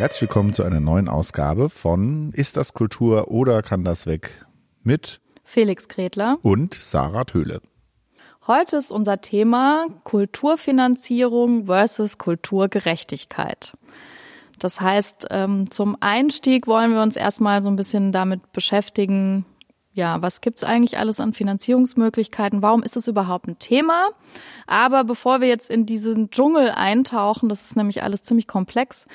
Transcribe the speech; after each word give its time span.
Herzlich 0.00 0.22
willkommen 0.22 0.54
zu 0.54 0.62
einer 0.62 0.80
neuen 0.80 1.10
Ausgabe 1.10 1.68
von 1.68 2.32
Ist 2.32 2.56
das 2.56 2.72
Kultur 2.72 3.30
oder 3.30 3.60
kann 3.60 3.84
das 3.84 4.06
weg? 4.06 4.46
mit 4.82 5.20
Felix 5.44 5.88
Kretler 5.88 6.38
und 6.40 6.72
Sarah 6.72 7.24
Töhle. 7.24 7.60
Heute 8.46 8.78
ist 8.78 8.92
unser 8.92 9.20
Thema 9.20 9.88
Kulturfinanzierung 10.04 11.66
versus 11.66 12.16
Kulturgerechtigkeit. 12.16 13.76
Das 14.58 14.80
heißt, 14.80 15.26
ähm, 15.28 15.70
zum 15.70 15.98
Einstieg 16.00 16.66
wollen 16.66 16.94
wir 16.94 17.02
uns 17.02 17.16
erstmal 17.16 17.62
so 17.62 17.68
ein 17.68 17.76
bisschen 17.76 18.10
damit 18.10 18.52
beschäftigen, 18.52 19.44
ja, 19.92 20.22
was 20.22 20.40
gibt's 20.40 20.64
eigentlich 20.64 20.98
alles 20.98 21.20
an 21.20 21.34
Finanzierungsmöglichkeiten? 21.34 22.62
Warum 22.62 22.82
ist 22.82 22.96
es 22.96 23.06
überhaupt 23.06 23.48
ein 23.48 23.58
Thema? 23.58 24.08
Aber 24.66 25.04
bevor 25.04 25.42
wir 25.42 25.48
jetzt 25.48 25.68
in 25.68 25.84
diesen 25.84 26.30
Dschungel 26.30 26.70
eintauchen, 26.70 27.48
das 27.48 27.66
ist 27.66 27.76
nämlich 27.76 28.02
alles 28.02 28.22
ziemlich 28.22 28.46
komplex, 28.46 29.06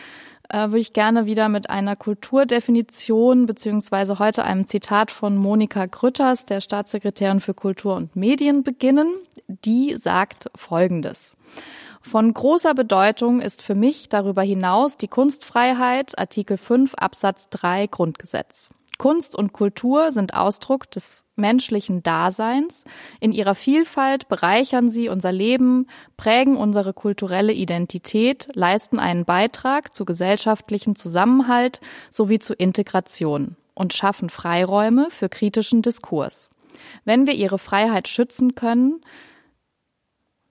äh, 0.49 0.67
würde 0.67 0.79
ich 0.79 0.93
gerne 0.93 1.25
wieder 1.25 1.49
mit 1.49 1.69
einer 1.69 1.95
Kulturdefinition 1.95 3.45
beziehungsweise 3.45 4.19
heute 4.19 4.43
einem 4.43 4.67
Zitat 4.67 5.11
von 5.11 5.37
Monika 5.37 5.85
Grütters, 5.85 6.45
der 6.45 6.61
Staatssekretärin 6.61 7.41
für 7.41 7.53
Kultur 7.53 7.95
und 7.95 8.15
Medien, 8.15 8.63
beginnen. 8.63 9.13
Die 9.47 9.95
sagt 9.97 10.49
Folgendes. 10.55 11.35
Von 12.01 12.33
großer 12.33 12.75
Bedeutung 12.75 13.41
ist 13.41 13.63
für 13.63 13.73
mich 13.73 14.09
darüber 14.09 14.43
hinaus 14.43 14.95
die 14.97 15.07
Kunstfreiheit, 15.07 16.17
Artikel 16.19 16.57
5 16.57 16.93
Absatz 16.95 17.49
3 17.49 17.87
Grundgesetz. 17.87 18.69
Kunst 18.97 19.35
und 19.35 19.53
Kultur 19.53 20.11
sind 20.11 20.33
Ausdruck 20.33 20.89
des 20.91 21.25
menschlichen 21.35 22.01
Daseins. 22.03 22.85
In 23.19 23.31
ihrer 23.31 23.55
Vielfalt 23.55 24.27
bereichern 24.27 24.89
sie 24.89 25.09
unser 25.09 25.31
Leben, 25.31 25.87
prägen 26.17 26.57
unsere 26.57 26.93
kulturelle 26.93 27.53
Identität, 27.53 28.47
leisten 28.53 28.99
einen 28.99 29.25
Beitrag 29.25 29.93
zu 29.93 30.05
gesellschaftlichen 30.05 30.95
Zusammenhalt 30.95 31.81
sowie 32.11 32.39
zu 32.39 32.53
Integration 32.53 33.57
und 33.73 33.93
schaffen 33.93 34.29
Freiräume 34.29 35.09
für 35.11 35.29
kritischen 35.29 35.81
Diskurs. 35.81 36.49
Wenn 37.03 37.27
wir 37.27 37.33
ihre 37.33 37.59
Freiheit 37.59 38.07
schützen 38.07 38.55
können, 38.55 39.01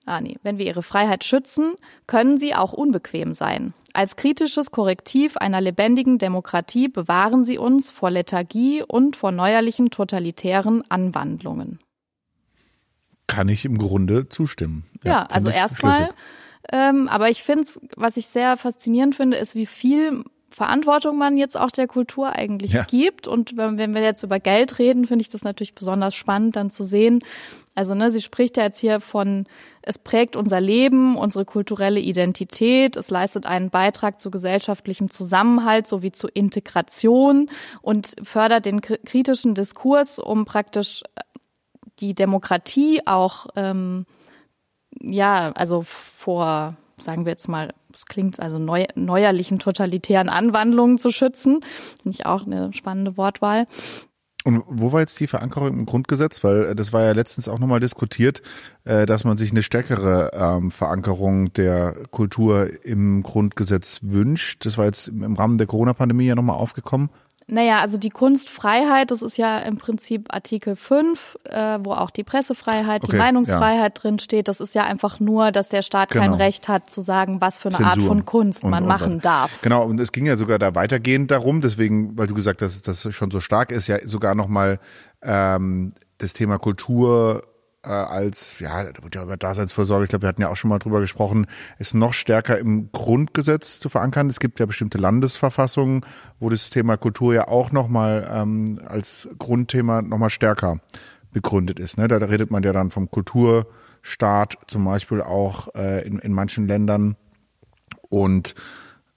ah 0.05 0.21
nee, 0.21 0.37
wenn 0.43 0.57
wir 0.57 0.65
ihre 0.65 0.83
Freiheit 0.83 1.23
schützen, 1.23 1.75
können 2.07 2.39
sie 2.39 2.55
auch 2.55 2.73
unbequem 2.73 3.33
sein. 3.33 3.73
Als 3.95 4.17
kritisches 4.17 4.71
Korrektiv 4.71 5.37
einer 5.37 5.61
lebendigen 5.61 6.17
Demokratie 6.17 6.89
bewahren 6.89 7.45
sie 7.45 7.57
uns 7.57 7.91
vor 7.91 8.11
Lethargie 8.11 8.83
und 8.85 9.15
vor 9.15 9.31
neuerlichen 9.31 9.89
totalitären 9.89 10.83
Anwandlungen. 10.89 11.79
Kann 13.25 13.47
ich 13.47 13.63
im 13.63 13.77
Grunde 13.77 14.27
zustimmen. 14.27 14.83
Ja, 15.05 15.11
ja 15.11 15.23
also 15.27 15.49
erstmal, 15.49 16.09
ähm, 16.73 17.07
aber 17.07 17.29
ich 17.29 17.41
finde 17.43 17.63
es, 17.63 17.79
was 17.95 18.17
ich 18.17 18.27
sehr 18.27 18.57
faszinierend 18.57 19.15
finde, 19.15 19.37
ist, 19.37 19.55
wie 19.55 19.65
viel 19.65 20.25
Verantwortung 20.55 21.17
man 21.17 21.35
jetzt 21.35 21.59
auch 21.59 21.69
der 21.69 21.85
Kultur 21.85 22.29
eigentlich 22.29 22.71
ja. 22.71 22.85
gibt. 22.85 23.27
Und 23.27 23.57
wenn, 23.57 23.77
wenn 23.77 23.93
wir 23.93 24.01
jetzt 24.01 24.23
über 24.23 24.39
Geld 24.39 24.79
reden, 24.79 25.05
finde 25.05 25.21
ich 25.21 25.27
das 25.27 25.43
natürlich 25.43 25.75
besonders 25.75 26.15
spannend, 26.15 26.55
dann 26.55 26.71
zu 26.71 26.85
sehen. 26.85 27.25
Also, 27.75 27.93
ne, 27.93 28.09
sie 28.09 28.21
spricht 28.21 28.55
ja 28.55 28.63
jetzt 28.63 28.79
hier 28.79 29.01
von 29.01 29.47
es 29.81 29.99
prägt 29.99 30.37
unser 30.37 30.61
Leben, 30.61 31.17
unsere 31.17 31.43
kulturelle 31.43 31.99
Identität. 31.99 32.95
Es 32.95 33.09
leistet 33.09 33.45
einen 33.45 33.69
Beitrag 33.69 34.21
zu 34.21 34.31
gesellschaftlichem 34.31 35.09
Zusammenhalt 35.09 35.89
sowie 35.89 36.13
zu 36.13 36.29
Integration 36.29 37.49
und 37.81 38.15
fördert 38.23 38.65
den 38.65 38.79
kritischen 38.79 39.55
Diskurs, 39.55 40.19
um 40.19 40.45
praktisch 40.45 41.03
äh, 41.15 41.21
die 41.99 42.15
Demokratie 42.15 43.01
auch, 43.05 43.47
ähm, 43.57 44.05
ja, 45.01 45.51
also 45.51 45.83
vor, 45.83 46.77
sagen 46.99 47.25
wir 47.25 47.31
jetzt 47.31 47.47
mal, 47.47 47.73
das 47.91 48.05
klingt 48.05 48.39
also 48.39 48.59
neu, 48.59 48.85
neuerlichen 48.95 49.59
totalitären 49.59 50.29
Anwandlungen 50.29 50.97
zu 50.97 51.11
schützen. 51.11 51.61
Finde 52.01 52.17
ich 52.17 52.25
auch 52.25 52.45
eine 52.45 52.73
spannende 52.73 53.17
Wortwahl. 53.17 53.67
Und 54.45 54.63
wo 54.67 54.91
war 54.91 54.99
jetzt 54.99 55.19
die 55.19 55.25
Verankerung 55.25 55.69
im 55.69 55.85
Grundgesetz? 55.87 56.43
Weil 56.43 56.65
äh, 56.65 56.75
das 56.75 56.93
war 56.93 57.01
ja 57.01 57.13
letztens 57.13 57.49
auch 57.49 57.57
nochmal 57.57 57.79
diskutiert, 57.79 58.43
äh, 58.83 59.07
dass 59.07 59.23
man 59.23 59.37
sich 59.37 59.49
eine 59.49 59.63
stärkere 59.63 60.29
ähm, 60.33 60.69
Verankerung 60.69 61.51
der 61.53 61.95
Kultur 62.11 62.69
im 62.85 63.23
Grundgesetz 63.23 64.01
wünscht. 64.03 64.63
Das 64.67 64.77
war 64.77 64.85
jetzt 64.85 65.07
im 65.07 65.33
Rahmen 65.33 65.57
der 65.57 65.65
Corona-Pandemie 65.65 66.27
ja 66.27 66.35
nochmal 66.35 66.57
aufgekommen. 66.57 67.09
Naja, 67.47 67.79
also 67.79 67.99
die 67.99 68.09
Kunstfreiheit, 68.09 69.11
das 69.11 69.21
ist 69.21 69.37
ja 69.37 69.59
im 69.59 69.77
Prinzip 69.77 70.33
Artikel 70.33 70.75
5, 70.75 71.37
äh, 71.43 71.77
wo 71.83 71.91
auch 71.91 72.09
die 72.09 72.23
Pressefreiheit, 72.23 73.03
okay, 73.03 73.11
die 73.11 73.17
Meinungsfreiheit 73.19 73.97
ja. 73.97 74.01
drin 74.01 74.17
steht. 74.17 74.47
Das 74.47 74.59
ist 74.59 74.73
ja 74.73 74.83
einfach 74.83 75.19
nur, 75.19 75.51
dass 75.51 75.69
der 75.69 75.83
Staat 75.83 76.09
genau. 76.09 76.23
kein 76.23 76.33
Recht 76.33 76.67
hat 76.67 76.89
zu 76.89 77.01
sagen, 77.01 77.41
was 77.41 77.59
für 77.59 77.69
eine 77.69 77.77
Zensur. 77.77 77.91
Art 77.91 78.01
von 78.01 78.25
Kunst 78.25 78.63
man 78.63 78.83
und, 78.83 78.89
machen 78.89 79.13
und, 79.13 79.25
darf. 79.25 79.51
Genau, 79.61 79.85
und 79.85 79.99
es 79.99 80.11
ging 80.11 80.25
ja 80.25 80.37
sogar 80.37 80.57
da 80.57 80.73
weitergehend 80.73 81.29
darum, 81.29 81.61
deswegen, 81.61 82.17
weil 82.17 82.25
du 82.25 82.33
gesagt 82.33 82.63
hast, 82.63 82.87
dass 82.87 83.03
das 83.03 83.13
schon 83.13 83.29
so 83.29 83.39
stark 83.39 83.71
ist, 83.71 83.87
ja 83.87 83.97
sogar 84.07 84.33
nochmal 84.33 84.79
ähm, 85.21 85.93
das 86.17 86.33
Thema 86.33 86.57
Kultur 86.57 87.43
äh, 87.85 87.89
als, 87.89 88.59
ja, 88.59 88.83
da 88.83 89.03
wird 89.03 89.15
ja 89.15 89.23
über 89.23 89.37
Daseinsvorsorge, 89.37 90.05
ich 90.05 90.09
glaube, 90.09 90.23
wir 90.23 90.29
hatten 90.29 90.41
ja 90.41 90.49
auch 90.49 90.55
schon 90.55 90.69
mal 90.69 90.79
drüber 90.79 90.99
gesprochen, 90.99 91.47
ist 91.79 91.93
noch 91.93 92.13
stärker 92.13 92.57
im 92.57 92.91
Grundgesetz 92.91 93.79
zu 93.79 93.89
verankern. 93.89 94.29
Es 94.29 94.39
gibt 94.39 94.59
ja 94.59 94.65
bestimmte 94.65 94.97
Landesverfassungen, 94.97 96.01
wo 96.39 96.49
das 96.49 96.69
Thema 96.69 96.97
Kultur 96.97 97.33
ja 97.33 97.47
auch 97.47 97.71
nochmal 97.71 98.29
ähm, 98.31 98.79
als 98.85 99.29
Grundthema 99.37 100.01
nochmal 100.01 100.29
stärker 100.29 100.79
begründet 101.31 101.79
ist. 101.79 101.97
Ne? 101.97 102.07
Da, 102.07 102.19
da 102.19 102.25
redet 102.25 102.51
man 102.51 102.63
ja 102.63 102.73
dann 102.73 102.91
vom 102.91 103.11
Kulturstaat 103.11 104.57
zum 104.67 104.85
Beispiel 104.85 105.21
auch 105.21 105.73
äh, 105.75 106.05
in, 106.07 106.19
in 106.19 106.33
manchen 106.33 106.67
Ländern. 106.67 107.17
Und 108.09 108.55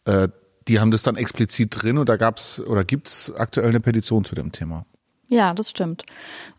äh, 0.04 0.28
die 0.66 0.80
haben 0.80 0.90
das 0.90 1.02
dann 1.02 1.16
explizit 1.16 1.82
drin 1.82 1.98
und 1.98 2.08
da 2.08 2.16
gab's 2.16 2.60
oder 2.60 2.84
gibt's 2.84 3.32
aktuell 3.34 3.70
eine 3.70 3.80
Petition 3.80 4.24
zu 4.24 4.34
dem 4.34 4.52
Thema. 4.52 4.84
Ja, 5.28 5.52
das 5.52 5.70
stimmt. 5.70 6.04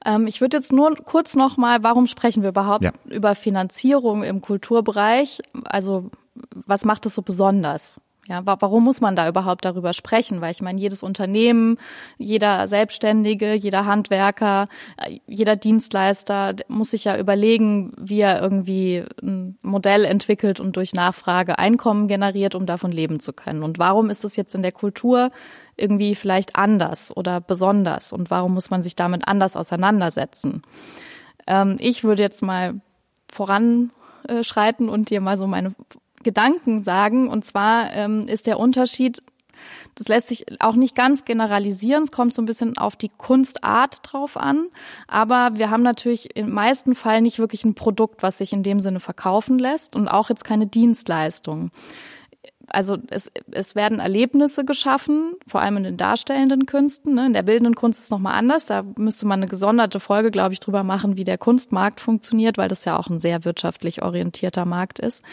Ähm, 0.06 0.28
ich 0.28 0.42
würde 0.42 0.58
jetzt 0.58 0.72
nur 0.72 0.96
kurz 0.96 1.36
nochmal, 1.36 1.84
warum 1.84 2.08
sprechen 2.08 2.44
wir 2.44 2.50
überhaupt 2.50 2.84
ja. 2.84 2.92
über 3.06 3.36
Finanzierung 3.36 4.24
im 4.24 4.42
Kulturbereich? 4.42 5.40
Also 5.66 6.12
was 6.54 6.86
macht 6.86 7.06
es 7.06 7.16
so 7.16 7.22
besonders? 7.22 8.00
Ja, 8.30 8.44
warum 8.46 8.84
muss 8.84 9.02
man 9.02 9.16
da 9.16 9.28
überhaupt 9.28 9.66
darüber 9.66 9.92
sprechen? 9.92 10.40
Weil 10.40 10.52
ich 10.52 10.62
meine, 10.62 10.80
jedes 10.80 11.02
Unternehmen, 11.02 11.78
jeder 12.20 12.68
Selbstständige, 12.68 13.56
jeder 13.56 13.88
Handwerker, 13.88 14.68
äh, 14.98 15.18
jeder 15.26 15.56
Dienstleister 15.56 16.54
muss 16.68 16.92
sich 16.92 17.06
ja 17.06 17.18
überlegen, 17.18 17.92
wie 17.98 18.20
er 18.20 18.40
irgendwie 18.40 19.04
ein 19.24 19.58
Modell 19.64 20.06
entwickelt 20.06 20.60
und 20.60 20.76
durch 20.76 20.94
Nachfrage 20.94 21.58
Einkommen 21.58 22.08
generiert, 22.08 22.54
um 22.54 22.68
davon 22.68 22.92
leben 22.92 23.20
zu 23.20 23.34
können. 23.34 23.64
Und 23.64 23.80
warum 23.80 24.12
ist 24.12 24.24
es 24.24 24.36
jetzt 24.36 24.54
in 24.54 24.62
der 24.62 24.74
Kultur 24.74 25.32
irgendwie 25.80 26.16
vielleicht 26.16 26.56
anders 26.56 27.16
oder 27.16 27.42
besonders? 27.42 28.14
Und 28.14 28.30
warum 28.30 28.54
muss 28.54 28.70
man 28.70 28.84
sich 28.84 28.96
damit 28.96 29.28
anders 29.28 29.56
auseinandersetzen? 29.56 30.62
Ähm, 31.48 31.78
ich 31.80 32.04
würde 32.04 32.22
jetzt 32.22 32.42
mal 32.42 32.82
voranschreiten 33.32 34.90
und 34.90 35.10
dir 35.10 35.22
mal 35.22 35.38
so 35.38 35.48
meine 35.48 35.74
Gedanken 36.24 36.84
sagen. 36.84 37.30
Und 37.30 37.46
zwar 37.46 37.94
ähm, 37.94 38.28
ist 38.28 38.48
der 38.48 38.60
Unterschied, 38.60 39.22
das 39.96 40.08
lässt 40.08 40.30
sich 40.30 40.46
auch 40.62 40.76
nicht 40.76 40.96
ganz 40.96 41.26
generalisieren. 41.26 42.04
Es 42.04 42.12
kommt 42.12 42.34
so 42.34 42.42
ein 42.42 42.46
bisschen 42.46 42.78
auf 42.78 42.96
die 42.96 43.10
Kunstart 43.10 44.00
drauf 44.04 44.38
an. 44.38 44.68
Aber 45.08 45.52
wir 45.56 45.70
haben 45.70 45.84
natürlich 45.84 46.36
im 46.36 46.52
meisten 46.52 46.96
Fall 46.96 47.22
nicht 47.22 47.40
wirklich 47.40 47.66
ein 47.66 47.76
Produkt, 47.76 48.24
was 48.24 48.38
sich 48.38 48.54
in 48.54 48.64
dem 48.64 48.82
Sinne 48.82 49.00
verkaufen 49.00 49.60
lässt 49.60 49.96
und 49.96 50.08
auch 50.08 50.30
jetzt 50.30 50.44
keine 50.44 50.68
Dienstleistung 50.68 51.72
also 52.72 52.98
es, 53.10 53.32
es 53.52 53.76
werden 53.76 54.00
Erlebnisse 54.00 54.66
geschaffen, 54.66 55.34
vor 55.48 55.62
allem 55.62 55.78
in 55.78 55.84
den 55.84 55.98
darstellenden 55.98 56.66
Künsten. 56.66 57.16
Ne? 57.16 57.28
In 57.28 57.34
der 57.34 57.44
bildenden 57.44 57.76
Kunst 57.76 58.00
ist 58.00 58.06
es 58.06 58.12
nochmal 58.12 58.36
anders. 58.36 58.66
Da 58.66 58.84
müsste 58.98 59.26
man 59.26 59.40
eine 59.40 59.50
gesonderte 59.50 60.00
Folge, 60.00 60.32
glaube 60.32 60.54
ich, 60.54 60.60
drüber 60.60 60.84
machen, 60.84 61.18
wie 61.18 61.24
der 61.24 61.38
Kunstmarkt 61.38 62.00
funktioniert, 62.00 62.58
weil 62.58 62.70
das 62.70 62.86
ja 62.86 62.98
auch 62.98 63.10
ein 63.10 63.20
sehr 63.20 63.46
wirtschaftlich 63.46 64.02
orientierter 64.02 64.66
Markt 64.66 65.00
ist. 65.00 65.24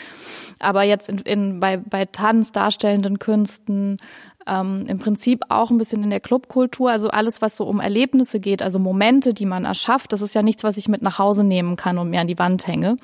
Aber 0.59 0.83
jetzt 0.83 1.09
in, 1.09 1.19
in, 1.19 1.61
bei, 1.61 1.77
bei 1.77 2.05
Tanz, 2.07 2.53
darstellenden 2.53 3.19
Künsten, 3.19 3.99
ähm, 4.47 4.85
im 4.89 4.99
Prinzip 4.99 5.45
auch 5.49 5.71
ein 5.71 5.79
bisschen 5.79 6.03
in 6.03 6.11
der 6.11 6.21
Clubkultur, 6.21 6.91
also 6.91 7.09
alles, 7.09 7.43
was 7.43 7.57
so 7.57 7.65
um 7.65 7.81
Erlebnisse 7.81 8.41
geht, 8.41 8.63
also 8.63 8.79
Momente, 8.79 9.35
die 9.35 9.47
man 9.47 9.65
erschafft, 9.65 10.13
das 10.13 10.23
ist 10.23 10.35
ja 10.35 10.43
nichts, 10.43 10.65
was 10.65 10.77
ich 10.77 10.89
mit 10.89 11.03
nach 11.03 11.19
Hause 11.19 11.45
nehmen 11.45 11.77
kann 11.77 11.99
und 11.99 12.11
mir 12.11 12.21
an 12.21 12.27
die 12.27 12.39
Wand 12.39 12.67
hänge 12.67 12.97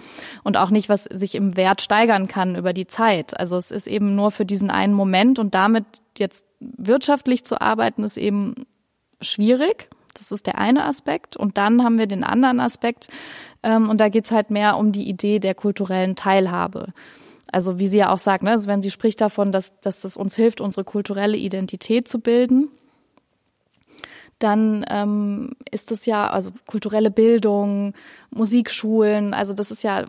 und 0.43 0.56
auch 0.56 0.71
nicht, 0.71 0.89
was 0.89 1.05
sich 1.05 1.35
im 1.35 1.56
Wert 1.56 1.83
steigern 1.83 2.29
kann 2.29 2.56
über 2.56 2.73
die 2.73 2.87
Zeit. 2.87 3.39
Also 3.39 3.56
es 3.56 3.71
ist 3.71 3.87
eben 3.87 4.15
nur 4.15 4.31
für 4.31 4.44
diesen 4.44 4.71
einen 4.71 4.94
Moment 4.94 5.39
und 5.39 5.55
damit 5.55 5.85
jetzt 6.19 6.47
wirtschaftlich 6.61 7.44
zu 7.44 7.61
arbeiten, 7.61 8.05
ist 8.05 8.17
eben 8.17 8.55
schwierig. 9.21 9.89
Das 10.15 10.31
ist 10.31 10.47
der 10.47 10.59
eine 10.59 10.85
Aspekt. 10.85 11.37
Und 11.37 11.56
dann 11.56 11.83
haben 11.83 11.99
wir 11.99 12.06
den 12.06 12.23
anderen 12.23 12.61
Aspekt, 12.61 13.09
ähm, 13.62 13.89
und 13.89 13.99
da 13.99 14.09
geht's 14.09 14.31
halt 14.31 14.50
mehr 14.50 14.77
um 14.77 14.93
die 14.93 15.09
Idee 15.09 15.39
der 15.39 15.55
kulturellen 15.55 16.17
Teilhabe. 16.17 16.93
Also 17.53 17.79
wie 17.79 17.89
sie 17.89 17.99
ja 17.99 18.11
auch 18.11 18.19
sagt, 18.19 18.43
ne, 18.43 18.51
also 18.51 18.67
wenn 18.67 18.83
sie 18.83 18.91
spricht 18.91 19.21
davon, 19.21 19.53
dass, 19.53 19.79
dass 19.81 20.01
das 20.01 20.17
uns 20.17 20.35
hilft, 20.37 20.61
unsere 20.61 20.85
kulturelle 20.85 21.37
Identität 21.37 22.09
zu 22.09 22.19
bilden, 22.19 22.71
dann 24.39 24.85
ähm, 24.91 25.51
ist 25.71 25.91
das 25.91 26.07
ja, 26.07 26.29
also 26.29 26.51
kulturelle 26.67 27.11
Bildung, 27.11 27.93
Musikschulen, 28.31 29.35
also 29.35 29.55
das 29.55 29.71
ist 29.71 29.85
ja 29.85 30.07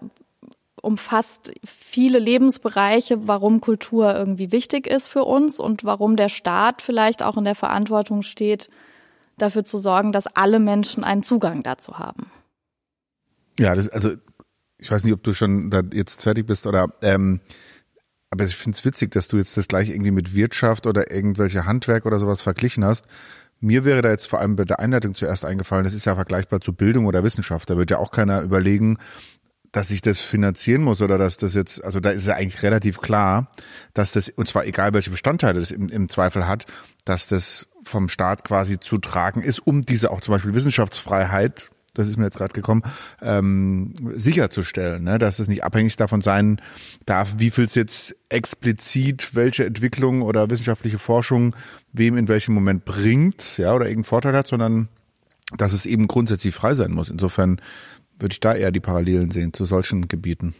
umfasst 0.81 1.53
viele 1.65 2.19
Lebensbereiche, 2.19 3.27
warum 3.27 3.61
Kultur 3.61 4.13
irgendwie 4.13 4.51
wichtig 4.51 4.85
ist 4.85 5.07
für 5.07 5.23
uns 5.23 5.59
und 5.59 5.85
warum 5.85 6.17
der 6.17 6.27
Staat 6.27 6.81
vielleicht 6.81 7.23
auch 7.23 7.37
in 7.37 7.45
der 7.45 7.55
Verantwortung 7.55 8.21
steht, 8.21 8.69
dafür 9.37 9.63
zu 9.63 9.77
sorgen, 9.77 10.11
dass 10.11 10.27
alle 10.27 10.59
Menschen 10.59 11.05
einen 11.05 11.23
Zugang 11.23 11.63
dazu 11.63 11.99
haben. 11.99 12.29
Ja, 13.57 13.75
das, 13.75 13.87
also 13.89 14.11
ich 14.83 14.91
weiß 14.91 15.03
nicht, 15.05 15.13
ob 15.13 15.23
du 15.23 15.33
schon 15.33 15.69
da 15.69 15.81
jetzt 15.93 16.23
fertig 16.23 16.45
bist 16.45 16.67
oder 16.67 16.87
ähm, 17.01 17.39
aber 18.29 18.43
ich 18.43 18.55
finde 18.55 18.75
es 18.75 18.83
witzig, 18.83 19.11
dass 19.11 19.27
du 19.27 19.37
jetzt 19.37 19.55
das 19.55 19.67
gleich 19.67 19.89
irgendwie 19.89 20.11
mit 20.11 20.33
Wirtschaft 20.33 20.87
oder 20.87 21.11
irgendwelche 21.11 21.65
Handwerk 21.65 22.05
oder 22.05 22.19
sowas 22.19 22.41
verglichen 22.41 22.83
hast. 22.83 23.05
Mir 23.59 23.85
wäre 23.85 24.01
da 24.01 24.09
jetzt 24.09 24.27
vor 24.27 24.39
allem 24.39 24.55
bei 24.55 24.65
der 24.65 24.79
Einleitung 24.79 25.13
zuerst 25.13 25.45
eingefallen, 25.45 25.85
das 25.85 25.93
ist 25.93 26.05
ja 26.05 26.15
vergleichbar 26.15 26.59
zu 26.59 26.73
Bildung 26.73 27.05
oder 27.05 27.23
Wissenschaft. 27.23 27.69
Da 27.69 27.77
wird 27.77 27.91
ja 27.91 27.99
auch 27.99 28.11
keiner 28.11 28.41
überlegen, 28.41 28.97
dass 29.71 29.89
ich 29.89 30.01
das 30.01 30.19
finanzieren 30.19 30.81
muss 30.81 31.01
oder 31.01 31.17
dass 31.17 31.37
das 31.37 31.53
jetzt, 31.53 31.83
also 31.83 31.99
da 31.99 32.09
ist 32.09 32.27
ja 32.27 32.35
eigentlich 32.35 32.61
relativ 32.61 32.99
klar, 32.99 33.51
dass 33.93 34.11
das, 34.11 34.29
und 34.29 34.47
zwar 34.47 34.65
egal 34.65 34.93
welche 34.93 35.11
Bestandteile 35.11 35.59
das 35.59 35.71
im, 35.71 35.87
im 35.87 36.09
Zweifel 36.09 36.47
hat, 36.47 36.65
dass 37.05 37.27
das 37.27 37.67
vom 37.83 38.09
Staat 38.09 38.43
quasi 38.43 38.79
zu 38.79 38.97
tragen 38.97 39.41
ist, 39.41 39.59
um 39.59 39.81
diese 39.81 40.11
auch 40.11 40.19
zum 40.19 40.33
Beispiel 40.33 40.53
Wissenschaftsfreiheit 40.53 41.69
das 41.93 42.07
ist 42.07 42.17
mir 42.17 42.25
jetzt 42.25 42.37
gerade 42.37 42.53
gekommen, 42.53 42.81
ähm, 43.21 43.93
sicherzustellen, 44.15 45.03
ne? 45.03 45.19
dass 45.19 45.39
es 45.39 45.47
nicht 45.47 45.63
abhängig 45.63 45.95
davon 45.95 46.21
sein 46.21 46.61
darf, 47.05 47.35
wie 47.37 47.51
viel 47.51 47.65
es 47.65 47.75
jetzt 47.75 48.15
explizit, 48.29 49.35
welche 49.35 49.65
Entwicklung 49.65 50.21
oder 50.21 50.49
wissenschaftliche 50.49 50.99
Forschung 50.99 51.55
wem 51.91 52.17
in 52.17 52.27
welchem 52.27 52.55
Moment 52.55 52.85
bringt, 52.85 53.57
ja, 53.57 53.73
oder 53.73 53.85
irgendeinen 53.85 54.05
Vorteil 54.05 54.35
hat, 54.35 54.47
sondern 54.47 54.89
dass 55.55 55.73
es 55.73 55.85
eben 55.85 56.07
grundsätzlich 56.07 56.55
frei 56.55 56.73
sein 56.73 56.91
muss. 56.91 57.09
Insofern 57.09 57.61
würde 58.17 58.33
ich 58.33 58.39
da 58.39 58.55
eher 58.55 58.71
die 58.71 58.79
Parallelen 58.79 59.29
sehen 59.29 59.53
zu 59.53 59.65
solchen 59.65 60.07
Gebieten. 60.07 60.55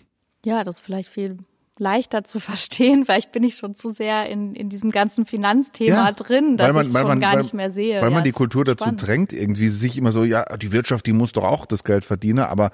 Ja, 0.45 0.63
das 0.63 0.77
ist 0.77 0.81
vielleicht 0.81 1.09
viel 1.09 1.37
leichter 1.77 2.23
zu 2.23 2.39
verstehen. 2.39 3.05
Vielleicht 3.05 3.31
bin 3.31 3.43
ich 3.43 3.55
schon 3.55 3.75
zu 3.75 3.91
sehr 3.91 4.29
in, 4.29 4.55
in 4.55 4.69
diesem 4.69 4.91
ganzen 4.91 5.25
Finanzthema 5.25 6.07
ja, 6.07 6.11
drin, 6.11 6.57
dass 6.57 6.87
ich 6.87 6.93
schon 6.93 7.07
man, 7.07 7.19
gar 7.19 7.33
weil, 7.33 7.39
nicht 7.39 7.53
mehr 7.53 7.69
sehe. 7.69 8.01
Weil 8.01 8.09
ja, 8.09 8.15
man 8.15 8.23
die 8.23 8.31
Kultur 8.31 8.65
dazu 8.65 8.83
spannend. 8.83 9.07
drängt, 9.07 9.33
irgendwie 9.33 9.69
sich 9.69 9.97
immer 9.97 10.11
so, 10.11 10.23
ja, 10.23 10.45
die 10.57 10.71
Wirtschaft, 10.71 11.05
die 11.05 11.13
muss 11.13 11.31
doch 11.31 11.43
auch 11.43 11.65
das 11.65 11.83
Geld 11.83 12.05
verdienen, 12.05 12.39
aber 12.39 12.71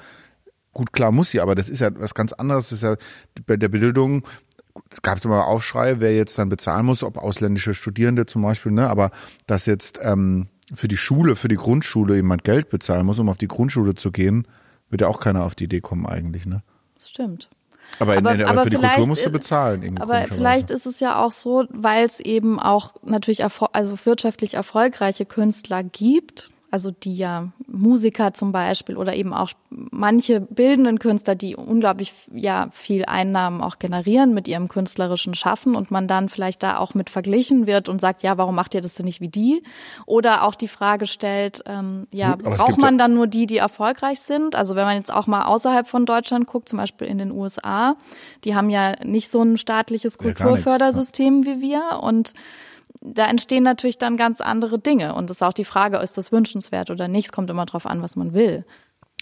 gut, 0.74 0.94
klar 0.94 1.12
muss 1.12 1.32
sie, 1.32 1.40
aber 1.42 1.56
das 1.56 1.70
ist 1.70 1.80
ja 1.80 1.90
was 1.96 2.14
ganz 2.14 2.34
anderes. 2.34 2.70
Das 2.70 2.78
ist 2.78 2.84
ja 2.84 2.96
bei 3.46 3.58
der 3.58 3.70
Bildung, 3.70 4.26
es 4.92 5.02
gab 5.02 5.24
immer 5.26 5.48
Aufschrei, 5.48 6.00
wer 6.00 6.16
jetzt 6.16 6.38
dann 6.38 6.50
bezahlen 6.50 6.86
muss, 6.86 7.04
ob 7.04 7.18
ausländische 7.18 7.74
Studierende 7.74 8.26
zum 8.26 8.42
Beispiel, 8.42 8.72
ne, 8.72 8.90
aber 8.90 9.12
dass 9.46 9.66
jetzt 9.66 10.00
ähm, 10.02 10.48
für 10.74 10.88
die 10.88 10.98
Schule, 10.98 11.36
für 11.36 11.48
die 11.48 11.56
Grundschule 11.56 12.16
jemand 12.16 12.44
Geld 12.44 12.70
bezahlen 12.70 13.06
muss, 13.06 13.20
um 13.20 13.30
auf 13.30 13.38
die 13.38 13.48
Grundschule 13.48 13.96
zu 13.96 14.12
gehen, 14.12 14.48
wird 14.90 15.02
ja 15.02 15.08
auch 15.08 15.20
keiner 15.20 15.44
auf 15.44 15.56
die 15.56 15.66
Idee 15.66 15.82
kommen 15.82 16.06
eigentlich, 16.06 16.46
ne? 16.46 16.64
Das 16.96 17.10
stimmt. 17.10 17.50
Aber, 17.98 18.16
in, 18.16 18.26
aber, 18.26 18.36
in, 18.36 18.46
aber 18.46 18.64
für 18.64 18.70
die 18.70 18.76
Kultur 18.78 19.08
musst 19.08 19.26
du 19.26 19.32
bezahlen. 19.32 19.98
Aber 20.00 20.26
vielleicht 20.30 20.70
ist 20.70 20.86
es 20.86 21.00
ja 21.00 21.22
auch 21.24 21.32
so, 21.32 21.66
weil 21.70 22.06
es 22.06 22.20
eben 22.20 22.60
auch 22.60 22.94
natürlich 23.04 23.44
also 23.44 23.98
wirtschaftlich 24.06 24.54
erfolgreiche 24.54 25.26
Künstler 25.26 25.84
gibt, 25.84 26.52
also 26.72 26.92
die 26.92 27.16
ja 27.16 27.52
Musiker 27.68 28.34
zum 28.34 28.52
Beispiel 28.52 28.98
oder 28.98 29.16
eben 29.16 29.34
auch 29.34 29.50
manche 29.70 30.40
bildenden 30.40 31.00
Künstler, 31.00 31.36
die 31.36 31.56
unglaublich 31.56 32.14
ja 32.34 32.70
viel 32.72 33.06
Einnahmen 33.06 33.62
auch 33.62 33.80
generieren 33.80 34.34
mit 34.34 34.48
ihrem 34.48 34.68
künstlerischen 34.68 35.34
Schaffen 35.34 35.76
und 35.76 35.90
man 35.90 36.08
dann 36.08 36.30
vielleicht 36.30 36.62
da 36.62 36.78
auch 36.78 36.94
mit 36.94 37.10
verglichen 37.10 37.66
wird 37.66 37.90
und 37.90 38.02
sagt, 38.02 38.22
ja, 38.22 38.38
warum 38.38 38.56
macht 38.56 38.76
ihr 38.76 38.82
das 38.82 38.94
denn 38.94 39.06
nicht 39.06 39.22
wie 39.22 39.30
die? 39.30 39.64
Oder 40.06 40.44
auch 40.44 40.56
die 40.56 40.68
Frage 40.68 41.08
stellt, 41.08 41.64
ähm, 41.66 42.08
ja, 42.12 42.36
Gut, 42.36 42.56
braucht 42.56 42.78
man 42.78 42.98
dann 42.98 43.14
nur 43.14 43.28
die, 43.28 43.48
die 43.48 43.58
erfolgreich 43.58 44.20
sind? 44.20 44.56
Also 44.56 44.76
wenn 44.76 44.86
man 44.86 44.98
jetzt 44.98 45.14
auch 45.14 45.28
mal 45.28 45.46
außerhalb 45.46 45.88
von 45.88 46.06
Deutschland 46.06 46.46
guckt, 46.46 46.70
zum 46.70 46.78
Beispiel 46.78 47.08
in 47.08 47.18
den 47.18 47.32
USA, 47.32 47.96
die 48.44 48.56
haben 48.56 48.70
ja 48.70 48.94
nicht 49.04 49.32
so 49.32 49.42
ein 49.42 49.58
staatliches 49.58 50.18
Kulturfördersystem 50.18 51.44
ja, 51.44 51.52
wie 51.52 51.62
wir 51.62 52.00
und 52.02 52.34
da 53.02 53.28
entstehen 53.30 53.64
natürlich 53.64 53.98
dann 53.98 54.18
ganz 54.18 54.42
andere 54.42 54.80
Dinge. 54.80 55.16
Und 55.16 55.30
es 55.30 55.38
ist 55.38 55.44
auch 55.44 55.54
die 55.54 55.66
Frage, 55.66 55.98
ist 55.98 56.18
das 56.18 56.32
wünschenswert 56.32 56.90
oder 56.90 57.08
nicht? 57.08 57.28
Es 57.28 57.32
kommt 57.32 57.50
immer 57.50 57.66
darauf 57.66 57.86
an, 57.86 58.02
was 58.02 58.16
man 58.16 58.34
will. 58.34 58.66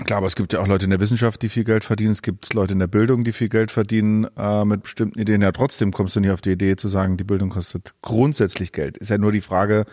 Klar, 0.06 0.18
aber 0.18 0.28
es 0.28 0.36
gibt 0.36 0.54
ja 0.54 0.60
auch 0.60 0.68
Leute 0.68 0.86
in 0.86 0.92
der 0.92 1.00
Wissenschaft, 1.00 1.42
die 1.42 1.50
viel 1.50 1.64
Geld 1.64 1.84
verdienen. 1.84 2.12
Es 2.12 2.22
gibt 2.22 2.54
Leute 2.54 2.74
in 2.74 2.80
der 2.80 2.88
Bildung, 2.88 3.24
die 3.24 3.34
viel 3.34 3.50
Geld 3.50 3.72
verdienen 3.72 4.28
äh, 4.38 4.64
mit 4.64 4.84
bestimmten 4.84 5.20
Ideen. 5.20 5.42
Ja, 5.42 5.52
trotzdem 5.52 5.92
kommst 5.92 6.16
du 6.16 6.20
nicht 6.20 6.30
auf 6.30 6.42
die 6.42 6.52
Idee 6.52 6.76
zu 6.76 6.88
sagen, 6.88 7.18
die 7.18 7.24
Bildung 7.24 7.50
kostet 7.50 7.96
grundsätzlich 8.04 8.72
Geld. 8.72 8.98
Ist 8.98 9.10
ja 9.10 9.18
nur 9.18 9.32
die 9.32 9.42
Frage, 9.42 9.86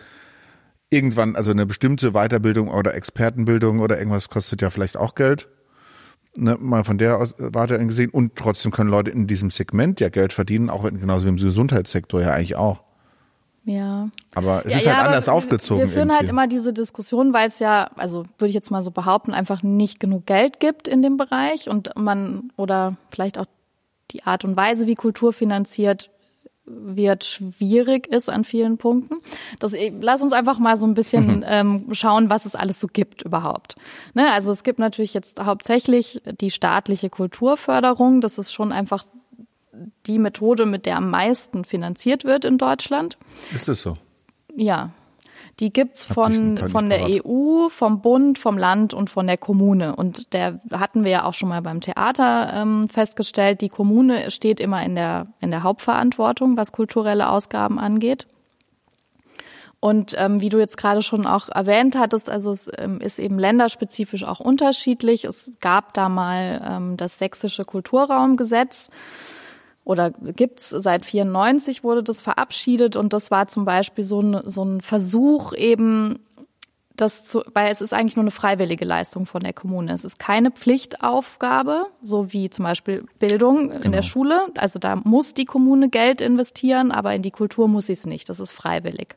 irgendwann, 0.91 1.35
also 1.35 1.49
eine 1.49 1.65
bestimmte 1.65 2.11
Weiterbildung 2.11 2.69
oder 2.69 2.93
Expertenbildung 2.93 3.79
oder 3.79 3.97
irgendwas 3.97 4.29
kostet 4.29 4.61
ja 4.61 4.69
vielleicht 4.69 4.95
auch 4.95 5.15
Geld. 5.15 5.49
Ne, 6.37 6.57
mal 6.59 6.83
von 6.83 6.99
der 6.99 7.17
aus, 7.17 7.33
Warte 7.39 7.79
gesehen. 7.79 8.11
Und 8.11 8.35
trotzdem 8.35 8.71
können 8.71 8.91
Leute 8.91 9.09
in 9.09 9.25
diesem 9.25 9.49
Segment 9.49 9.99
ja 10.01 10.09
Geld 10.09 10.33
verdienen, 10.33 10.69
auch 10.69 10.83
genauso 10.83 11.25
wie 11.25 11.29
im 11.29 11.37
Gesundheitssektor 11.37 12.21
ja 12.21 12.31
eigentlich 12.31 12.55
auch. 12.55 12.84
Ja. 13.65 14.09
Aber 14.35 14.63
es 14.65 14.71
ja, 14.71 14.77
ist 14.77 14.87
halt 14.87 14.97
ja, 14.97 15.03
anders 15.03 15.27
aufgezogen. 15.27 15.81
Wir 15.81 15.87
führen 15.87 16.09
irgendwie. 16.09 16.17
halt 16.17 16.29
immer 16.29 16.47
diese 16.47 16.71
Diskussion, 16.71 17.33
weil 17.33 17.47
es 17.47 17.59
ja, 17.59 17.89
also 17.95 18.23
würde 18.37 18.49
ich 18.49 18.53
jetzt 18.53 18.69
mal 18.69 18.83
so 18.83 18.91
behaupten, 18.91 19.33
einfach 19.33 19.63
nicht 19.63 19.99
genug 19.99 20.27
Geld 20.27 20.59
gibt 20.59 20.87
in 20.87 21.01
dem 21.01 21.17
Bereich 21.17 21.67
und 21.67 21.89
man 21.95 22.51
oder 22.57 22.95
vielleicht 23.09 23.39
auch 23.39 23.45
die 24.11 24.23
Art 24.23 24.45
und 24.45 24.55
Weise, 24.55 24.85
wie 24.85 24.95
Kultur 24.95 25.33
finanziert 25.33 26.11
wird, 26.67 27.23
schwierig 27.23 28.07
ist 28.07 28.29
an 28.29 28.43
vielen 28.43 28.77
Punkten. 28.77 29.17
Das, 29.59 29.75
lass 30.01 30.21
uns 30.21 30.33
einfach 30.33 30.57
mal 30.57 30.77
so 30.77 30.87
ein 30.87 30.95
bisschen 30.95 31.37
mhm. 31.37 31.45
ähm, 31.45 31.87
schauen, 31.91 32.29
was 32.29 32.45
es 32.45 32.55
alles 32.55 32.79
so 32.79 32.87
gibt 32.87 33.21
überhaupt. 33.21 33.75
Ne? 34.13 34.31
Also 34.31 34.51
es 34.51 34.63
gibt 34.63 34.79
natürlich 34.79 35.13
jetzt 35.13 35.39
hauptsächlich 35.39 36.21
die 36.41 36.49
staatliche 36.49 37.09
Kulturförderung. 37.09 38.21
Das 38.21 38.37
ist 38.39 38.51
schon 38.51 38.71
einfach 38.71 39.05
die 40.05 40.19
Methode, 40.19 40.65
mit 40.65 40.85
der 40.85 40.97
am 40.97 41.09
meisten 41.09 41.65
finanziert 41.65 42.23
wird 42.25 42.45
in 42.45 42.57
Deutschland. 42.57 43.17
Ist 43.53 43.67
es 43.67 43.81
so? 43.81 43.97
Ja. 44.55 44.91
Die 45.61 45.71
gibt's 45.71 46.03
von, 46.03 46.57
von 46.69 46.89
der 46.89 47.05
EU, 47.05 47.69
vom 47.69 48.01
Bund, 48.01 48.37
vom 48.39 48.57
Land 48.57 48.93
und 48.93 49.09
von 49.09 49.25
der 49.25 49.37
Kommune. 49.37 49.95
Und 49.95 50.33
der 50.33 50.59
hatten 50.71 51.05
wir 51.05 51.11
ja 51.11 51.23
auch 51.23 51.33
schon 51.33 51.47
mal 51.47 51.61
beim 51.61 51.79
Theater 51.79 52.51
ähm, 52.53 52.89
festgestellt, 52.89 53.61
die 53.61 53.69
Kommune 53.69 54.31
steht 54.31 54.59
immer 54.59 54.83
in 54.83 54.95
der, 54.95 55.27
in 55.39 55.51
der 55.51 55.63
Hauptverantwortung, 55.63 56.57
was 56.57 56.73
kulturelle 56.73 57.29
Ausgaben 57.29 57.79
angeht. 57.79 58.27
Und 59.79 60.15
ähm, 60.17 60.41
wie 60.41 60.49
du 60.49 60.57
jetzt 60.57 60.77
gerade 60.77 61.01
schon 61.01 61.27
auch 61.27 61.47
erwähnt 61.47 61.95
hattest, 61.95 62.29
also 62.29 62.51
es 62.51 62.69
ähm, 62.77 62.99
ist 62.99 63.19
eben 63.19 63.37
länderspezifisch 63.37 64.23
auch 64.23 64.39
unterschiedlich. 64.39 65.25
Es 65.25 65.51
gab 65.61 65.93
da 65.93 66.09
mal 66.09 66.61
ähm, 66.67 66.97
das 66.97 67.19
sächsische 67.19 67.65
Kulturraumgesetz 67.65 68.89
oder 69.85 70.11
gibt's 70.11 70.71
seit 70.71 71.05
94 71.05 71.83
wurde 71.83 72.03
das 72.03 72.19
verabschiedet 72.19 72.95
und 72.97 73.13
das 73.13 73.31
war 73.31 73.47
zum 73.47 73.63
Beispiel 73.63 74.03
so 74.03 74.19
ein, 74.19 74.41
so 74.49 74.63
ein 74.65 74.81
Versuch 74.81 75.53
eben 75.53 76.19
das 76.95 77.25
zu, 77.25 77.43
weil 77.53 77.71
es 77.71 77.81
ist 77.81 77.93
eigentlich 77.93 78.15
nur 78.15 78.23
eine 78.23 78.31
freiwillige 78.31 78.85
Leistung 78.85 79.25
von 79.25 79.43
der 79.43 79.53
Kommune. 79.53 79.91
Es 79.91 80.05
ist 80.05 80.17
keine 80.17 80.51
Pflichtaufgabe, 80.51 81.87
so 82.01 82.31
wie 82.31 82.49
zum 82.49 82.63
Beispiel 82.63 83.05
Bildung 83.19 83.71
in 83.71 83.91
der 83.91 84.01
genau. 84.01 84.01
Schule. 84.01 84.47
Also 84.57 84.79
da 84.79 84.95
muss 84.95 85.33
die 85.33 85.45
Kommune 85.45 85.89
Geld 85.89 86.21
investieren, 86.21 86.91
aber 86.91 87.13
in 87.13 87.21
die 87.21 87.31
Kultur 87.31 87.67
muss 87.67 87.87
sie 87.87 87.93
es 87.93 88.05
nicht. 88.05 88.29
Das 88.29 88.39
ist 88.39 88.53
freiwillig. 88.53 89.15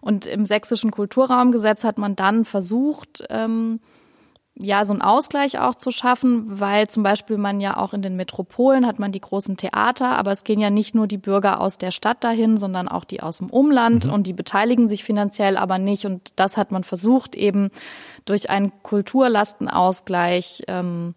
Und 0.00 0.26
im 0.26 0.46
sächsischen 0.46 0.90
Kulturraumgesetz 0.90 1.84
hat 1.84 1.98
man 1.98 2.16
dann 2.16 2.44
versucht, 2.44 3.24
ähm, 3.30 3.80
ja, 4.62 4.84
so 4.84 4.92
einen 4.92 5.02
Ausgleich 5.02 5.58
auch 5.58 5.74
zu 5.74 5.90
schaffen, 5.90 6.44
weil 6.60 6.88
zum 6.88 7.02
Beispiel 7.02 7.38
man 7.38 7.60
ja 7.60 7.76
auch 7.76 7.92
in 7.92 8.02
den 8.02 8.16
Metropolen 8.16 8.86
hat 8.86 8.98
man 8.98 9.12
die 9.12 9.20
großen 9.20 9.56
Theater, 9.56 10.16
aber 10.16 10.32
es 10.32 10.44
gehen 10.44 10.60
ja 10.60 10.70
nicht 10.70 10.94
nur 10.94 11.06
die 11.06 11.18
Bürger 11.18 11.60
aus 11.60 11.78
der 11.78 11.90
Stadt 11.90 12.22
dahin, 12.24 12.58
sondern 12.58 12.88
auch 12.88 13.04
die 13.04 13.22
aus 13.22 13.38
dem 13.38 13.50
Umland 13.50 14.06
mhm. 14.06 14.12
und 14.12 14.26
die 14.26 14.32
beteiligen 14.32 14.88
sich 14.88 15.04
finanziell 15.04 15.56
aber 15.56 15.78
nicht 15.78 16.06
und 16.06 16.32
das 16.36 16.56
hat 16.56 16.70
man 16.72 16.84
versucht 16.84 17.34
eben 17.34 17.70
durch 18.24 18.50
einen 18.50 18.72
Kulturlastenausgleich 18.82 20.62
ähm, 20.68 21.14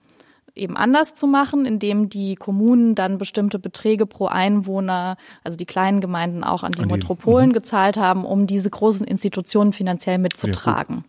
eben 0.55 0.77
anders 0.77 1.13
zu 1.13 1.27
machen, 1.27 1.65
indem 1.65 2.09
die 2.09 2.35
Kommunen 2.35 2.95
dann 2.95 3.17
bestimmte 3.17 3.59
Beträge 3.59 4.05
pro 4.05 4.27
Einwohner, 4.27 5.17
also 5.43 5.57
die 5.57 5.65
kleinen 5.65 6.01
Gemeinden 6.01 6.43
auch 6.43 6.63
an 6.63 6.71
die, 6.71 6.81
an 6.81 6.87
die 6.87 6.93
Metropolen 6.95 7.49
mhm. 7.49 7.53
gezahlt 7.53 7.97
haben, 7.97 8.25
um 8.25 8.47
diese 8.47 8.69
großen 8.69 9.05
Institutionen 9.05 9.73
finanziell 9.73 10.17
mitzutragen. 10.17 11.03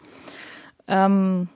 Ja, 0.88 1.06
ähm, 1.06 1.48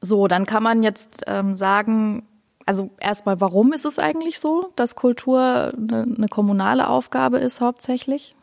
so, 0.00 0.28
dann 0.28 0.46
kann 0.46 0.62
man 0.62 0.82
jetzt 0.82 1.22
ähm, 1.26 1.56
sagen, 1.56 2.22
also 2.66 2.90
erstmal, 3.00 3.40
warum 3.40 3.72
ist 3.72 3.84
es 3.84 3.98
eigentlich 3.98 4.38
so, 4.38 4.72
dass 4.76 4.94
Kultur 4.94 5.72
eine, 5.76 6.02
eine 6.02 6.28
kommunale 6.28 6.88
Aufgabe 6.88 7.38
ist 7.38 7.60
hauptsächlich? 7.60 8.34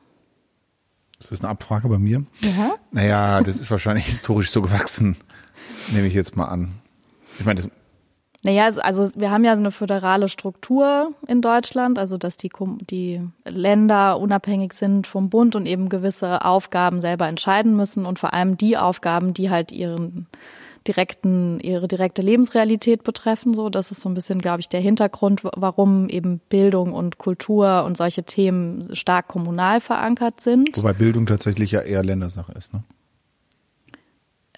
Ist 1.20 1.32
das 1.32 1.42
eine 1.42 1.50
Abfrage 1.50 1.88
bei 1.88 1.98
mir? 1.98 2.24
Ja. 2.42 2.76
Naja, 2.92 3.42
das 3.42 3.58
ist 3.58 3.72
wahrscheinlich 3.72 4.06
historisch 4.08 4.52
so 4.52 4.62
gewachsen, 4.62 5.18
nehme 5.92 6.08
ich 6.08 6.14
jetzt 6.14 6.36
mal 6.36 6.46
an. 6.46 6.74
Ich 7.40 7.46
meine, 7.46 7.62
das 7.62 7.72
naja, 8.44 8.70
also 8.82 9.10
wir 9.16 9.32
haben 9.32 9.44
ja 9.44 9.56
so 9.56 9.62
eine 9.62 9.72
föderale 9.72 10.30
Struktur 10.30 11.12
in 11.28 11.42
Deutschland, 11.42 11.98
also 12.00 12.18
dass 12.18 12.38
die, 12.38 12.50
die 12.90 13.22
Länder 13.46 14.20
unabhängig 14.20 14.74
sind 14.74 15.08
vom 15.08 15.30
Bund 15.30 15.56
und 15.56 15.66
eben 15.66 15.90
gewisse 15.90 16.46
Aufgaben 16.46 17.02
selber 17.02 17.28
entscheiden 17.28 17.76
müssen 17.76 18.06
und 18.06 18.20
vor 18.20 18.34
allem 18.34 18.56
die 18.56 18.78
Aufgaben, 18.78 19.34
die 19.34 19.50
halt 19.50 19.72
ihren 19.72 20.28
direkten, 20.88 21.60
ihre 21.60 21.88
direkte 21.88 22.22
Lebensrealität 22.22 23.04
betreffen. 23.04 23.54
So, 23.54 23.70
das 23.70 23.92
ist 23.92 24.02
so 24.02 24.10
ein 24.10 24.14
bisschen, 24.14 24.40
glaube 24.40 24.62
ich, 24.62 24.70
der 24.70 24.80
Hintergrund, 24.80 25.42
warum 25.44 26.10
eben 26.10 26.40
Bildung 26.50 26.94
und 26.94 27.18
Kultur 27.18 27.84
und 27.84 27.98
solche 27.98 28.24
Themen 28.24 28.96
stark 28.96 29.28
kommunal 29.28 29.82
verankert 29.82 30.42
sind. 30.42 30.78
Wobei 30.78 30.94
Bildung 30.94 31.26
tatsächlich 31.26 31.72
ja 31.72 31.82
eher 31.82 32.04
Ländersache 32.04 32.52
ist, 32.54 32.74
ne? 32.74 32.84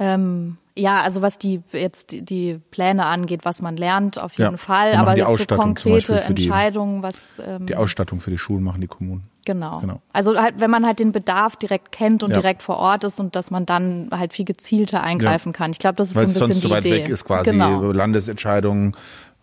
Ähm, 0.02 0.58
ja, 0.78 1.02
also 1.02 1.22
was 1.22 1.38
die 1.38 1.62
jetzt 1.74 2.12
die, 2.12 2.24
die 2.24 2.60
Pläne 2.72 3.06
angeht, 3.06 3.42
was 3.44 3.62
man 3.62 3.76
lernt, 3.76 4.18
auf 4.18 4.38
jeden 4.38 4.52
ja, 4.52 4.58
Fall. 4.58 4.94
Aber 4.96 5.18
jetzt 5.18 5.36
so 5.36 5.46
konkrete 5.46 6.22
Entscheidungen, 6.22 7.04
was 7.04 7.42
ähm, 7.46 7.66
die 7.66 7.76
Ausstattung 7.76 8.22
für 8.22 8.32
die 8.32 8.38
Schulen 8.38 8.64
machen 8.64 8.80
die 8.80 8.88
Kommunen. 8.88 9.29
Genau. 9.46 9.80
genau. 9.80 10.02
Also 10.14 10.38
halt, 10.38 10.60
wenn 10.60 10.70
man 10.70 10.86
halt 10.86 11.00
den 11.00 11.12
Bedarf 11.12 11.56
direkt 11.56 11.92
kennt 11.92 12.24
und 12.24 12.32
ja. 12.32 12.38
direkt 12.38 12.62
vor 12.62 12.78
Ort 12.78 13.04
ist 13.04 13.20
und 13.20 13.36
dass 13.36 13.52
man 13.52 13.66
dann 13.66 14.10
halt 14.12 14.34
viel 14.34 14.46
gezielter 14.46 15.02
eingreifen 15.02 15.50
ja. 15.50 15.58
kann. 15.58 15.72
Ich 15.72 15.80
glaube, 15.80 15.96
das 15.96 16.10
ist 16.10 16.16
Weil 16.16 16.28
so 16.28 16.44
ein 16.44 16.48
bisschen 16.48 16.48
sonst 16.48 16.64
die 16.64 16.68
so 16.68 16.74
weit 16.74 16.86
Idee. 16.86 17.04
weg 17.04 17.10
ist 17.10 17.26
quasi 17.26 17.52
genau. 17.52 17.92
Landesentscheidungen. 17.92 18.96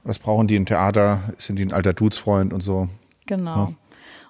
Was 0.05 0.19
brauchen 0.19 0.47
die 0.47 0.57
im 0.57 0.67
Theater? 0.67 1.35
Sind 1.39 1.59
die 1.59 1.65
ein 1.65 1.73
alter 1.73 1.93
Dudesfreund 1.93 2.53
und 2.53 2.61
so? 2.61 2.89
Genau. 3.27 3.75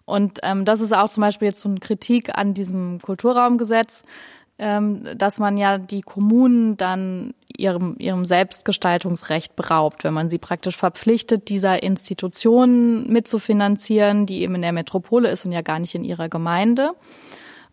Und 0.06 0.38
ähm, 0.42 0.64
das 0.64 0.80
ist 0.80 0.96
auch 0.96 1.11
zum 1.11 1.20
Beispiel 1.20 1.49
jetzt 1.49 1.61
so 1.61 1.68
eine 1.68 1.80
Kritik 1.80 2.38
an 2.38 2.54
diesem 2.54 3.00
Kulturraumgesetz 3.02 4.04
dass 4.58 5.38
man 5.38 5.58
ja 5.58 5.76
die 5.76 6.00
Kommunen 6.00 6.78
dann 6.78 7.34
ihrem, 7.58 7.96
ihrem 7.98 8.25
Selbstgestaltungsrecht 8.25 9.54
beraubt, 9.54 10.02
wenn 10.02 10.14
man 10.14 10.30
sie 10.30 10.38
praktisch 10.38 10.76
verpflichtet, 10.76 11.48
dieser 11.48 11.82
Institutionen 11.82 13.12
mitzufinanzieren, 13.12 14.25
die 14.25 14.40
eben 14.40 14.54
in 14.54 14.62
der 14.62 14.72
Metropole 14.72 15.28
ist 15.28 15.44
und 15.44 15.52
ja 15.52 15.60
gar 15.60 15.78
nicht 15.78 15.94
in 15.94 16.04
ihrer 16.04 16.28
Gemeinde. 16.28 16.92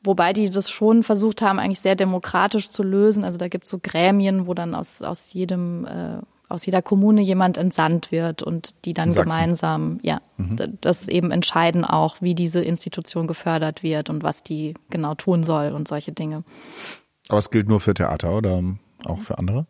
Wobei 0.03 0.33
die 0.33 0.49
das 0.49 0.69
schon 0.69 1.03
versucht 1.03 1.41
haben, 1.41 1.59
eigentlich 1.59 1.79
sehr 1.79 1.95
demokratisch 1.95 2.69
zu 2.69 2.83
lösen. 2.83 3.23
Also 3.23 3.37
da 3.37 3.47
gibt 3.47 3.63
es 3.63 3.69
so 3.69 3.79
Gremien, 3.81 4.47
wo 4.47 4.53
dann 4.53 4.75
aus, 4.75 5.01
aus 5.01 5.31
jedem 5.31 5.85
äh, 5.85 6.17
aus 6.49 6.65
jeder 6.65 6.81
Kommune 6.81 7.21
jemand 7.21 7.57
entsandt 7.57 8.11
wird 8.11 8.43
und 8.43 8.75
die 8.85 8.93
dann 8.93 9.13
gemeinsam, 9.13 9.99
ja, 10.03 10.21
mhm. 10.37 10.77
das 10.81 11.07
eben 11.07 11.31
entscheiden 11.31 11.85
auch, 11.85 12.17
wie 12.21 12.35
diese 12.35 12.63
Institution 12.63 13.27
gefördert 13.27 13.81
wird 13.83 14.09
und 14.09 14.23
was 14.23 14.43
die 14.43 14.75
genau 14.89 15.15
tun 15.15 15.43
soll 15.43 15.71
und 15.71 15.87
solche 15.87 16.11
Dinge. 16.11 16.43
Aber 17.29 17.39
es 17.39 17.49
gilt 17.49 17.67
nur 17.67 17.79
für 17.79 17.93
Theater 17.93 18.37
oder 18.37 18.61
auch 19.05 19.19
für 19.19 19.37
andere? 19.37 19.65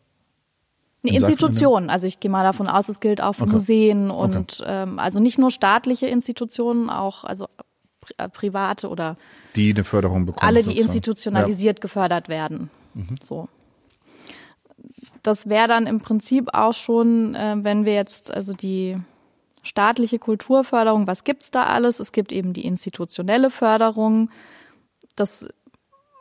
Eine 1.06 1.18
Institution. 1.18 1.90
Also 1.90 2.08
ich 2.08 2.20
gehe 2.20 2.32
mal 2.32 2.44
davon 2.44 2.68
aus, 2.68 2.90
es 2.90 3.00
gilt 3.00 3.22
auch 3.22 3.34
für 3.34 3.44
okay. 3.44 3.52
Museen 3.52 4.10
und 4.10 4.60
okay. 4.62 4.64
ähm, 4.66 5.00
also 5.00 5.20
nicht 5.20 5.38
nur 5.38 5.52
staatliche 5.52 6.08
Institutionen, 6.08 6.90
auch 6.90 7.24
also 7.24 7.48
äh, 8.18 8.30
private 8.30 8.90
oder 8.90 9.18
die 9.56 9.74
eine 9.74 9.84
Förderung 9.84 10.26
bekommen. 10.26 10.48
Alle, 10.48 10.60
die 10.60 10.66
sozusagen. 10.66 10.86
institutionalisiert 10.86 11.80
ja. 11.80 11.82
gefördert 11.82 12.30
werden. 12.30 12.70
Mhm. 12.94 13.16
So 13.22 13.50
das 15.22 15.50
wäre 15.50 15.68
dann 15.68 15.88
im 15.88 16.00
Prinzip 16.00 16.50
auch 16.54 16.74
schon, 16.74 17.36
äh, 17.36 17.56
wenn 17.58 17.86
wir 17.86 17.94
jetzt 17.94 18.34
also 18.34 18.54
die 18.54 18.98
staatliche 19.64 20.20
Kulturförderung, 20.20 21.08
was 21.08 21.24
gibt's 21.24 21.52
da 21.52 21.66
alles? 21.66 22.00
Es 22.00 22.12
gibt 22.12 22.32
eben 22.32 22.54
die 22.54 22.66
institutionelle 22.66 23.50
Förderung. 23.50 24.30
Das 25.16 25.48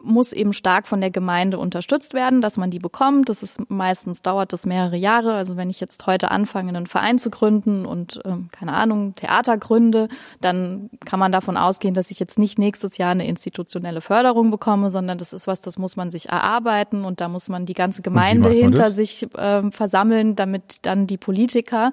muss 0.03 0.33
eben 0.33 0.53
stark 0.53 0.87
von 0.87 1.01
der 1.01 1.11
Gemeinde 1.11 1.59
unterstützt 1.59 2.15
werden, 2.15 2.41
dass 2.41 2.57
man 2.57 2.71
die 2.71 2.79
bekommt. 2.79 3.29
Das 3.29 3.43
ist 3.43 3.71
meistens 3.71 4.23
dauert 4.23 4.53
das 4.53 4.67
mehrere 4.67 4.97
Jahre. 4.97 5.35
Also 5.35 5.57
wenn 5.57 5.71
ich 5.71 5.81
jetzt 5.81 6.07
heute 6.07 6.31
anfange, 6.31 6.71
einen 6.71 6.87
Verein 6.87 7.19
zu 7.19 7.31
gründen 7.31 7.87
und 7.87 8.21
ähm, 8.25 8.49
keine 8.51 8.73
Ahnung 8.73 9.15
Theater 9.15 9.57
gründe, 9.57 10.09
dann 10.41 10.91
kann 11.05 11.19
man 11.19 11.33
davon 11.33 11.57
ausgehen, 11.57 11.95
dass 11.95 12.11
ich 12.11 12.19
jetzt 12.19 12.39
nicht 12.39 12.59
nächstes 12.59 12.99
Jahr 12.99 13.11
eine 13.11 13.27
institutionelle 13.27 14.01
Förderung 14.01 14.51
bekomme, 14.51 14.91
sondern 14.91 15.19
das 15.19 15.33
ist 15.33 15.47
was, 15.47 15.61
das 15.61 15.79
muss 15.79 15.97
man 15.97 16.11
sich 16.11 16.29
erarbeiten 16.29 17.05
und 17.05 17.21
da 17.21 17.29
muss 17.29 17.49
man 17.49 17.67
die 17.67 17.75
ganze 17.75 18.03
Gemeinde 18.03 18.51
hinter 18.51 18.85
das? 18.85 18.97
sich 18.97 19.29
äh, 19.35 19.71
versammeln, 19.71 20.37
damit 20.37 20.79
dann 20.83 21.07
die 21.07 21.19
Politiker, 21.19 21.93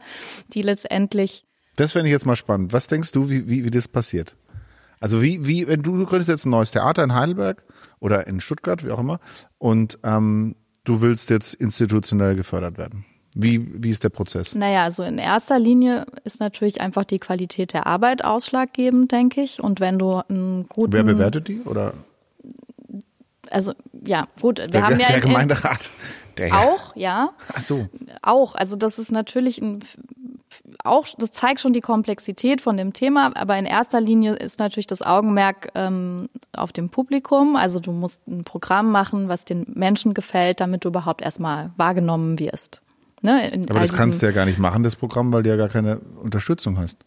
die 0.54 0.62
letztendlich 0.62 1.46
das 1.80 1.94
fände 1.94 2.10
ich 2.10 2.12
jetzt 2.12 2.26
mal 2.26 2.36
spannend. 2.36 2.74
Was 2.74 2.88
denkst 2.88 3.14
du, 3.14 3.30
wie, 3.30 3.48
wie, 3.48 3.64
wie 3.64 3.72
das 3.72 3.88
passiert? 3.88 4.36
Also 5.00 5.22
wie, 5.22 5.46
wie, 5.46 5.68
wenn 5.68 5.82
du, 5.82 5.98
du 5.98 6.06
gründest 6.06 6.30
jetzt 6.30 6.46
ein 6.46 6.50
neues 6.50 6.72
Theater 6.72 7.04
in 7.04 7.14
Heidelberg 7.14 7.64
oder 8.00 8.28
in 8.28 8.42
Stuttgart, 8.42 8.86
wie 8.86 8.92
auch 8.92 9.00
immer, 9.00 9.20
und 9.58 10.00
ähm, 10.04 10.56
du 10.84 11.02
willst 11.02 11.30
jetzt 11.30 11.54
institutionell 11.54 12.36
gefördert 12.36 12.78
werden. 12.78 13.06
Wie, 13.36 13.84
wie 13.84 13.92
ist 13.92 14.04
der 14.04 14.10
Prozess? 14.10 14.56
Naja, 14.56 14.84
also 14.84 15.04
in 15.04 15.20
erster 15.20 15.60
Linie 15.60 16.06
ist 16.24 16.40
natürlich 16.40 16.82
einfach 16.82 17.06
die 17.06 17.20
Qualität 17.20 17.74
der 17.74 17.86
Arbeit 17.86 18.26
ausschlaggebend, 18.26 19.12
denke 19.12 19.42
ich. 19.42 19.62
Und 19.62 19.80
wenn 19.80 20.00
du 20.00 20.22
einen 20.28 20.68
guten. 20.68 20.94
Wer 20.94 21.04
bewertet 21.04 21.48
die? 21.48 21.62
Oder? 21.62 21.94
Also, 23.52 23.74
ja, 24.04 24.28
gut. 24.42 24.58
Wir 24.58 24.68
der, 24.68 24.84
haben 24.84 25.00
ja 25.00 25.08
der 25.08 25.22
Gemeinderat. 25.22 25.92
Der 26.38 26.58
auch, 26.58 26.96
ja. 26.96 27.34
Ach 27.54 27.62
so. 27.62 27.88
Auch. 28.24 28.56
Also, 28.56 28.76
das 28.76 28.98
ist 28.98 29.12
natürlich 29.12 29.62
ein 29.62 29.80
auch, 30.84 31.08
das 31.18 31.32
zeigt 31.32 31.60
schon 31.60 31.74
die 31.74 31.82
Komplexität 31.82 32.62
von 32.62 32.78
dem 32.78 32.94
Thema, 32.94 33.32
aber 33.36 33.58
in 33.58 33.66
erster 33.66 34.02
Linie 34.02 34.34
ist 34.36 34.60
natürlich 34.60 34.88
das 34.88 35.02
Augenmerk 35.02 35.70
ähm, 35.76 36.28
auf 36.54 36.72
dem 36.72 36.90
Publikum. 36.90 37.56
Also 37.56 37.80
du 37.80 37.92
musst 37.92 38.28
ein 38.28 38.44
Programm 38.44 38.92
machen, 38.92 39.28
was 39.28 39.46
den 39.46 39.66
Menschen 39.74 40.14
gefällt, 40.14 40.60
damit 40.60 40.86
du 40.86 40.90
überhaupt 40.90 41.22
erstmal 41.22 41.72
wahrgenommen 41.78 42.40
wirst. 42.40 42.82
Ne? 43.22 43.52
aber 43.70 43.82
das 43.82 43.92
kannst 43.92 44.22
du 44.22 44.28
ja 44.28 44.32
gar 44.32 44.46
nicht 44.46 44.60
machen, 44.60 44.84
das 44.84 44.96
Programm, 44.96 45.34
weil 45.34 45.44
du 45.44 45.50
ja 45.50 45.58
gar 45.58 45.68
keine 45.68 46.00
Unterstützung 46.00 46.78
hast. 46.78 46.98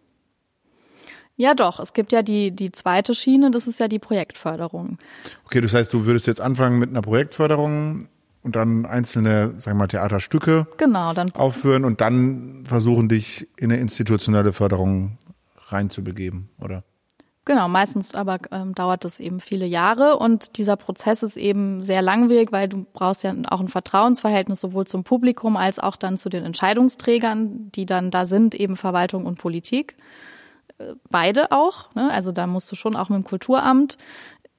Ja, 1.36 1.54
doch. 1.54 1.80
Es 1.80 1.94
gibt 1.94 2.12
ja 2.12 2.22
die, 2.22 2.50
die 2.50 2.70
zweite 2.70 3.14
Schiene, 3.14 3.50
das 3.50 3.66
ist 3.66 3.80
ja 3.80 3.88
die 3.88 3.98
Projektförderung. 3.98 4.98
Okay, 5.46 5.62
das 5.62 5.72
heißt, 5.72 5.92
du 5.92 6.04
würdest 6.04 6.26
jetzt 6.26 6.40
anfangen 6.40 6.78
mit 6.78 6.90
einer 6.90 7.00
Projektförderung 7.00 8.08
und 8.42 8.56
dann 8.56 8.86
einzelne, 8.86 9.54
sagen 9.58 9.76
wir 9.76 9.82
mal, 9.82 9.88
Theaterstücke 9.88 10.66
genau, 10.76 11.14
dann 11.14 11.32
aufführen 11.32 11.84
und 11.84 12.00
dann 12.00 12.64
versuchen, 12.66 13.08
dich 13.08 13.48
in 13.56 13.70
eine 13.70 13.80
institutionelle 13.80 14.52
Förderung 14.52 15.18
reinzubegeben, 15.68 16.50
oder? 16.60 16.84
Genau, 17.44 17.68
meistens 17.68 18.14
aber 18.14 18.38
ähm, 18.52 18.72
dauert 18.72 19.04
das 19.04 19.18
eben 19.18 19.40
viele 19.40 19.66
Jahre 19.66 20.16
und 20.16 20.58
dieser 20.58 20.76
Prozess 20.76 21.24
ist 21.24 21.36
eben 21.36 21.82
sehr 21.82 22.00
langwierig, 22.00 22.52
weil 22.52 22.68
du 22.68 22.86
brauchst 22.92 23.24
ja 23.24 23.34
auch 23.50 23.58
ein 23.58 23.68
Vertrauensverhältnis 23.68 24.60
sowohl 24.60 24.86
zum 24.86 25.02
Publikum 25.02 25.56
als 25.56 25.80
auch 25.80 25.96
dann 25.96 26.18
zu 26.18 26.28
den 26.28 26.44
Entscheidungsträgern, 26.44 27.72
die 27.72 27.84
dann 27.84 28.12
da 28.12 28.26
sind, 28.26 28.54
eben 28.54 28.76
Verwaltung 28.76 29.26
und 29.26 29.40
Politik. 29.40 29.96
Äh, 30.78 30.94
beide 31.10 31.50
auch, 31.50 31.92
ne? 31.96 32.12
also 32.12 32.30
da 32.30 32.46
musst 32.46 32.70
du 32.70 32.76
schon 32.76 32.94
auch 32.94 33.08
mit 33.08 33.18
dem 33.18 33.24
Kulturamt 33.24 33.98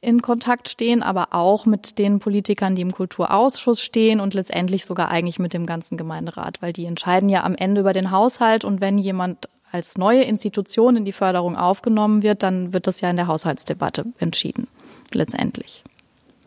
in 0.04 0.22
Kontakt 0.22 0.70
stehen, 0.70 1.02
aber 1.02 1.30
auch 1.32 1.66
mit 1.66 1.98
den 1.98 2.20
Politikern, 2.20 2.76
die 2.76 2.82
im 2.82 2.92
Kulturausschuss 2.92 3.82
stehen 3.82 4.20
und 4.20 4.34
letztendlich 4.34 4.86
sogar 4.86 5.10
eigentlich 5.10 5.40
mit 5.40 5.54
dem 5.54 5.66
ganzen 5.66 5.98
Gemeinderat, 5.98 6.62
weil 6.62 6.74
die 6.74 6.86
entscheiden 6.86 7.30
ja 7.30 7.44
am 7.44 7.56
Ende 7.56 7.82
über 7.82 7.94
den 7.94 8.12
Haushalt 8.12 8.66
und 8.66 8.82
wenn 8.82 8.98
jemand 8.98 9.50
als 9.72 9.98
neue 9.98 10.24
Institution 10.24 10.98
in 10.98 11.06
die 11.06 11.14
Förderung 11.14 11.56
aufgenommen 11.56 12.22
wird, 12.22 12.44
dann 12.44 12.74
wird 12.74 12.86
das 12.86 13.02
ja 13.02 13.10
in 13.10 13.16
der 13.16 13.28
Haushaltsdebatte 13.28 14.06
entschieden, 14.20 14.68
letztendlich. 15.12 15.84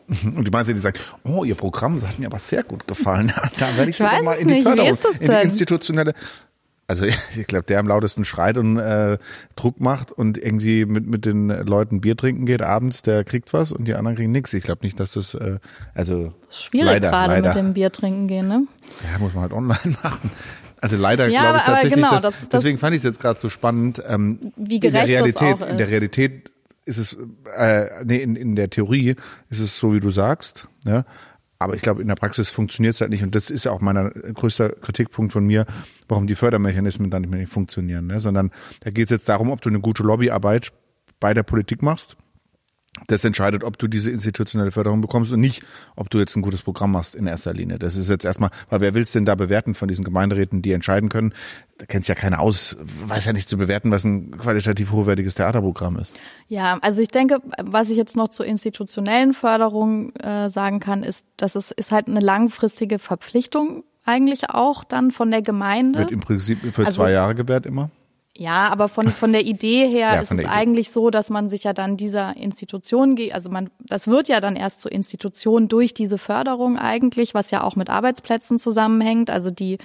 Und 0.09 0.45
die 0.47 0.51
meisten, 0.53 0.75
die 0.75 0.81
sagen, 0.81 1.01
oh, 1.25 1.43
ihr 1.43 1.57
Programm, 1.57 2.01
hat 2.07 2.19
mir 2.21 2.27
aber 2.27 2.39
sehr 2.39 2.63
gut 2.63 2.87
gefallen. 2.87 3.33
Da 3.59 3.77
werde 3.77 3.91
ich, 3.91 3.97
ich 3.97 3.97
sogar 3.97 4.23
mal 4.23 4.35
in 4.35 4.47
die 4.47 4.63
Förderung, 4.63 4.97
in 5.19 5.27
die 5.27 5.43
institutionelle 5.43 6.15
also 6.89 7.05
ich 7.37 7.47
glaube, 7.47 7.65
der 7.65 7.79
am 7.79 7.89
lautesten 7.89 8.25
schreit 8.25 8.59
und 8.59 8.79
äh, 8.79 9.19
Druck 9.55 9.81
macht 9.81 10.13
und 10.13 10.39
irgendwie 10.39 10.85
mit, 10.85 11.07
mit 11.07 11.25
den 11.25 11.49
Leuten 11.49 12.01
Bier 12.01 12.17
trinken 12.17 12.47
geht 12.47 12.63
abends, 12.63 13.03
der 13.03 13.25
kriegt 13.25 13.53
was 13.53 13.73
und 13.73 13.87
die 13.87 13.95
anderen 13.95 14.17
kriegen 14.17 14.33
nichts. 14.33 14.53
Ich 14.53 14.65
glaube 14.65 14.85
nicht, 14.85 14.99
dass 15.01 15.13
das, 15.13 15.35
äh, 15.35 15.59
also 15.95 16.33
das 16.47 16.57
ist 16.57 16.65
schwierig 16.65 16.87
leider, 16.87 17.11
gerade 17.11 17.35
leider. 17.35 17.49
mit 17.49 17.55
dem 17.57 17.75
Bier 17.75 17.93
trinken 17.93 18.29
gehen, 18.29 18.49
ne? 18.49 18.67
Ja, 19.11 19.19
muss 19.19 19.35
man 19.35 19.43
halt 19.43 19.53
online 19.53 19.97
machen. 20.03 20.31
Also 20.81 20.97
leider 20.97 21.27
ja, 21.27 21.41
glaube 21.41 21.59
ich 21.59 21.65
tatsächlich, 21.65 21.95
genau, 21.95 22.11
dass, 22.11 22.23
das, 22.23 22.49
deswegen 22.49 22.79
fand 22.79 22.95
ich 22.95 22.99
es 22.99 23.05
jetzt 23.05 23.21
gerade 23.21 23.41
so 23.41 23.49
spannend. 23.49 24.03
Ähm, 24.07 24.53
wie 24.57 24.79
gerecht 24.79 25.09
in 25.09 25.11
der 25.11 25.25
Realität, 25.25 25.57
das. 25.61 25.71
In 25.71 25.79
der 25.79 25.89
Realität 25.89 26.51
ist 26.85 26.99
es, 26.99 27.17
äh, 27.57 28.05
nee, 28.05 28.19
in, 28.19 28.37
in 28.37 28.55
der 28.55 28.71
Theorie 28.71 29.17
ist 29.51 29.61
es 29.61 29.77
so, 29.77 29.93
wie 29.95 30.01
du 30.01 30.11
sagst, 30.11 30.69
ja. 30.85 31.05
Aber 31.59 31.75
ich 31.75 31.83
glaube, 31.83 32.03
in 32.03 32.09
der 32.09 32.17
Praxis 32.17 32.51
funktioniert 32.51 32.95
es 32.95 33.01
halt 33.01 33.11
nicht. 33.11 33.23
Und 33.23 33.35
das 33.35 33.51
ist 33.51 33.65
ja 33.65 33.73
auch 33.73 33.81
mein 33.81 34.11
größter 34.35 34.71
Kritikpunkt 34.71 35.33
von 35.33 35.47
mir, 35.47 35.65
warum 36.09 36.27
die 36.27 36.35
Fördermechanismen 36.35 37.11
dann 37.11 37.23
nicht 37.23 37.31
mehr 37.31 37.41
nicht 37.41 37.53
funktionieren. 37.53 38.07
Ne? 38.07 38.21
Sondern 38.21 38.51
da 38.81 38.91
geht 38.91 39.07
es 39.07 39.11
jetzt 39.11 39.29
darum, 39.29 39.51
ob 39.51 39.63
du 39.63 39.71
eine 39.71 39.81
gute 39.81 40.03
Lobbyarbeit 40.03 40.73
bei 41.19 41.33
der 41.33 41.43
Politik 41.43 41.83
machst 41.83 42.17
das 43.07 43.25
entscheidet, 43.25 43.63
ob 43.63 43.79
du 43.79 43.89
diese 43.89 44.11
institutionelle 44.11 44.71
Förderung 44.71 45.01
bekommst 45.01 45.33
und 45.33 45.41
nicht, 45.41 45.65
ob 45.97 46.11
du 46.11 46.19
jetzt 46.19 46.37
ein 46.37 46.43
gutes 46.43 46.63
Programm 46.63 46.93
machst 46.93 47.15
in 47.15 47.27
erster 47.27 47.53
Linie. 47.53 47.79
Das 47.79 47.97
ist 47.97 48.09
jetzt 48.09 48.25
erstmal, 48.25 48.51
weil 48.69 48.81
wer 48.81 48.95
will's 48.95 49.13
denn 49.13 49.25
da 49.25 49.35
bewerten 49.35 49.75
von 49.75 49.89
diesen 49.89 50.05
Gemeinderäten, 50.05 50.63
die 50.63 50.73
entscheiden 50.73 51.09
können? 51.09 51.35
Da 51.79 51.87
kennt 51.87 52.09
ja 52.09 52.15
keiner 52.15 52.41
aus, 52.41 52.77
weiß 52.81 53.27
ja 53.27 53.33
nicht 53.33 53.49
zu 53.49 53.59
bewerten, 53.59 53.91
was 53.91 54.05
ein 54.05 54.39
qualitativ 54.39 54.93
hochwertiges 54.93 55.35
Theaterprogramm 55.35 55.99
ist. 55.99 56.13
Ja, 56.49 56.79
also 56.81 57.03
ich 57.03 57.09
denke, 57.09 57.41
was 57.63 57.91
ich 57.91 57.97
jetzt 57.97 58.17
noch 58.17 58.29
zur 58.29 58.47
institutionellen 58.47 59.35
Förderung 59.35 60.15
äh, 60.17 60.49
sagen 60.49 60.81
kann, 60.81 61.03
ist, 61.03 61.27
dass 61.37 61.55
es 61.55 61.71
ist 61.71 61.93
halt 61.93 62.09
eine 62.09 62.21
langfristige 62.21 62.99
Verpflichtung 62.99 63.85
eigentlich 64.07 64.51
auch 64.51 64.85
dann 64.85 65.11
von 65.11 65.31
der 65.31 65.43
Gemeinde. 65.43 65.99
Wird 65.99 66.13
im 66.13 66.21
Prinzip 66.21 66.61
für 66.73 66.87
also, 66.87 67.03
zwei 67.03 67.11
Jahre 67.13 67.35
gewährt 67.35 67.67
immer? 67.67 67.91
Ja, 68.39 68.69
aber 68.69 68.89
von, 68.89 69.09
von 69.09 69.33
der 69.33 69.47
Idee 69.47 69.89
her 69.89 70.09
Ja, 70.15 70.21
ist 70.21 70.31
es 70.31 70.39
Idee. 70.39 70.49
eigentlich 70.49 70.91
so, 70.91 71.11
dass 71.11 71.31
man 71.31 71.49
sich 71.49 71.65
ja 71.65 71.73
dann 71.73 71.97
dieser 71.97 72.37
Institution, 72.37 73.17
also 73.33 73.51
man, 73.51 73.71
das 73.81 74.09
wird 74.09 74.29
ja 74.29 74.41
dann 74.41 74.57
erst 74.57 74.83
zur 74.83 74.93
Institution 74.93 75.69
durch 75.69 75.95
diese 75.95 76.19
Förderung 76.19 76.79
eigentlich, 76.79 77.35
was 77.35 77.51
ja 77.51 77.63
auch 77.63 77.77
mit 77.77 77.89
Arbeitsplätzen 77.89 78.59
zusammenhängt. 78.59 79.31
Also 79.31 79.51
die, 79.51 79.79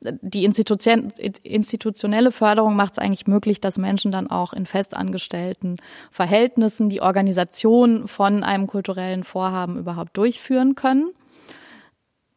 die 0.00 0.44
Institution, 0.44 1.12
institutionelle 1.42 2.32
Förderung 2.32 2.74
macht 2.74 2.92
es 2.92 2.98
eigentlich 2.98 3.26
möglich, 3.26 3.60
dass 3.60 3.76
Menschen 3.76 4.12
dann 4.12 4.30
auch 4.30 4.54
in 4.54 4.64
festangestellten 4.64 5.76
Verhältnissen 6.10 6.88
die 6.88 7.02
Organisation 7.02 8.08
von 8.08 8.42
einem 8.42 8.66
kulturellen 8.66 9.24
Vorhaben 9.24 9.78
überhaupt 9.78 10.16
durchführen 10.16 10.74
können. 10.74 11.10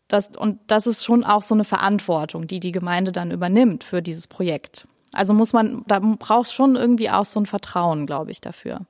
Das, 0.09 0.29
und 0.35 0.59
das 0.67 0.87
ist 0.87 1.05
schon 1.05 1.23
auch 1.23 1.41
so 1.41 1.55
eine 1.55 1.63
Verantwortung, 1.63 2.47
die 2.47 2.59
die 2.59 2.73
Gemeinde 2.73 3.13
dann 3.13 3.31
übernimmt 3.31 3.85
für 3.85 4.01
dieses 4.01 4.27
Projekt. 4.27 4.87
Also 5.13 5.33
muss 5.33 5.53
man, 5.53 5.83
da 5.87 5.99
braucht 5.99 6.51
schon 6.51 6.75
irgendwie 6.75 7.09
auch 7.09 7.25
so 7.25 7.39
ein 7.39 7.45
Vertrauen, 7.45 8.05
glaube 8.05 8.31
ich, 8.31 8.41
dafür. 8.41 8.81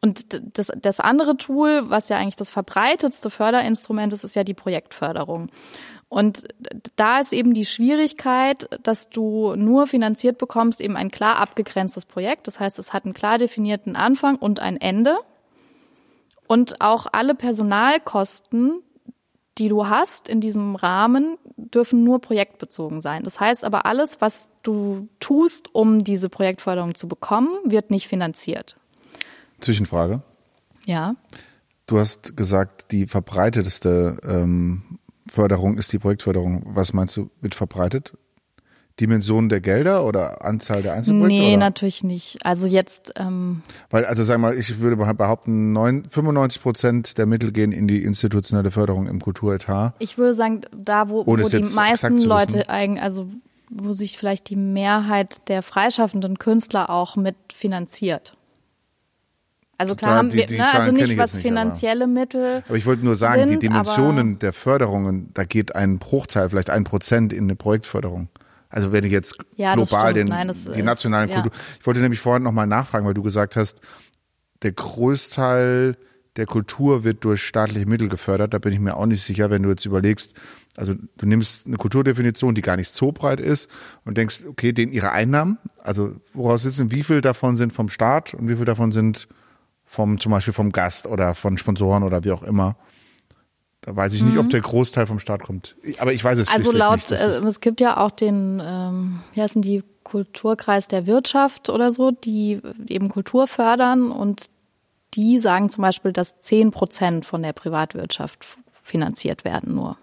Und 0.00 0.40
das, 0.56 0.72
das 0.80 1.00
andere 1.00 1.36
Tool, 1.36 1.90
was 1.90 2.08
ja 2.08 2.16
eigentlich 2.16 2.36
das 2.36 2.50
verbreitetste 2.50 3.30
Förderinstrument 3.30 4.12
ist, 4.12 4.24
ist 4.24 4.36
ja 4.36 4.44
die 4.44 4.54
Projektförderung. 4.54 5.50
Und 6.08 6.48
da 6.96 7.20
ist 7.20 7.34
eben 7.34 7.52
die 7.52 7.66
Schwierigkeit, 7.66 8.68
dass 8.82 9.10
du 9.10 9.54
nur 9.56 9.86
finanziert 9.86 10.38
bekommst, 10.38 10.80
eben 10.80 10.96
ein 10.96 11.10
klar 11.10 11.38
abgegrenztes 11.38 12.06
Projekt. 12.06 12.46
Das 12.46 12.60
heißt, 12.60 12.78
es 12.78 12.92
hat 12.92 13.04
einen 13.04 13.14
klar 13.14 13.36
definierten 13.36 13.94
Anfang 13.94 14.36
und 14.36 14.60
ein 14.60 14.78
Ende. 14.78 15.18
Und 16.46 16.80
auch 16.80 17.06
alle 17.12 17.34
Personalkosten, 17.34 18.80
die 19.58 19.68
du 19.68 19.88
hast 19.88 20.28
in 20.28 20.40
diesem 20.40 20.76
Rahmen, 20.76 21.36
dürfen 21.56 22.04
nur 22.04 22.20
projektbezogen 22.20 23.02
sein. 23.02 23.22
Das 23.24 23.40
heißt 23.40 23.64
aber, 23.64 23.86
alles, 23.86 24.20
was 24.20 24.50
du 24.62 25.08
tust, 25.20 25.74
um 25.74 26.04
diese 26.04 26.28
Projektförderung 26.28 26.94
zu 26.94 27.08
bekommen, 27.08 27.50
wird 27.64 27.90
nicht 27.90 28.08
finanziert. 28.08 28.76
Zwischenfrage. 29.60 30.22
Ja. 30.86 31.14
Du 31.86 31.98
hast 31.98 32.36
gesagt, 32.36 32.92
die 32.92 33.06
verbreiteteste 33.06 34.20
ähm, 34.22 34.98
Förderung 35.28 35.78
ist 35.78 35.92
die 35.92 35.98
Projektförderung. 35.98 36.62
Was 36.66 36.92
meinst 36.92 37.16
du 37.16 37.30
mit 37.40 37.54
verbreitet? 37.54 38.16
Dimension 39.00 39.48
der 39.48 39.60
Gelder 39.60 40.04
oder 40.04 40.44
Anzahl 40.44 40.82
der 40.82 40.94
Einzelprojekte? 40.94 41.28
Nee, 41.34 41.48
oder? 41.50 41.56
natürlich 41.58 42.02
nicht. 42.04 42.38
Also 42.44 42.66
jetzt, 42.66 43.12
ähm, 43.16 43.62
Weil, 43.90 44.04
also 44.04 44.24
sag 44.24 44.38
mal, 44.38 44.56
ich 44.56 44.78
würde 44.80 44.96
behaupten, 44.96 45.72
neun- 45.72 46.04
95 46.10 46.62
Prozent 46.62 47.18
der 47.18 47.26
Mittel 47.26 47.52
gehen 47.52 47.72
in 47.72 47.86
die 47.88 48.02
institutionelle 48.02 48.70
Förderung 48.70 49.06
im 49.08 49.20
Kulturetat. 49.20 49.94
ich 49.98 50.18
würde 50.18 50.34
sagen, 50.34 50.62
da, 50.76 51.08
wo, 51.08 51.26
wo 51.26 51.36
die 51.36 51.64
meisten 51.74 52.18
Leute 52.18 52.54
wissen. 52.56 52.68
eigen, 52.68 52.98
also 52.98 53.28
wo 53.70 53.92
sich 53.92 54.16
vielleicht 54.18 54.48
die 54.50 54.56
Mehrheit 54.56 55.48
der 55.48 55.62
freischaffenden 55.62 56.38
Künstler 56.38 56.90
auch 56.90 57.16
mit 57.16 57.36
finanziert. 57.54 58.34
Also 59.80 59.94
klar 59.94 60.10
Da- 60.12 60.16
haben 60.18 60.30
die- 60.30 60.38
wir, 60.38 60.46
die 60.46 60.56
ne, 60.58 60.64
Zahlen 60.64 60.76
also 60.80 60.92
nicht 60.92 61.10
ich 61.12 61.18
was 61.18 61.34
nicht, 61.34 61.44
aber- 61.46 61.48
finanzielle 61.54 62.06
Mittel. 62.08 62.64
Aber 62.66 62.76
ich 62.76 62.84
wollte 62.86 63.04
nur 63.04 63.14
sagen, 63.14 63.42
die 63.44 63.48
Sind, 63.50 63.62
Dimensionen 63.62 64.38
der 64.40 64.52
Förderungen, 64.52 65.30
da 65.34 65.44
geht 65.44 65.76
ein 65.76 65.98
Bruchteil, 65.98 66.50
vielleicht 66.50 66.70
ein 66.70 66.82
Prozent 66.84 67.32
in 67.32 67.44
eine 67.44 67.54
Projektförderung. 67.54 68.28
Also 68.70 68.92
wenn 68.92 69.04
ich 69.04 69.12
jetzt 69.12 69.34
Ja, 69.56 69.74
global 69.74 70.12
den, 70.12 70.28
Nein, 70.28 70.48
die 70.48 70.52
ist- 70.52 70.68
nationalen 70.84 71.28
ja. 71.30 71.40
Kultur. 71.42 71.58
Ich 71.80 71.86
wollte 71.86 72.00
nämlich 72.00 72.20
vorhin 72.20 72.42
nochmal 72.42 72.66
nachfragen, 72.66 73.06
weil 73.06 73.14
du 73.14 73.22
gesagt 73.22 73.56
hast, 73.56 73.80
der 74.62 74.72
Großteil 74.72 75.96
der 76.36 76.46
Kultur 76.46 77.02
wird 77.02 77.24
durch 77.24 77.42
staatliche 77.44 77.86
Mittel 77.86 78.08
gefördert. 78.08 78.54
Da 78.54 78.58
bin 78.58 78.72
ich 78.72 78.78
mir 78.78 78.96
auch 78.96 79.06
nicht 79.06 79.24
sicher, 79.24 79.50
wenn 79.50 79.62
du 79.62 79.70
jetzt 79.70 79.84
überlegst, 79.84 80.34
also 80.76 80.94
du 81.16 81.26
nimmst 81.26 81.66
eine 81.66 81.76
Kulturdefinition, 81.76 82.54
die 82.54 82.60
gar 82.60 82.76
nicht 82.76 82.92
so 82.92 83.10
breit 83.10 83.40
ist 83.40 83.68
und 84.04 84.16
denkst, 84.16 84.44
okay, 84.48 84.72
den 84.72 84.92
ihre 84.92 85.10
Einnahmen, 85.10 85.58
also 85.82 86.14
woraus 86.34 86.62
sitzen, 86.62 86.92
wie 86.92 87.02
viel 87.02 87.20
davon 87.22 87.56
sind 87.56 87.72
vom 87.72 87.88
Staat 87.88 88.34
und 88.34 88.48
wie 88.48 88.54
viel 88.54 88.64
davon 88.66 88.92
sind 88.92 89.26
vom, 89.84 90.20
zum 90.20 90.30
Beispiel 90.30 90.52
vom 90.54 90.70
Gast 90.70 91.06
oder 91.06 91.34
von 91.34 91.58
Sponsoren 91.58 92.04
oder 92.04 92.22
wie 92.22 92.30
auch 92.30 92.44
immer. 92.44 92.76
Da 93.88 93.96
weiß 93.96 94.12
ich 94.12 94.22
nicht, 94.22 94.36
ob 94.36 94.50
der 94.50 94.60
Großteil 94.60 95.06
vom 95.06 95.18
Staat 95.18 95.42
kommt. 95.42 95.74
Ich- 95.82 95.98
Aber 96.02 96.12
ich 96.12 96.22
weiß 96.22 96.38
es 96.38 96.46
Mhm. 96.48 96.52
Also 96.54 96.72
laut, 96.72 96.96
nicht. 96.96 97.10
Das 97.10 97.20
äh, 97.22 97.38
ist- 97.38 97.44
es 97.44 97.60
gibt 97.60 97.80
ja 97.80 97.96
auch 97.96 98.10
den, 98.10 98.60
ähm, 98.62 99.20
wie 99.32 99.40
heißen 99.42 99.62
die, 99.62 99.82
Kulturkreis 100.04 100.88
der 100.88 101.06
Wirtschaft 101.06 101.68
oder 101.68 101.92
so, 101.92 102.10
die 102.12 102.60
eben 102.88 103.08
Kultur 103.10 103.46
fördern 103.46 104.10
und 104.10 104.48
die 105.14 105.38
sagen 105.38 105.68
zum 105.68 105.82
Beispiel, 105.82 106.12
dass 106.14 106.38
10 106.40 106.70
Prozent 106.70 107.26
von 107.26 107.42
der 107.42 107.52
Privatwirtschaft 107.52 108.46
finanziert 108.82 109.44
werden 109.44 109.74
nur. 109.74 109.96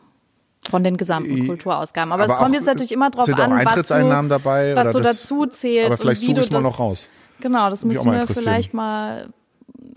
Von 0.69 0.83
den 0.83 0.97
gesamten 0.97 1.47
Kulturausgaben. 1.47 2.11
Aber, 2.11 2.23
es 2.25 2.29
Aber 2.29 2.37
kommt 2.39 2.51
auch- 2.51 2.55
jetzt 2.55 2.65
natürlich 2.67 2.91
immer 2.91 3.09
drauf 3.09 3.27
an, 3.29 3.51
was 3.65 3.87
du, 3.87 4.09
dabei 4.29 4.75
was 4.75 4.93
du 4.93 4.99
das- 4.99 5.21
dazu 5.21 5.45
zählst. 5.47 5.85
aber 5.87 5.97
vielleicht 5.97 6.21
und 6.21 6.27
wie 6.27 6.31
suche 6.31 6.35
du 6.35 6.41
ich's 6.41 6.51
mal 6.51 6.61
noch 6.61 6.79
raus. 6.79 7.09
Genau, 7.39 7.69
das 7.71 7.83
müssen 7.85 8.11
wir 8.11 8.27
vielleicht 8.27 8.73
mal 8.75 9.29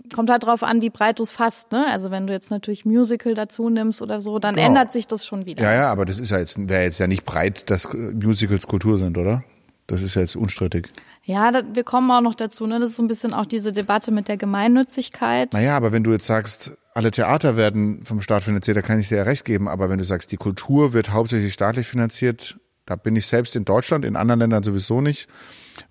kommt 0.09 0.29
halt 0.29 0.43
drauf 0.43 0.63
an, 0.63 0.81
wie 0.81 0.89
breit 0.89 1.19
du 1.19 1.23
es 1.23 1.31
fasst, 1.31 1.71
ne? 1.71 1.85
Also 1.91 2.11
wenn 2.11 2.27
du 2.27 2.33
jetzt 2.33 2.51
natürlich 2.51 2.85
Musical 2.85 3.33
dazu 3.35 3.69
nimmst 3.69 4.01
oder 4.01 4.21
so, 4.21 4.39
dann 4.39 4.55
Genau. 4.55 4.67
ändert 4.67 4.91
sich 4.91 5.07
das 5.07 5.25
schon 5.25 5.45
wieder. 5.45 5.63
ja, 5.63 5.73
ja, 5.73 5.91
aber 5.91 6.05
das 6.05 6.19
ist 6.19 6.31
ja 6.31 6.39
jetzt, 6.39 6.57
wäre 6.69 6.83
jetzt 6.83 6.99
ja 6.99 7.07
nicht 7.07 7.25
breit, 7.25 7.69
dass 7.69 7.85
äh, 7.85 7.97
Musicals 7.97 8.67
Kultur 8.67 8.97
sind, 8.97 9.17
oder? 9.17 9.43
Das 9.87 10.01
ist 10.03 10.13
ja 10.15 10.21
jetzt 10.21 10.35
unstrittig. 10.35 10.87
Ja, 11.23 11.51
da, 11.51 11.61
wir 11.73 11.83
kommen 11.83 12.09
auch 12.11 12.21
noch 12.21 12.35
dazu, 12.35 12.67
ne? 12.67 12.79
Das 12.79 12.91
ist 12.91 12.95
so 12.97 13.03
ein 13.03 13.07
bisschen 13.07 13.33
auch 13.33 13.45
diese 13.45 13.71
Debatte 13.71 14.11
mit 14.11 14.27
der 14.27 14.37
Gemeinnützigkeit. 14.37 15.53
Naja, 15.53 15.75
aber 15.75 15.91
wenn 15.91 16.03
du 16.03 16.11
jetzt 16.11 16.25
sagst, 16.25 16.71
alle 16.93 17.11
Theater 17.11 17.55
werden 17.55 18.05
vom 18.05 18.21
Staat 18.21 18.43
finanziert, 18.43 18.77
da 18.77 18.81
kann 18.81 18.99
ich 18.99 19.09
dir 19.09 19.17
ja 19.17 19.23
recht 19.23 19.45
geben. 19.45 19.67
Aber 19.67 19.89
wenn 19.89 19.97
du 19.97 20.05
sagst, 20.05 20.31
die 20.31 20.37
Kultur 20.37 20.93
wird 20.93 21.11
hauptsächlich 21.11 21.53
staatlich 21.53 21.87
finanziert, 21.87 22.57
da 22.85 22.95
bin 22.95 23.15
ich 23.15 23.25
selbst 23.27 23.55
in 23.55 23.65
Deutschland, 23.65 24.05
in 24.05 24.15
anderen 24.15 24.39
Ländern 24.39 24.63
sowieso 24.63 25.01
nicht. 25.01 25.27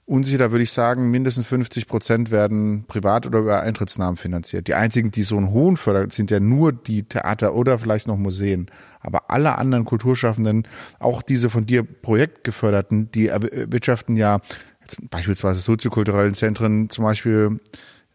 Unsicher, 0.09 0.39
da 0.39 0.51
würde 0.51 0.63
ich 0.63 0.73
sagen, 0.73 1.11
mindestens 1.11 1.47
50 1.47 1.87
Prozent 1.87 2.31
werden 2.31 2.85
privat 2.89 3.27
oder 3.27 3.41
über 3.41 3.61
Eintrittsnahmen 3.61 4.17
finanziert. 4.17 4.67
Die 4.67 4.73
einzigen, 4.73 5.11
die 5.11 5.23
so 5.23 5.37
einen 5.37 5.51
hohen 5.51 5.77
fördern, 5.77 6.09
sind 6.09 6.31
ja 6.31 6.41
nur 6.41 6.73
die 6.73 7.03
Theater 7.03 7.55
oder 7.55 7.79
vielleicht 7.79 8.07
noch 8.07 8.17
Museen. 8.17 8.71
Aber 9.01 9.31
alle 9.31 9.59
anderen 9.59 9.85
Kulturschaffenden, 9.85 10.67
auch 10.99 11.21
diese 11.21 11.51
von 11.51 11.67
dir 11.67 11.83
projektgeförderten, 11.83 13.11
die 13.13 13.27
erwirtschaften 13.27 14.17
ja 14.17 14.41
jetzt 14.81 14.97
beispielsweise 15.11 15.61
soziokulturellen 15.61 16.33
Zentren 16.33 16.89
zum 16.89 17.05
Beispiel 17.05 17.61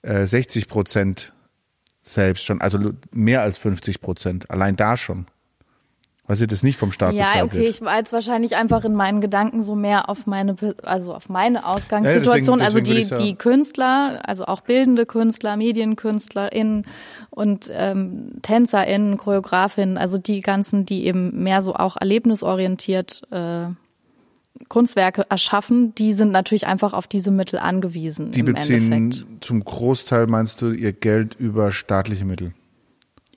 äh, 0.02 0.26
60 0.26 0.68
Prozent 0.68 1.32
selbst 2.02 2.44
schon, 2.44 2.60
also 2.60 2.80
mehr 3.12 3.44
als 3.44 3.60
50 3.60 4.02
Prozent, 4.02 4.50
allein 4.50 4.76
da 4.76 4.98
schon. 4.98 5.28
Was 6.26 6.40
ihr 6.40 6.48
das 6.48 6.64
nicht 6.64 6.80
vom 6.80 6.94
Staat 6.94 7.14
Ja, 7.16 7.26
bezahlt 7.26 7.44
okay, 7.44 7.58
wird. 7.60 7.70
ich 7.76 7.82
war 7.82 7.98
jetzt 7.98 8.14
wahrscheinlich 8.14 8.56
einfach 8.56 8.86
in 8.86 8.96
meinen 8.96 9.20
Gedanken 9.20 9.62
so 9.62 9.76
mehr 9.76 10.10
auf 10.10 10.26
meine, 10.26 10.56
also 10.84 11.14
auf 11.14 11.28
meine 11.28 11.66
Ausgangssituation. 11.66 12.60
Ja, 12.60 12.66
deswegen- 12.66 12.66
also 12.66 12.80
deswegen 12.80 12.98
will 12.98 13.04
die, 13.04 13.10
ja- 13.10 13.22
die 13.32 13.36
Künstler, 13.36 14.22
also 14.26 14.46
auch 14.46 14.62
bildende 14.62 15.06
Künstler, 15.06 15.58
MedienkünstlerInnen 15.58 16.86
und 17.30 17.70
ähm, 17.74 18.36
TänzerInnen, 18.42 19.18
ChoreografInnen, 19.18 19.98
also 19.98 20.18
die 20.18 20.40
ganzen, 20.40 20.86
die 20.86 21.06
eben 21.08 21.44
mehr 21.44 21.62
so 21.62 21.76
auch 21.76 21.98
erlebnisorientiert 22.00 23.24
äh, 23.32 23.66
Kunstwerke 24.70 25.26
erschaffen, 25.30 25.94
die 25.96 26.14
sind 26.14 26.32
natürlich 26.32 26.68
einfach 26.68 26.94
auf 26.94 27.06
diese 27.06 27.32
Mittel 27.32 27.60
angewiesen. 27.60 28.32
Die 28.32 28.40
im 28.40 28.46
beziehen 28.46 28.92
Endeffekt. 28.94 29.44
zum 29.44 29.66
Großteil, 29.66 30.28
meinst 30.28 30.62
du, 30.62 30.72
ihr 30.72 30.94
Geld 30.94 31.36
über 31.38 31.74
staatliche 31.74 32.24
Mittel? 32.24 32.54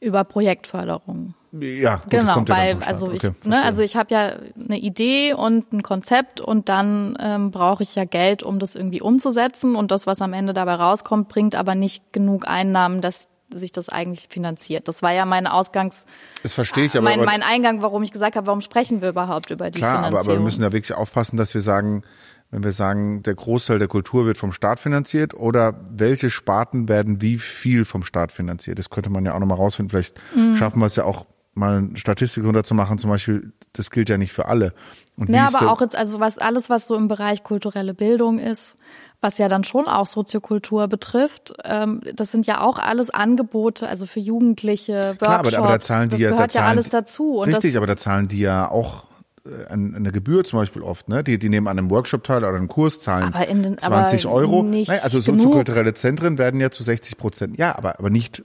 Über 0.00 0.22
Projektförderung. 0.22 1.34
Ja, 1.60 1.96
gut, 1.96 2.10
Genau, 2.10 2.38
ja 2.38 2.48
weil 2.48 2.76
Staat. 2.76 2.88
also 2.88 3.10
ich, 3.10 3.24
Okay, 3.24 3.34
ne, 3.44 3.62
also 3.62 3.82
ich 3.82 3.96
habe 3.96 4.12
ja 4.14 4.32
eine 4.62 4.78
Idee 4.78 5.34
und 5.34 5.72
ein 5.72 5.82
Konzept 5.82 6.40
und 6.40 6.68
dann 6.68 7.16
ähm, 7.20 7.50
brauche 7.50 7.82
ich 7.82 7.94
ja 7.94 8.04
Geld, 8.04 8.42
um 8.42 8.58
das 8.58 8.74
irgendwie 8.74 9.00
umzusetzen 9.00 9.76
und 9.76 9.90
das, 9.90 10.06
was 10.06 10.22
am 10.22 10.32
Ende 10.32 10.54
dabei 10.54 10.74
rauskommt, 10.74 11.28
bringt 11.28 11.54
aber 11.54 11.74
nicht 11.74 12.12
genug 12.12 12.48
Einnahmen, 12.48 13.00
dass 13.00 13.28
sich 13.54 13.70
das 13.70 13.88
eigentlich 13.88 14.26
finanziert. 14.28 14.88
Das 14.88 15.02
war 15.02 15.12
ja 15.12 15.24
mein 15.24 15.46
Ausgangs, 15.46 16.06
das 16.42 16.52
verstehe 16.54 16.84
ich, 16.84 16.96
aber, 16.96 17.04
mein, 17.04 17.20
aber 17.20 17.26
mein 17.26 17.42
Eingang, 17.44 17.80
warum 17.80 18.02
ich 18.02 18.10
gesagt 18.10 18.34
habe, 18.34 18.48
warum 18.48 18.60
sprechen 18.60 19.02
wir 19.02 19.10
überhaupt 19.10 19.50
über 19.50 19.70
die 19.70 19.78
klar, 19.78 19.98
aber, 19.98 20.06
Finanzierung? 20.08 20.26
aber 20.26 20.40
wir 20.40 20.44
müssen 20.44 20.62
ja 20.62 20.72
wirklich 20.72 20.94
aufpassen, 20.96 21.36
dass 21.36 21.54
wir 21.54 21.60
sagen, 21.60 22.02
wenn 22.50 22.62
wir 22.64 22.72
sagen, 22.72 23.22
der 23.22 23.34
Großteil 23.34 23.78
der 23.78 23.88
Kultur 23.88 24.24
wird 24.24 24.36
vom 24.38 24.52
Staat 24.52 24.78
finanziert 24.80 25.34
oder 25.34 25.74
welche 25.90 26.30
Sparten 26.30 26.88
werden 26.88 27.20
wie 27.20 27.38
viel 27.38 27.84
vom 27.84 28.04
Staat 28.04 28.30
finanziert? 28.32 28.78
Das 28.78 28.88
könnte 28.90 29.10
man 29.10 29.24
ja 29.24 29.34
auch 29.34 29.40
nochmal 29.40 29.58
rausfinden. 29.58 29.90
Vielleicht 29.90 30.16
Mhm. 30.34 30.56
schaffen 30.56 30.80
wir 30.80 30.86
es 30.86 30.96
ja 30.96 31.04
auch 31.04 31.26
mal 31.56 31.78
eine 31.78 31.96
Statistik 31.96 32.44
runterzumachen, 32.44 32.98
zum 32.98 33.10
Beispiel, 33.10 33.52
das 33.72 33.90
gilt 33.90 34.08
ja 34.08 34.18
nicht 34.18 34.32
für 34.32 34.46
alle. 34.46 34.72
Und 35.16 35.30
Ja, 35.30 35.48
aber 35.52 35.72
auch 35.72 35.80
jetzt, 35.80 35.96
also 35.96 36.20
was 36.20 36.38
alles, 36.38 36.68
was 36.70 36.86
so 36.86 36.94
im 36.94 37.08
Bereich 37.08 37.42
kulturelle 37.42 37.94
Bildung 37.94 38.38
ist, 38.38 38.76
was 39.22 39.38
ja 39.38 39.48
dann 39.48 39.64
schon 39.64 39.86
auch 39.86 40.06
Soziokultur 40.06 40.88
betrifft, 40.88 41.54
ähm, 41.64 42.02
das 42.14 42.30
sind 42.30 42.46
ja 42.46 42.60
auch 42.60 42.78
alles 42.78 43.08
Angebote, 43.10 43.88
also 43.88 44.04
für 44.06 44.20
Jugendliche, 44.20 45.16
Workshops, 45.18 45.18
Klar, 45.18 45.38
aber, 45.38 45.58
aber 45.58 45.68
da 45.68 45.80
zahlen 45.80 46.08
die 46.10 46.16
das 46.16 46.20
ja, 46.20 46.30
gehört 46.30 46.54
da 46.54 46.60
ja 46.60 46.66
alles 46.66 46.90
dazu. 46.90 47.36
Und 47.38 47.48
richtig, 47.48 47.72
das, 47.72 47.76
aber 47.78 47.86
da 47.86 47.96
zahlen 47.96 48.28
die 48.28 48.40
ja 48.40 48.70
auch 48.70 49.04
äh, 49.46 49.66
an- 49.72 49.94
eine 49.94 50.12
Gebühr 50.12 50.44
zum 50.44 50.58
Beispiel 50.58 50.82
oft, 50.82 51.08
ne? 51.08 51.24
Die, 51.24 51.38
die 51.38 51.48
nehmen 51.48 51.66
an 51.68 51.78
einem 51.78 51.88
Workshop 51.90 52.24
teil 52.24 52.38
oder 52.38 52.48
einem 52.54 52.68
Kurs 52.68 53.00
zahlen 53.00 53.32
Aber 53.32 53.48
in 53.48 53.62
den- 53.62 53.78
20 53.78 54.26
aber 54.26 54.34
Euro. 54.34 54.62
nicht 54.62 54.88
Nein, 54.88 55.00
also 55.02 55.22
genug. 55.22 55.38
soziokulturelle 55.40 55.94
Zentren 55.94 56.36
werden 56.36 56.60
ja 56.60 56.70
zu 56.70 56.82
60 56.84 57.16
Prozent, 57.16 57.56
ja, 57.56 57.74
aber, 57.76 57.98
aber 57.98 58.10
nicht 58.10 58.44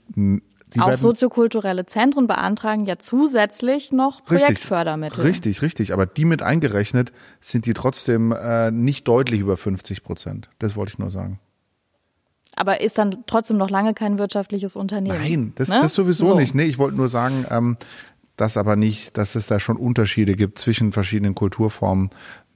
Die 0.74 0.80
auch 0.80 0.94
soziokulturelle 0.94 1.86
Zentren 1.86 2.26
beantragen 2.26 2.86
ja 2.86 2.98
zusätzlich 2.98 3.92
noch 3.92 4.24
Projektfördermittel. 4.24 5.22
Richtig, 5.22 5.62
richtig. 5.62 5.92
Aber 5.92 6.06
die 6.06 6.24
mit 6.24 6.42
eingerechnet 6.42 7.12
sind 7.40 7.66
die 7.66 7.74
trotzdem 7.74 8.32
äh, 8.32 8.70
nicht 8.70 9.08
deutlich 9.08 9.40
über 9.40 9.56
50 9.56 10.02
Prozent. 10.02 10.48
Das 10.58 10.76
wollte 10.76 10.92
ich 10.92 10.98
nur 10.98 11.10
sagen. 11.10 11.38
Aber 12.54 12.80
ist 12.80 12.98
dann 12.98 13.24
trotzdem 13.26 13.56
noch 13.56 13.70
lange 13.70 13.94
kein 13.94 14.18
wirtschaftliches 14.18 14.76
Unternehmen. 14.76 15.18
Nein, 15.18 15.52
das, 15.54 15.68
ne? 15.68 15.80
das 15.80 15.94
sowieso 15.94 16.26
So. 16.26 16.34
nicht. 16.34 16.54
Nee, 16.54 16.64
ich 16.64 16.78
wollte 16.78 16.96
nur 16.96 17.08
sagen, 17.08 17.46
ähm, 17.50 17.76
dass 18.36 18.56
aber 18.56 18.76
nicht, 18.76 19.16
dass 19.16 19.34
es 19.34 19.46
da 19.46 19.60
schon 19.60 19.76
Unterschiede 19.76 20.34
gibt 20.34 20.58
zwischen 20.58 20.92
verschiedenen 20.92 21.34
Kulturformen, 21.34 22.10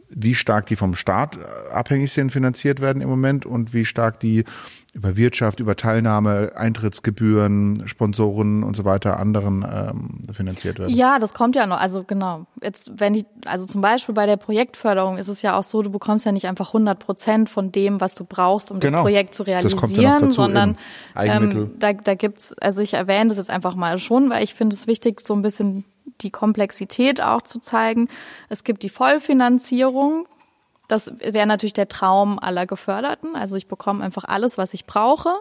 wie 0.08 0.34
stark 0.34 0.66
die 0.66 0.76
vom 0.76 0.94
Staat 0.94 1.36
äh, 1.36 1.72
abhängig 1.72 2.12
sind, 2.12 2.30
finanziert 2.30 2.80
werden 2.80 3.02
im 3.02 3.08
Moment 3.08 3.46
und 3.46 3.74
wie 3.74 3.84
stark 3.84 4.20
die 4.20 4.44
über 4.96 5.14
Wirtschaft, 5.18 5.60
über 5.60 5.76
Teilnahme, 5.76 6.52
Eintrittsgebühren, 6.56 7.86
Sponsoren 7.86 8.62
und 8.62 8.74
so 8.74 8.86
weiter 8.86 9.20
anderen 9.20 9.62
ähm, 9.70 10.34
finanziert 10.34 10.78
werden. 10.78 10.94
Ja, 10.94 11.18
das 11.18 11.34
kommt 11.34 11.54
ja 11.54 11.66
noch. 11.66 11.78
Also 11.78 12.02
genau. 12.02 12.46
Jetzt, 12.62 12.90
wenn 12.98 13.14
ich, 13.14 13.26
also 13.44 13.66
zum 13.66 13.82
Beispiel 13.82 14.14
bei 14.14 14.24
der 14.24 14.38
Projektförderung 14.38 15.18
ist 15.18 15.28
es 15.28 15.42
ja 15.42 15.58
auch 15.58 15.64
so, 15.64 15.82
du 15.82 15.90
bekommst 15.90 16.24
ja 16.24 16.32
nicht 16.32 16.46
einfach 16.46 16.68
100 16.68 16.98
Prozent 16.98 17.50
von 17.50 17.70
dem, 17.72 18.00
was 18.00 18.14
du 18.14 18.24
brauchst, 18.24 18.70
um 18.70 18.80
Genau. 18.80 18.98
das 18.98 19.02
Projekt 19.02 19.34
zu 19.34 19.44
Das 19.44 19.54
kommt 19.54 19.66
ja 19.66 19.70
noch 19.74 19.82
realisieren, 19.82 20.20
dazu, 20.22 20.32
sondern 20.32 20.78
ähm, 21.14 21.72
da, 21.78 21.92
da 21.92 22.14
gibt's, 22.14 22.54
also 22.54 22.80
ich 22.80 22.94
erwähne 22.94 23.28
das 23.28 23.36
jetzt 23.36 23.50
einfach 23.50 23.74
mal 23.74 23.98
schon, 23.98 24.30
weil 24.30 24.42
ich 24.42 24.54
finde 24.54 24.74
es 24.74 24.86
wichtig, 24.86 25.20
so 25.20 25.34
ein 25.34 25.42
bisschen 25.42 25.84
die 26.22 26.30
Komplexität 26.30 27.20
auch 27.20 27.42
zu 27.42 27.58
zeigen. 27.60 28.08
Es 28.48 28.64
gibt 28.64 28.82
die 28.82 28.88
Vollfinanzierung. 28.88 30.26
Das 30.88 31.12
wäre 31.18 31.46
natürlich 31.46 31.72
der 31.72 31.88
Traum 31.88 32.38
aller 32.38 32.66
Geförderten. 32.66 33.34
Also 33.34 33.56
ich 33.56 33.68
bekomme 33.68 34.04
einfach 34.04 34.24
alles, 34.24 34.56
was 34.58 34.74
ich 34.74 34.86
brauche 34.86 35.34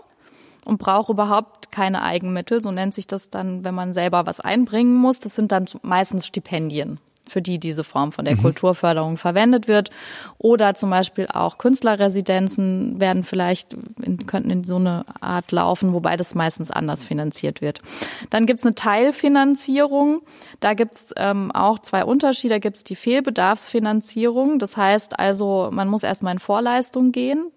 und 0.65 0.79
brauche 0.79 1.11
überhaupt 1.11 1.71
keine 1.71 2.01
Eigenmittel. 2.01 2.61
So 2.61 2.71
nennt 2.71 2.93
sich 2.93 3.07
das 3.07 3.29
dann, 3.29 3.63
wenn 3.63 3.75
man 3.75 3.93
selber 3.93 4.25
was 4.25 4.39
einbringen 4.39 4.95
muss. 4.95 5.19
Das 5.19 5.35
sind 5.35 5.51
dann 5.51 5.67
meistens 5.83 6.25
Stipendien, 6.25 6.99
für 7.29 7.41
die 7.41 7.59
diese 7.59 7.83
Form 7.83 8.11
von 8.11 8.25
der 8.25 8.37
Kulturförderung 8.37 9.17
verwendet 9.17 9.67
wird. 9.67 9.89
Oder 10.37 10.75
zum 10.75 10.89
Beispiel 10.89 11.27
auch 11.27 11.57
Künstlerresidenzen 11.57 12.99
werden 12.99 13.23
vielleicht, 13.23 13.75
in, 14.01 14.25
könnten 14.25 14.49
in 14.49 14.63
so 14.63 14.75
eine 14.75 15.05
Art 15.21 15.51
laufen, 15.51 15.93
wobei 15.93 16.17
das 16.17 16.35
meistens 16.35 16.71
anders 16.71 17.03
finanziert 17.03 17.61
wird. 17.61 17.81
Dann 18.29 18.45
gibt's 18.45 18.65
eine 18.65 18.75
Teilfinanzierung. 18.75 20.21
Da 20.59 20.73
gibt's 20.73 21.13
ähm, 21.17 21.51
auch 21.51 21.79
zwei 21.79 22.05
Unterschiede. 22.05 22.55
Da 22.55 22.59
gibt's 22.59 22.83
die 22.83 22.95
Fehlbedarfsfinanzierung. 22.95 24.59
Das 24.59 24.77
heißt 24.77 25.19
also, 25.19 25.69
man 25.71 25.87
muss 25.87 26.03
erstmal 26.03 26.33
in 26.33 26.39
Vorleistung 26.39 27.11
gehen. 27.11 27.51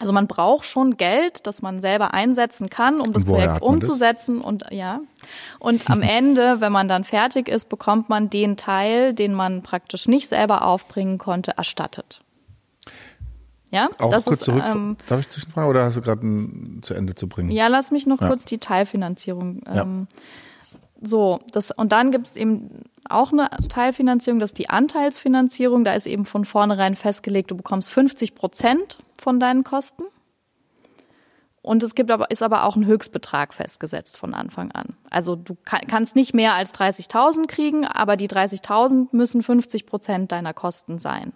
Also 0.00 0.12
man 0.14 0.26
braucht 0.26 0.64
schon 0.64 0.96
Geld, 0.96 1.46
das 1.46 1.60
man 1.60 1.80
selber 1.82 2.14
einsetzen 2.14 2.70
kann, 2.70 3.00
um 3.02 3.12
das 3.12 3.24
Projekt 3.26 3.46
man 3.48 3.60
das? 3.60 3.68
umzusetzen 3.68 4.40
und 4.40 4.64
ja. 4.70 5.00
Und 5.58 5.90
am 5.90 6.00
Ende, 6.18 6.60
wenn 6.62 6.72
man 6.72 6.88
dann 6.88 7.04
fertig 7.04 7.48
ist, 7.48 7.68
bekommt 7.68 8.08
man 8.08 8.30
den 8.30 8.56
Teil, 8.56 9.12
den 9.12 9.34
man 9.34 9.62
praktisch 9.62 10.08
nicht 10.08 10.28
selber 10.28 10.64
aufbringen 10.64 11.18
konnte, 11.18 11.52
erstattet. 11.58 12.22
Ja, 13.70 13.88
Auch 13.98 14.10
das 14.10 14.24
kurz 14.24 14.40
ist, 14.40 14.44
zurück. 14.46 14.64
ähm, 14.66 14.96
Darf 15.06 15.20
ich 15.20 15.28
zwischenfragen 15.28 15.70
oder 15.70 15.84
hast 15.84 15.96
du 15.96 16.00
gerade 16.00 16.26
ein 16.26 16.80
zu 16.82 16.94
Ende 16.94 17.14
zu 17.14 17.28
bringen? 17.28 17.50
ja, 17.50 17.68
lass 17.68 17.90
mich 17.92 18.06
noch 18.06 18.20
Ja. 18.20 18.26
kurz 18.28 18.44
die 18.44 18.58
Teilfinanzierung. 18.58 19.62
Ja. 19.66 19.82
Ähm, 19.82 20.08
so, 21.02 21.38
das 21.52 21.70
und 21.70 21.92
dann 21.92 22.10
gibt 22.10 22.26
es 22.26 22.36
eben 22.36 22.82
auch 23.08 23.32
eine 23.32 23.48
Teilfinanzierung, 23.68 24.40
das 24.40 24.50
ist 24.50 24.58
die 24.58 24.70
Anteilsfinanzierung. 24.70 25.84
Da 25.84 25.92
ist 25.92 26.06
eben 26.06 26.24
von 26.26 26.44
vornherein 26.44 26.96
festgelegt, 26.96 27.50
du 27.50 27.56
bekommst 27.56 27.90
50 27.90 28.34
Prozent 28.34 28.98
von 29.22 29.40
deinen 29.40 29.64
Kosten. 29.64 30.04
Und 31.62 31.82
es 31.82 31.94
gibt 31.94 32.10
aber, 32.10 32.30
ist 32.30 32.42
aber 32.42 32.64
auch 32.64 32.76
ein 32.76 32.86
Höchstbetrag 32.86 33.52
festgesetzt 33.52 34.16
von 34.16 34.32
Anfang 34.32 34.72
an. 34.72 34.96
Also 35.10 35.36
du 35.36 35.56
kann, 35.64 35.82
kannst 35.86 36.16
nicht 36.16 36.32
mehr 36.32 36.54
als 36.54 36.72
30.000 36.72 37.46
kriegen, 37.48 37.84
aber 37.86 38.16
die 38.16 38.28
30.000 38.28 39.08
müssen 39.12 39.42
50 39.42 39.84
Prozent 39.84 40.32
deiner 40.32 40.54
Kosten 40.54 40.98
sein. 40.98 41.34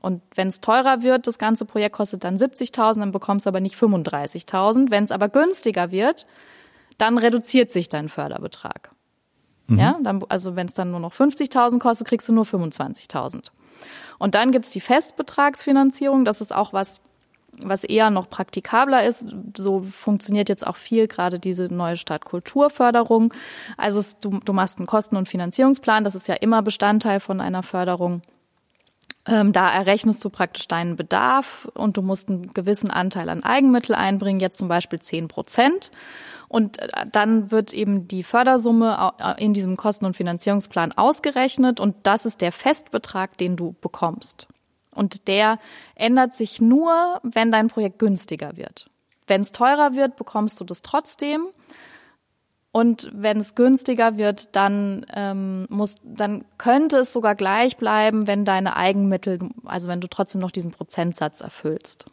Und 0.00 0.22
wenn 0.36 0.46
es 0.46 0.60
teurer 0.60 1.02
wird, 1.02 1.26
das 1.26 1.38
ganze 1.38 1.64
Projekt 1.64 1.96
kostet 1.96 2.22
dann 2.22 2.36
70.000, 2.36 3.00
dann 3.00 3.10
bekommst 3.10 3.46
du 3.46 3.48
aber 3.48 3.58
nicht 3.58 3.74
35.000. 3.74 4.92
Wenn 4.92 5.02
es 5.02 5.10
aber 5.10 5.28
günstiger 5.28 5.90
wird, 5.90 6.26
dann 6.98 7.18
reduziert 7.18 7.72
sich 7.72 7.88
dein 7.88 8.08
Förderbetrag. 8.08 8.92
Ja, 9.70 9.98
dann, 10.02 10.24
also 10.28 10.56
wenn 10.56 10.66
es 10.66 10.74
dann 10.74 10.90
nur 10.90 11.00
noch 11.00 11.12
50.000 11.12 11.78
kostet, 11.78 12.08
kriegst 12.08 12.28
du 12.28 12.32
nur 12.32 12.44
25.000. 12.44 13.50
Und 14.18 14.34
dann 14.34 14.50
gibt's 14.50 14.70
die 14.70 14.80
Festbetragsfinanzierung. 14.80 16.24
Das 16.24 16.40
ist 16.40 16.54
auch 16.54 16.72
was, 16.72 17.00
was 17.62 17.84
eher 17.84 18.10
noch 18.10 18.28
praktikabler 18.28 19.04
ist. 19.04 19.28
So 19.56 19.82
funktioniert 19.82 20.48
jetzt 20.48 20.66
auch 20.66 20.76
viel 20.76 21.08
gerade 21.08 21.38
diese 21.38 21.72
neue 21.72 21.96
Stadtkulturförderung. 21.96 23.34
Also 23.76 24.00
es, 24.00 24.18
du, 24.20 24.40
du 24.44 24.52
machst 24.52 24.78
einen 24.78 24.86
Kosten- 24.86 25.16
und 25.16 25.28
Finanzierungsplan. 25.28 26.04
Das 26.04 26.14
ist 26.14 26.28
ja 26.28 26.34
immer 26.34 26.62
Bestandteil 26.62 27.20
von 27.20 27.40
einer 27.40 27.62
Förderung. 27.62 28.22
Ähm, 29.28 29.52
da 29.52 29.68
errechnest 29.68 30.24
du 30.24 30.30
praktisch 30.30 30.68
deinen 30.68 30.96
Bedarf 30.96 31.68
und 31.74 31.96
du 31.96 32.02
musst 32.02 32.28
einen 32.28 32.54
gewissen 32.54 32.90
Anteil 32.90 33.28
an 33.28 33.42
Eigenmittel 33.42 33.94
einbringen, 33.94 34.40
jetzt 34.40 34.56
zum 34.56 34.68
Beispiel 34.68 35.00
10 35.00 35.28
Prozent. 35.28 35.90
Und 36.48 36.78
äh, 36.78 36.88
dann 37.12 37.50
wird 37.50 37.74
eben 37.74 38.08
die 38.08 38.22
Fördersumme 38.22 39.12
äh, 39.18 39.44
in 39.44 39.52
diesem 39.52 39.76
Kosten- 39.76 40.06
und 40.06 40.16
Finanzierungsplan 40.16 40.92
ausgerechnet 40.92 41.78
und 41.78 41.94
das 42.04 42.24
ist 42.24 42.40
der 42.40 42.52
Festbetrag, 42.52 43.36
den 43.36 43.56
du 43.56 43.74
bekommst. 43.82 44.48
Und 44.98 45.28
der 45.28 45.58
ändert 45.94 46.34
sich 46.34 46.60
nur, 46.60 47.20
wenn 47.22 47.52
dein 47.52 47.68
Projekt 47.68 47.98
günstiger 47.98 48.56
wird. 48.56 48.90
Wenn 49.28 49.42
es 49.42 49.52
teurer 49.52 49.94
wird, 49.94 50.16
bekommst 50.16 50.60
du 50.60 50.64
das 50.64 50.82
trotzdem. 50.82 51.46
Und 52.72 53.10
wenn 53.14 53.38
es 53.38 53.54
günstiger 53.54 54.18
wird, 54.18 54.54
dann 54.54 55.06
ähm, 55.14 55.66
muss, 55.70 55.96
dann 56.02 56.44
könnte 56.58 56.98
es 56.98 57.12
sogar 57.12 57.34
gleich 57.34 57.76
bleiben, 57.76 58.26
wenn 58.26 58.44
deine 58.44 58.76
Eigenmittel, 58.76 59.38
also 59.64 59.88
wenn 59.88 60.00
du 60.00 60.08
trotzdem 60.08 60.40
noch 60.40 60.50
diesen 60.50 60.72
Prozentsatz 60.72 61.40
erfüllst. 61.40 62.06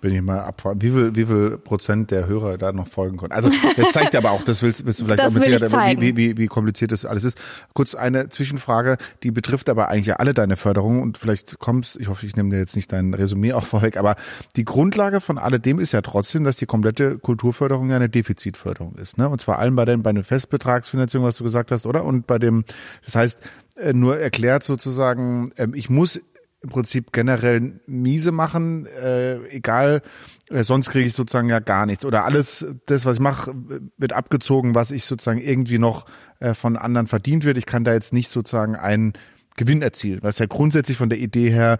Bin 0.00 0.14
ich 0.14 0.22
mal 0.22 0.40
abfragen. 0.40 0.80
Wie 0.80 0.90
viel, 0.92 1.16
wie 1.16 1.26
viel 1.26 1.58
Prozent 1.58 2.12
der 2.12 2.28
Hörer 2.28 2.56
da 2.56 2.72
noch 2.72 2.86
folgen 2.86 3.16
konnten? 3.16 3.34
Also, 3.34 3.50
das 3.76 3.92
zeigt 3.92 4.14
aber 4.14 4.30
auch, 4.30 4.44
das 4.44 4.62
willst, 4.62 4.86
willst 4.86 5.00
du 5.00 5.04
vielleicht 5.04 5.20
Das 5.20 5.32
auch 5.32 5.38
mit 5.38 5.46
will 5.46 5.54
ich 5.54 5.58
Sicherheit, 5.58 6.00
wie, 6.00 6.16
wie, 6.16 6.36
wie 6.36 6.46
kompliziert 6.46 6.92
das 6.92 7.04
alles 7.04 7.24
ist. 7.24 7.36
Kurz 7.74 7.96
eine 7.96 8.28
Zwischenfrage, 8.28 8.96
die 9.24 9.32
betrifft 9.32 9.68
aber 9.68 9.88
eigentlich 9.88 10.06
ja 10.06 10.16
alle 10.16 10.34
deine 10.34 10.56
Förderungen 10.56 11.02
und 11.02 11.18
vielleicht 11.18 11.58
kommst, 11.58 11.98
ich 11.98 12.06
hoffe, 12.06 12.26
ich 12.26 12.36
nehme 12.36 12.50
dir 12.50 12.58
jetzt 12.58 12.76
nicht 12.76 12.92
dein 12.92 13.12
Resümee 13.12 13.52
auch 13.52 13.66
vorweg, 13.66 13.96
aber 13.96 14.14
die 14.54 14.64
Grundlage 14.64 15.20
von 15.20 15.36
alledem 15.36 15.80
ist 15.80 15.92
ja 15.92 16.00
trotzdem, 16.00 16.44
dass 16.44 16.56
die 16.56 16.66
komplette 16.66 17.18
Kulturförderung 17.18 17.90
ja 17.90 17.96
eine 17.96 18.08
Defizitförderung 18.08 18.94
ist, 18.96 19.18
ne? 19.18 19.28
Und 19.28 19.40
zwar 19.40 19.58
allem 19.58 19.74
bei 19.74 19.84
den, 19.84 20.04
bei 20.04 20.12
den 20.12 20.22
Festbetragsfinanzierung, 20.22 21.26
was 21.26 21.38
du 21.38 21.44
gesagt 21.44 21.72
hast, 21.72 21.86
oder? 21.86 22.04
Und 22.04 22.28
bei 22.28 22.38
dem, 22.38 22.64
das 23.04 23.16
heißt, 23.16 23.38
äh, 23.76 23.92
nur 23.92 24.18
erklärt 24.18 24.62
sozusagen, 24.62 25.50
ähm, 25.56 25.74
ich 25.74 25.90
muss 25.90 26.20
im 26.60 26.70
Prinzip 26.70 27.12
generell 27.12 27.80
miese 27.86 28.32
machen, 28.32 28.86
äh, 28.86 29.36
egal, 29.48 30.02
äh, 30.50 30.64
sonst 30.64 30.90
kriege 30.90 31.08
ich 31.08 31.14
sozusagen 31.14 31.48
ja 31.48 31.60
gar 31.60 31.86
nichts. 31.86 32.04
Oder 32.04 32.24
alles, 32.24 32.66
das, 32.86 33.04
was 33.04 33.16
ich 33.16 33.22
mache, 33.22 33.54
wird 33.96 34.12
abgezogen, 34.12 34.74
was 34.74 34.90
ich 34.90 35.04
sozusagen 35.04 35.40
irgendwie 35.40 35.78
noch 35.78 36.06
äh, 36.40 36.54
von 36.54 36.76
anderen 36.76 37.06
verdient 37.06 37.44
wird. 37.44 37.58
Ich 37.58 37.66
kann 37.66 37.84
da 37.84 37.92
jetzt 37.92 38.12
nicht 38.12 38.28
sozusagen 38.28 38.74
einen 38.74 39.12
Gewinn 39.56 39.82
erzielen, 39.82 40.20
was 40.22 40.38
ja 40.38 40.46
grundsätzlich 40.46 40.96
von 40.96 41.08
der 41.08 41.18
Idee 41.18 41.50
her 41.50 41.78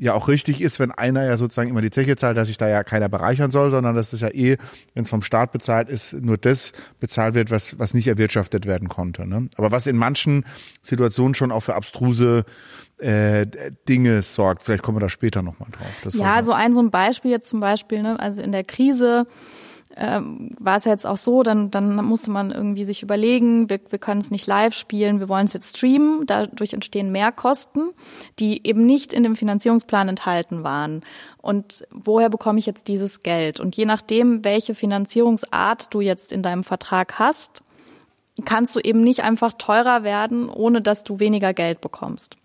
ja 0.00 0.14
auch 0.14 0.28
richtig 0.28 0.62
ist, 0.62 0.80
wenn 0.80 0.90
einer 0.92 1.24
ja 1.24 1.36
sozusagen 1.36 1.68
immer 1.68 1.82
die 1.82 1.90
Zeche 1.90 2.16
zahlt, 2.16 2.36
dass 2.38 2.48
sich 2.48 2.56
da 2.56 2.68
ja 2.68 2.82
keiner 2.84 3.10
bereichern 3.10 3.50
soll, 3.50 3.70
sondern 3.70 3.94
dass 3.94 4.10
das 4.10 4.22
ja 4.22 4.30
eh, 4.30 4.56
wenn 4.94 5.04
es 5.04 5.10
vom 5.10 5.22
Staat 5.22 5.52
bezahlt 5.52 5.90
ist, 5.90 6.14
nur 6.14 6.38
das 6.38 6.72
bezahlt 7.00 7.34
wird, 7.34 7.50
was, 7.50 7.78
was 7.78 7.92
nicht 7.92 8.08
erwirtschaftet 8.08 8.64
werden 8.64 8.88
konnte. 8.88 9.26
Ne? 9.26 9.50
Aber 9.56 9.70
was 9.72 9.86
in 9.86 9.96
manchen 9.96 10.46
Situationen 10.80 11.34
schon 11.34 11.52
auch 11.52 11.60
für 11.60 11.74
abstruse 11.74 12.46
äh, 13.00 13.46
Dinge 13.88 14.22
sorgt. 14.22 14.62
Vielleicht 14.62 14.82
kommen 14.82 14.96
wir 14.96 15.00
da 15.00 15.08
später 15.08 15.42
nochmal 15.42 15.68
drauf. 15.70 15.88
Das 16.04 16.14
Ja, 16.14 16.42
so 16.42 16.52
ein 16.52 16.72
so 16.74 16.80
ein 16.80 16.90
Beispiel 16.90 17.30
jetzt 17.30 17.48
zum 17.48 17.60
Beispiel, 17.60 18.02
ne, 18.02 18.18
also 18.18 18.42
in 18.42 18.52
der 18.52 18.64
Krise 18.64 19.26
ähm, 19.96 20.50
war 20.58 20.76
es 20.76 20.84
ja 20.84 20.92
jetzt 20.92 21.06
auch 21.06 21.16
so, 21.16 21.42
dann, 21.42 21.70
dann 21.70 21.96
musste 22.04 22.30
man 22.30 22.52
irgendwie 22.52 22.84
sich 22.84 23.02
überlegen, 23.02 23.68
wir, 23.68 23.80
wir 23.90 23.98
können 23.98 24.20
es 24.20 24.30
nicht 24.30 24.46
live 24.46 24.74
spielen, 24.74 25.18
wir 25.18 25.28
wollen 25.28 25.46
es 25.46 25.52
jetzt 25.52 25.76
streamen, 25.76 26.26
dadurch 26.26 26.72
entstehen 26.72 27.10
Mehrkosten, 27.10 27.90
die 28.38 28.66
eben 28.66 28.86
nicht 28.86 29.12
in 29.12 29.24
dem 29.24 29.34
Finanzierungsplan 29.34 30.08
enthalten 30.08 30.62
waren. 30.62 31.02
Und 31.38 31.86
woher 31.90 32.30
bekomme 32.30 32.58
ich 32.58 32.66
jetzt 32.66 32.86
dieses 32.86 33.22
Geld? 33.22 33.58
Und 33.58 33.76
je 33.76 33.84
nachdem, 33.84 34.44
welche 34.44 34.74
Finanzierungsart 34.74 35.92
du 35.92 36.00
jetzt 36.00 36.32
in 36.32 36.42
deinem 36.42 36.62
Vertrag 36.62 37.18
hast, 37.18 37.62
kannst 38.44 38.76
du 38.76 38.80
eben 38.80 39.02
nicht 39.02 39.24
einfach 39.24 39.54
teurer 39.54 40.04
werden, 40.04 40.48
ohne 40.48 40.80
dass 40.80 41.02
du 41.02 41.18
weniger 41.18 41.52
Geld 41.52 41.80
bekommst 41.80 42.36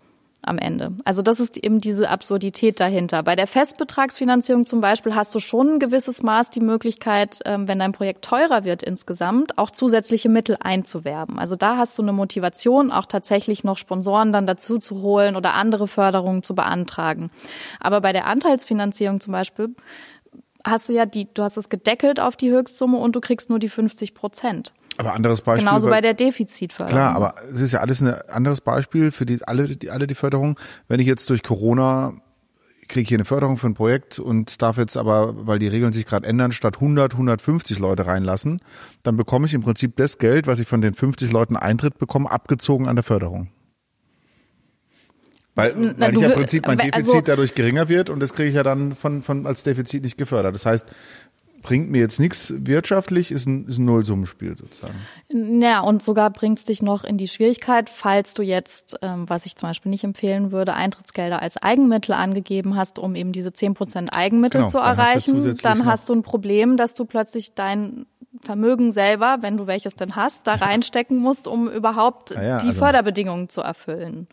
am 0.42 0.58
Ende. 0.58 0.92
Also 1.04 1.22
das 1.22 1.40
ist 1.40 1.56
eben 1.56 1.80
diese 1.80 2.08
Absurdität 2.08 2.80
dahinter. 2.80 3.22
Bei 3.22 3.36
der 3.36 3.46
Festbetragsfinanzierung 3.46 4.64
zum 4.66 4.80
Beispiel 4.80 5.14
hast 5.14 5.34
du 5.34 5.40
schon 5.40 5.74
ein 5.74 5.78
gewisses 5.78 6.22
Maß 6.22 6.50
die 6.50 6.60
Möglichkeit, 6.60 7.40
ähm, 7.44 7.68
wenn 7.68 7.78
dein 7.78 7.92
Projekt 7.92 8.24
teurer 8.24 8.64
wird 8.64 8.82
insgesamt, 8.82 9.58
auch 9.58 9.70
zusätzliche 9.70 10.28
Mittel 10.28 10.56
einzuwerben. 10.60 11.38
Also 11.38 11.56
da 11.56 11.76
hast 11.76 11.98
du 11.98 12.02
eine 12.02 12.12
Motivation, 12.12 12.92
auch 12.92 13.06
tatsächlich 13.06 13.64
noch 13.64 13.78
Sponsoren 13.78 14.32
dann 14.32 14.46
dazu 14.46 14.78
zu 14.78 15.02
holen 15.02 15.36
oder 15.36 15.54
andere 15.54 15.88
Förderungen 15.88 16.42
zu 16.42 16.54
beantragen. 16.54 17.30
Aber 17.80 18.00
bei 18.00 18.12
der 18.12 18.26
Anteilsfinanzierung 18.26 19.20
zum 19.20 19.32
Beispiel 19.32 19.74
hast 20.64 20.88
du 20.88 20.92
ja 20.92 21.06
die, 21.06 21.32
du 21.32 21.42
hast 21.42 21.56
es 21.56 21.68
gedeckelt 21.68 22.20
auf 22.20 22.36
die 22.36 22.50
Höchstsumme 22.50 22.98
und 22.98 23.16
du 23.16 23.20
kriegst 23.20 23.50
nur 23.50 23.58
die 23.58 23.68
50 23.68 24.14
Prozent. 24.14 24.72
Aber 24.98 25.14
anderes 25.14 25.42
Beispiel. 25.42 25.66
Genauso 25.66 25.88
bei 25.88 26.00
der 26.00 26.14
Defizitförderung. 26.14 26.98
Klar, 26.98 27.14
aber 27.14 27.34
es 27.52 27.60
ist 27.60 27.72
ja 27.72 27.80
alles 27.80 28.02
ein 28.02 28.14
anderes 28.28 28.60
Beispiel 28.60 29.10
für 29.10 29.26
die, 29.26 29.42
alle, 29.44 29.68
die, 29.68 29.90
alle 29.90 30.06
die 30.06 30.14
Förderung. 30.14 30.58
Wenn 30.88 31.00
ich 31.00 31.06
jetzt 31.06 31.28
durch 31.28 31.42
Corona 31.42 32.14
kriege 32.88 33.02
ich 33.02 33.08
hier 33.08 33.16
eine 33.16 33.24
Förderung 33.24 33.58
für 33.58 33.66
ein 33.66 33.74
Projekt 33.74 34.18
und 34.18 34.62
darf 34.62 34.76
jetzt 34.76 34.96
aber, 34.96 35.46
weil 35.46 35.58
die 35.58 35.68
Regeln 35.68 35.92
sich 35.92 36.06
gerade 36.06 36.26
ändern, 36.26 36.52
statt 36.52 36.76
100, 36.76 37.12
150 37.12 37.78
Leute 37.78 38.06
reinlassen, 38.06 38.60
dann 39.02 39.16
bekomme 39.16 39.46
ich 39.46 39.54
im 39.54 39.62
Prinzip 39.62 39.96
das 39.96 40.18
Geld, 40.18 40.46
was 40.46 40.58
ich 40.58 40.68
von 40.68 40.80
den 40.80 40.94
50 40.94 41.32
Leuten 41.32 41.56
Eintritt 41.56 41.98
bekomme, 41.98 42.30
abgezogen 42.30 42.88
an 42.88 42.96
der 42.96 43.02
Förderung. 43.02 43.48
Weil, 45.54 45.74
Na, 45.74 45.94
weil 45.98 46.14
ich 46.14 46.20
ja 46.20 46.28
im 46.28 46.34
Prinzip 46.34 46.66
mein 46.66 46.76
Defizit 46.76 46.94
also, 46.94 47.20
dadurch 47.22 47.54
geringer 47.54 47.88
wird 47.88 48.10
und 48.10 48.20
das 48.20 48.34
kriege 48.34 48.50
ich 48.50 48.54
ja 48.54 48.62
dann 48.62 48.94
von, 48.94 49.22
von 49.22 49.46
als 49.46 49.62
Defizit 49.62 50.04
nicht 50.04 50.18
gefördert. 50.18 50.54
Das 50.54 50.66
heißt, 50.66 50.86
bringt 51.66 51.90
mir 51.90 51.98
jetzt 51.98 52.20
nichts 52.20 52.54
wirtschaftlich, 52.56 53.32
ist 53.32 53.46
ein, 53.46 53.66
ist 53.66 53.78
ein 53.78 53.86
Nullsummenspiel 53.86 54.56
sozusagen. 54.56 54.94
Ja, 55.60 55.80
und 55.80 56.00
sogar 56.00 56.30
bringt 56.30 56.58
es 56.58 56.64
dich 56.64 56.80
noch 56.80 57.02
in 57.02 57.18
die 57.18 57.26
Schwierigkeit, 57.26 57.90
falls 57.90 58.34
du 58.34 58.42
jetzt, 58.42 58.96
ähm, 59.02 59.28
was 59.28 59.46
ich 59.46 59.56
zum 59.56 59.70
Beispiel 59.70 59.90
nicht 59.90 60.04
empfehlen 60.04 60.52
würde, 60.52 60.74
Eintrittsgelder 60.74 61.42
als 61.42 61.60
Eigenmittel 61.60 62.12
angegeben 62.12 62.76
hast, 62.76 63.00
um 63.00 63.16
eben 63.16 63.32
diese 63.32 63.52
zehn 63.52 63.74
Prozent 63.74 64.16
Eigenmittel 64.16 64.60
genau, 64.60 64.70
zu 64.70 64.78
dann 64.78 64.96
erreichen, 64.96 65.44
hast 65.44 65.64
dann 65.64 65.84
hast 65.84 66.08
du 66.08 66.14
ein 66.14 66.22
Problem, 66.22 66.76
dass 66.76 66.94
du 66.94 67.04
plötzlich 67.04 67.54
dein 67.56 68.06
Vermögen 68.42 68.92
selber, 68.92 69.38
wenn 69.40 69.56
du 69.56 69.66
welches 69.66 69.96
denn 69.96 70.14
hast, 70.14 70.46
da 70.46 70.54
reinstecken 70.54 71.18
musst, 71.18 71.48
um 71.48 71.68
überhaupt 71.68 72.30
ja, 72.30 72.42
ja, 72.42 72.58
die 72.58 72.68
also 72.68 72.78
Förderbedingungen 72.78 73.48
zu 73.48 73.60
erfüllen. 73.62 74.28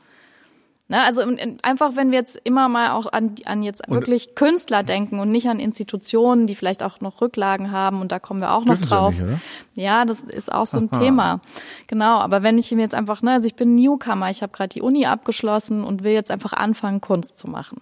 Ne, 0.93 1.03
also 1.03 1.23
einfach, 1.63 1.95
wenn 1.95 2.11
wir 2.11 2.19
jetzt 2.19 2.39
immer 2.43 2.69
mal 2.69 2.91
auch 2.91 3.11
an, 3.11 3.33
an 3.45 3.63
jetzt 3.63 3.87
und 3.87 3.95
wirklich 3.95 4.35
Künstler 4.35 4.83
denken 4.83 5.19
und 5.19 5.31
nicht 5.31 5.49
an 5.49 5.59
Institutionen, 5.59 6.45
die 6.45 6.53
vielleicht 6.53 6.83
auch 6.83 7.01
noch 7.01 7.19
Rücklagen 7.19 7.71
haben 7.71 7.99
und 7.99 8.11
da 8.11 8.19
kommen 8.19 8.39
wir 8.41 8.53
auch 8.53 8.63
noch 8.63 8.79
drauf. 8.79 9.15
Ja, 9.17 9.25
nicht, 9.25 9.41
ja, 9.73 10.05
das 10.05 10.19
ist 10.19 10.53
auch 10.53 10.67
so 10.67 10.77
ein 10.77 10.89
Aha. 10.91 10.99
Thema. 10.99 11.41
Genau, 11.87 12.19
aber 12.19 12.43
wenn 12.43 12.59
ich 12.59 12.71
mir 12.73 12.83
jetzt 12.83 12.93
einfach, 12.93 13.23
ne, 13.23 13.31
also 13.31 13.47
ich 13.47 13.55
bin 13.55 13.73
Newcomer, 13.73 14.29
ich 14.29 14.43
habe 14.43 14.51
gerade 14.51 14.69
die 14.69 14.83
Uni 14.83 15.07
abgeschlossen 15.07 15.83
und 15.83 16.03
will 16.03 16.11
jetzt 16.11 16.29
einfach 16.29 16.53
anfangen, 16.53 17.01
Kunst 17.01 17.39
zu 17.39 17.47
machen 17.47 17.81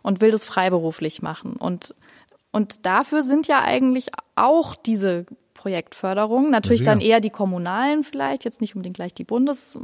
und 0.00 0.22
will 0.22 0.30
das 0.30 0.46
freiberuflich 0.46 1.20
machen. 1.20 1.56
Und, 1.56 1.94
und 2.52 2.86
dafür 2.86 3.22
sind 3.22 3.48
ja 3.48 3.64
eigentlich 3.64 4.06
auch 4.34 4.76
diese 4.76 5.26
Projektförderungen, 5.52 6.50
natürlich 6.50 6.80
ja. 6.80 6.86
dann 6.86 7.02
eher 7.02 7.20
die 7.20 7.28
kommunalen 7.28 8.02
vielleicht, 8.02 8.46
jetzt 8.46 8.62
nicht 8.62 8.74
unbedingt 8.74 8.96
gleich 8.96 9.12
die 9.12 9.24
Bundes 9.24 9.78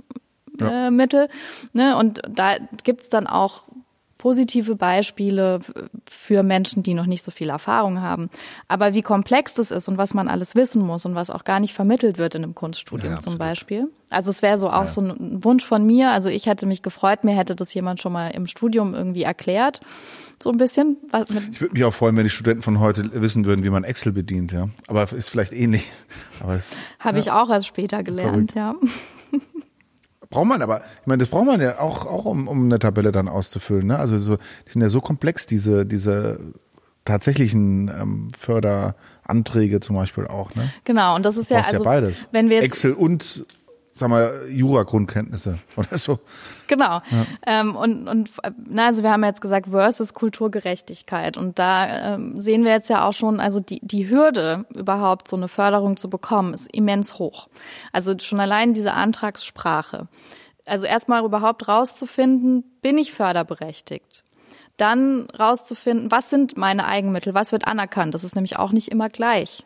ja. 0.60 0.88
äh, 0.88 0.90
Mittel. 0.90 1.28
Ne? 1.72 1.96
Und 1.96 2.22
da 2.28 2.56
gibt's 2.82 3.08
dann 3.08 3.26
auch 3.26 3.64
positive 4.22 4.76
Beispiele 4.76 5.58
für 6.08 6.44
Menschen, 6.44 6.84
die 6.84 6.94
noch 6.94 7.06
nicht 7.06 7.24
so 7.24 7.32
viel 7.32 7.50
Erfahrung 7.50 8.00
haben. 8.00 8.30
Aber 8.68 8.94
wie 8.94 9.02
komplex 9.02 9.54
das 9.54 9.72
ist 9.72 9.88
und 9.88 9.98
was 9.98 10.14
man 10.14 10.28
alles 10.28 10.54
wissen 10.54 10.80
muss 10.80 11.04
und 11.04 11.16
was 11.16 11.28
auch 11.28 11.42
gar 11.42 11.58
nicht 11.58 11.74
vermittelt 11.74 12.18
wird 12.18 12.36
in 12.36 12.44
einem 12.44 12.54
Kunststudium 12.54 13.14
ja, 13.14 13.18
zum 13.20 13.36
Beispiel. 13.36 13.88
Also 14.10 14.30
es 14.30 14.40
wäre 14.40 14.58
so 14.58 14.68
auch 14.68 14.82
ja. 14.82 14.86
so 14.86 15.00
ein 15.00 15.42
Wunsch 15.42 15.64
von 15.64 15.84
mir. 15.84 16.12
Also 16.12 16.28
ich 16.28 16.46
hätte 16.46 16.66
mich 16.66 16.82
gefreut, 16.82 17.24
mir 17.24 17.34
hätte 17.34 17.56
das 17.56 17.74
jemand 17.74 18.00
schon 18.00 18.12
mal 18.12 18.28
im 18.28 18.46
Studium 18.46 18.94
irgendwie 18.94 19.24
erklärt. 19.24 19.80
So 20.40 20.50
ein 20.50 20.56
bisschen. 20.56 20.98
Ich 21.50 21.60
würde 21.60 21.74
mich 21.74 21.82
auch 21.82 21.94
freuen, 21.94 22.16
wenn 22.16 22.22
die 22.22 22.30
Studenten 22.30 22.62
von 22.62 22.78
heute 22.78 23.10
wissen 23.20 23.44
würden, 23.44 23.64
wie 23.64 23.70
man 23.70 23.82
Excel 23.82 24.12
bedient, 24.12 24.52
ja. 24.52 24.68
Aber 24.86 25.12
ist 25.12 25.30
vielleicht 25.30 25.52
ähnlich. 25.52 25.90
Habe 26.40 26.62
ja. 27.00 27.16
ich 27.16 27.32
auch 27.32 27.50
erst 27.50 27.66
später 27.66 28.04
gelernt, 28.04 28.52
Verrückt. 28.52 28.54
ja. 28.54 28.74
Braucht 30.32 30.46
man 30.46 30.62
aber, 30.62 30.80
ich 31.00 31.06
meine, 31.06 31.20
das 31.20 31.28
braucht 31.28 31.44
man 31.44 31.60
ja 31.60 31.78
auch, 31.78 32.06
auch 32.06 32.24
um, 32.24 32.48
um 32.48 32.64
eine 32.64 32.78
Tabelle 32.78 33.12
dann 33.12 33.28
auszufüllen. 33.28 33.86
Ne? 33.86 33.98
Also 33.98 34.18
so, 34.18 34.36
die 34.66 34.72
sind 34.72 34.80
ja 34.80 34.88
so 34.88 35.02
komplex, 35.02 35.46
diese, 35.46 35.84
diese 35.84 36.40
tatsächlichen 37.04 37.88
ähm, 37.88 38.28
Förderanträge 38.36 39.80
zum 39.80 39.96
Beispiel 39.96 40.26
auch. 40.26 40.54
Ne? 40.54 40.72
Genau, 40.84 41.16
und 41.16 41.26
das 41.26 41.36
ist 41.36 41.50
ja, 41.50 41.58
also, 41.58 41.84
ja 41.84 41.84
beides. 41.84 42.28
wenn 42.32 42.48
wir 42.48 42.56
jetzt 42.56 42.72
Excel 42.72 42.94
und 42.94 43.44
sag 43.94 44.08
mal, 44.08 44.46
Jura-Grundkenntnisse 44.48 45.58
oder 45.76 45.98
so. 45.98 46.18
Genau. 46.66 47.00
Ja. 47.10 47.26
Ähm, 47.46 47.76
und, 47.76 48.08
und 48.08 48.30
na, 48.68 48.86
also 48.86 49.02
wir 49.02 49.10
haben 49.10 49.24
jetzt 49.24 49.40
gesagt, 49.40 49.68
versus 49.70 50.14
Kulturgerechtigkeit. 50.14 51.36
Und 51.36 51.58
da 51.58 52.14
ähm, 52.14 52.40
sehen 52.40 52.64
wir 52.64 52.72
jetzt 52.72 52.88
ja 52.88 53.06
auch 53.06 53.12
schon, 53.12 53.40
also 53.40 53.60
die, 53.60 53.80
die 53.82 54.08
Hürde, 54.08 54.64
überhaupt 54.74 55.28
so 55.28 55.36
eine 55.36 55.48
Förderung 55.48 55.96
zu 55.96 56.08
bekommen, 56.08 56.54
ist 56.54 56.74
immens 56.74 57.18
hoch. 57.18 57.48
Also 57.92 58.18
schon 58.18 58.40
allein 58.40 58.74
diese 58.74 58.94
Antragssprache. 58.94 60.08
Also 60.66 60.86
erstmal 60.86 61.24
überhaupt 61.24 61.68
rauszufinden, 61.68 62.64
bin 62.82 62.96
ich 62.96 63.12
förderberechtigt? 63.12 64.24
Dann 64.76 65.28
rauszufinden, 65.38 66.10
was 66.10 66.30
sind 66.30 66.56
meine 66.56 66.86
Eigenmittel, 66.86 67.34
was 67.34 67.52
wird 67.52 67.66
anerkannt? 67.66 68.14
Das 68.14 68.24
ist 68.24 68.34
nämlich 68.34 68.56
auch 68.56 68.72
nicht 68.72 68.88
immer 68.88 69.08
gleich. 69.08 69.64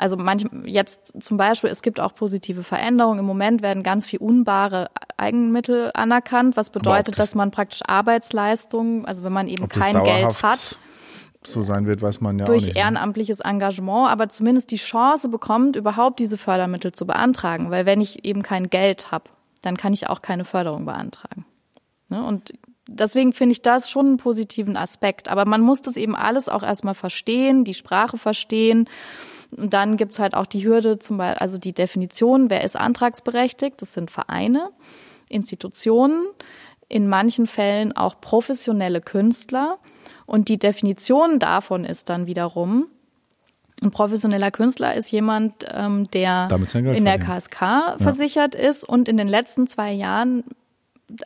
Also 0.00 0.16
manch, 0.16 0.46
jetzt 0.64 1.12
zum 1.22 1.36
Beispiel, 1.36 1.68
es 1.68 1.82
gibt 1.82 2.00
auch 2.00 2.14
positive 2.14 2.62
Veränderungen. 2.62 3.18
Im 3.18 3.26
Moment 3.26 3.60
werden 3.60 3.82
ganz 3.82 4.06
viel 4.06 4.18
unbare 4.18 4.88
Eigenmittel 5.18 5.90
anerkannt, 5.92 6.56
was 6.56 6.70
bedeutet, 6.70 7.18
das, 7.18 7.26
dass 7.26 7.34
man 7.34 7.50
praktisch 7.50 7.80
Arbeitsleistungen, 7.86 9.04
also 9.04 9.24
wenn 9.24 9.32
man 9.34 9.46
eben 9.46 9.68
kein 9.68 10.02
Geld 10.02 10.42
hat, 10.42 10.78
so 11.46 11.60
sein 11.60 11.86
wird, 11.86 12.00
weiß 12.00 12.22
man 12.22 12.38
ja 12.38 12.46
durch 12.46 12.62
auch 12.62 12.66
nicht, 12.68 12.74
ne? 12.76 12.80
ehrenamtliches 12.80 13.40
Engagement, 13.40 14.08
aber 14.08 14.30
zumindest 14.30 14.70
die 14.70 14.76
Chance 14.76 15.28
bekommt, 15.28 15.76
überhaupt 15.76 16.18
diese 16.18 16.38
Fördermittel 16.38 16.92
zu 16.92 17.06
beantragen. 17.06 17.70
Weil 17.70 17.84
wenn 17.84 18.00
ich 18.00 18.24
eben 18.24 18.42
kein 18.42 18.70
Geld 18.70 19.10
habe, 19.10 19.24
dann 19.60 19.76
kann 19.76 19.92
ich 19.92 20.08
auch 20.08 20.22
keine 20.22 20.46
Förderung 20.46 20.86
beantragen. 20.86 21.44
Ne? 22.08 22.24
Und 22.24 22.54
deswegen 22.88 23.34
finde 23.34 23.52
ich 23.52 23.60
das 23.60 23.90
schon 23.90 24.06
einen 24.06 24.16
positiven 24.16 24.78
Aspekt. 24.78 25.28
Aber 25.28 25.44
man 25.44 25.60
muss 25.60 25.82
das 25.82 25.98
eben 25.98 26.16
alles 26.16 26.48
auch 26.48 26.62
erstmal 26.62 26.94
verstehen, 26.94 27.64
die 27.64 27.74
Sprache 27.74 28.16
verstehen. 28.16 28.88
Und 29.56 29.74
dann 29.74 29.96
gibt's 29.96 30.18
halt 30.18 30.34
auch 30.34 30.46
die 30.46 30.64
Hürde, 30.64 30.98
zum 30.98 31.18
Beispiel, 31.18 31.38
also 31.38 31.58
die 31.58 31.72
Definition, 31.72 32.50
wer 32.50 32.64
ist 32.64 32.76
antragsberechtigt? 32.76 33.82
Das 33.82 33.94
sind 33.94 34.10
Vereine, 34.10 34.70
Institutionen, 35.28 36.26
in 36.88 37.08
manchen 37.08 37.46
Fällen 37.46 37.96
auch 37.96 38.20
professionelle 38.20 39.00
Künstler. 39.00 39.78
Und 40.26 40.48
die 40.48 40.58
Definition 40.58 41.38
davon 41.38 41.84
ist 41.84 42.08
dann 42.08 42.26
wiederum, 42.26 42.86
ein 43.82 43.90
professioneller 43.90 44.50
Künstler 44.50 44.94
ist 44.94 45.10
jemand, 45.10 45.66
ähm, 45.72 46.10
der 46.10 46.48
in 46.94 47.04
der 47.04 47.18
KSK 47.18 47.60
ja. 47.60 47.96
versichert 47.98 48.54
ist 48.54 48.86
und 48.86 49.08
in 49.08 49.16
den 49.16 49.28
letzten 49.28 49.66
zwei 49.66 49.92
Jahren 49.92 50.44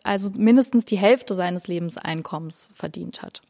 also 0.03 0.31
mindestens 0.35 0.85
die 0.85 0.97
Hälfte 0.97 1.35
seines 1.35 1.67
Lebenseinkommens 1.67 2.73
verdient 2.75 3.23
hat. 3.23 3.43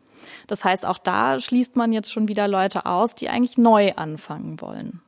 Das 0.46 0.64
heißt, 0.64 0.86
auch 0.86 0.98
da 0.98 1.38
schließt 1.40 1.76
man 1.76 1.92
jetzt 1.92 2.12
schon 2.12 2.28
wieder 2.28 2.48
Leute 2.48 2.86
aus, 2.86 3.14
die 3.14 3.28
eigentlich 3.28 3.58
neu 3.58 3.92
anfangen 3.96 4.60
wollen. 4.60 5.00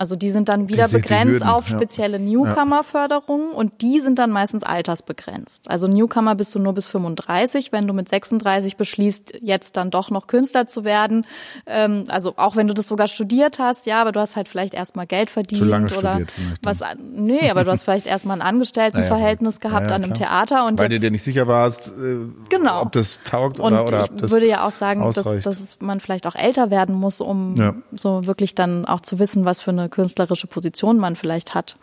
Also 0.00 0.16
die 0.16 0.30
sind 0.30 0.48
dann 0.48 0.70
wieder 0.70 0.88
begrenzt 0.88 1.44
auf 1.44 1.68
spezielle 1.68 2.16
ja. 2.16 2.24
Newcomer-Förderungen 2.24 3.52
und 3.52 3.82
die 3.82 4.00
sind 4.00 4.18
dann 4.18 4.30
meistens 4.30 4.64
altersbegrenzt. 4.64 5.70
Also 5.70 5.88
Newcomer 5.88 6.34
bist 6.36 6.54
du 6.54 6.58
nur 6.58 6.72
bis 6.72 6.86
35, 6.86 7.70
wenn 7.70 7.86
du 7.86 7.92
mit 7.92 8.08
36 8.08 8.78
beschließt, 8.78 9.40
jetzt 9.42 9.76
dann 9.76 9.90
doch 9.90 10.08
noch 10.08 10.26
Künstler 10.26 10.66
zu 10.66 10.84
werden. 10.84 11.26
Ähm, 11.66 12.04
also 12.08 12.32
auch 12.38 12.56
wenn 12.56 12.66
du 12.66 12.72
das 12.72 12.88
sogar 12.88 13.08
studiert 13.08 13.58
hast, 13.58 13.84
ja, 13.84 14.00
aber 14.00 14.12
du 14.12 14.20
hast 14.20 14.36
halt 14.36 14.48
vielleicht 14.48 14.72
erstmal 14.72 15.06
Geld 15.06 15.28
verdient 15.28 15.94
oder 15.94 16.22
was. 16.62 16.80
Nee, 16.98 17.50
aber 17.50 17.64
du 17.64 17.70
hast 17.70 17.82
vielleicht 17.82 18.06
erstmal 18.06 18.40
ein 18.40 18.42
Angestelltenverhältnis 18.48 19.56
naja, 19.56 19.68
gehabt 19.68 19.84
naja, 19.84 19.96
an 19.96 20.04
einem. 20.04 20.14
Theater 20.14 20.64
und 20.64 20.78
weil 20.78 20.90
jetzt, 20.90 21.02
du 21.02 21.08
dir 21.08 21.10
nicht 21.10 21.24
sicher 21.24 21.46
warst, 21.46 21.88
äh, 21.88 22.26
genau. 22.48 22.80
ob 22.80 22.92
das 22.92 23.20
taugt 23.22 23.60
oder, 23.60 23.84
oder 23.84 24.04
ob 24.04 24.16
das 24.16 24.30
würde 24.30 24.48
ja 24.48 24.66
auch 24.66 24.70
sagen, 24.70 25.02
dass, 25.12 25.42
dass 25.42 25.76
man 25.80 26.00
vielleicht 26.00 26.26
auch 26.26 26.36
älter 26.36 26.70
werden 26.70 26.94
muss, 26.94 27.20
um 27.20 27.54
ja. 27.56 27.74
so 27.92 28.26
wirklich 28.26 28.54
dann 28.54 28.86
auch 28.86 29.00
zu 29.00 29.18
wissen, 29.18 29.44
was 29.44 29.60
für 29.60 29.72
eine 29.72 29.89
künstlerische 29.90 30.46
Position 30.46 30.98
man 30.98 31.16
vielleicht 31.16 31.54
hat. 31.54 31.76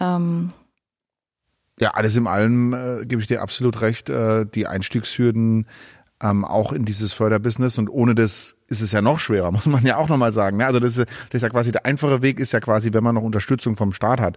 Ähm 0.00 0.52
ja, 1.78 1.90
alles 1.92 2.16
in 2.16 2.26
allem 2.26 2.74
äh, 2.74 3.06
gebe 3.06 3.22
ich 3.22 3.28
dir 3.28 3.42
absolut 3.42 3.80
recht. 3.80 4.10
Äh, 4.10 4.46
die 4.46 4.66
Einstiegshürden 4.66 5.66
ähm, 6.22 6.44
auch 6.44 6.72
in 6.72 6.84
dieses 6.84 7.12
Förderbusiness 7.12 7.78
und 7.78 7.88
ohne 7.88 8.14
das 8.14 8.54
ist 8.68 8.80
es 8.80 8.92
ja 8.92 9.02
noch 9.02 9.18
schwerer, 9.18 9.50
muss 9.52 9.66
man 9.66 9.84
ja 9.84 9.96
auch 9.96 10.08
nochmal 10.08 10.32
sagen. 10.32 10.58
Ne? 10.58 10.66
Also 10.66 10.80
das 10.80 10.96
ist, 10.96 11.08
das 11.30 11.38
ist 11.38 11.42
ja 11.42 11.48
quasi 11.48 11.72
der 11.72 11.84
einfache 11.84 12.22
Weg, 12.22 12.40
ist 12.40 12.52
ja 12.52 12.60
quasi, 12.60 12.92
wenn 12.92 13.04
man 13.04 13.14
noch 13.14 13.22
Unterstützung 13.22 13.76
vom 13.76 13.92
Staat 13.92 14.20
hat. 14.20 14.36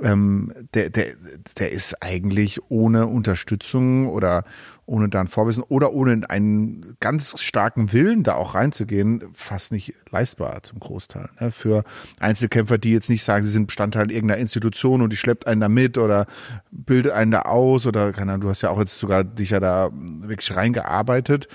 Ähm, 0.00 0.52
der, 0.74 0.90
der, 0.90 1.14
der 1.58 1.72
ist 1.72 2.02
eigentlich 2.02 2.60
ohne 2.68 3.06
Unterstützung 3.06 4.08
oder 4.08 4.44
ohne 4.86 5.08
dann 5.08 5.26
Vorwissen 5.26 5.64
oder 5.64 5.92
ohne 5.92 6.30
einen 6.30 6.96
ganz 7.00 7.40
starken 7.40 7.92
Willen 7.92 8.22
da 8.22 8.34
auch 8.34 8.54
reinzugehen, 8.54 9.24
fast 9.34 9.72
nicht 9.72 9.94
leistbar 10.10 10.62
zum 10.62 10.78
Großteil. 10.78 11.28
Ne? 11.40 11.50
Für 11.50 11.84
Einzelkämpfer, 12.20 12.78
die 12.78 12.92
jetzt 12.92 13.10
nicht 13.10 13.24
sagen, 13.24 13.44
sie 13.44 13.50
sind 13.50 13.66
Bestandteil 13.66 14.12
irgendeiner 14.12 14.40
Institution 14.40 15.02
und 15.02 15.10
die 15.10 15.16
schleppt 15.16 15.46
einen 15.46 15.60
da 15.60 15.68
mit 15.68 15.98
oder 15.98 16.26
bildet 16.70 17.12
einen 17.12 17.32
da 17.32 17.42
aus 17.42 17.86
oder 17.86 18.12
keine 18.12 18.32
Ahnung, 18.32 18.42
du 18.42 18.48
hast 18.48 18.62
ja 18.62 18.70
auch 18.70 18.78
jetzt 18.78 18.96
sogar 18.96 19.24
dich 19.24 19.50
ja 19.50 19.60
da 19.60 19.90
wirklich 19.92 20.56
reingearbeitet. 20.56 21.48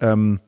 Ähm, 0.00 0.40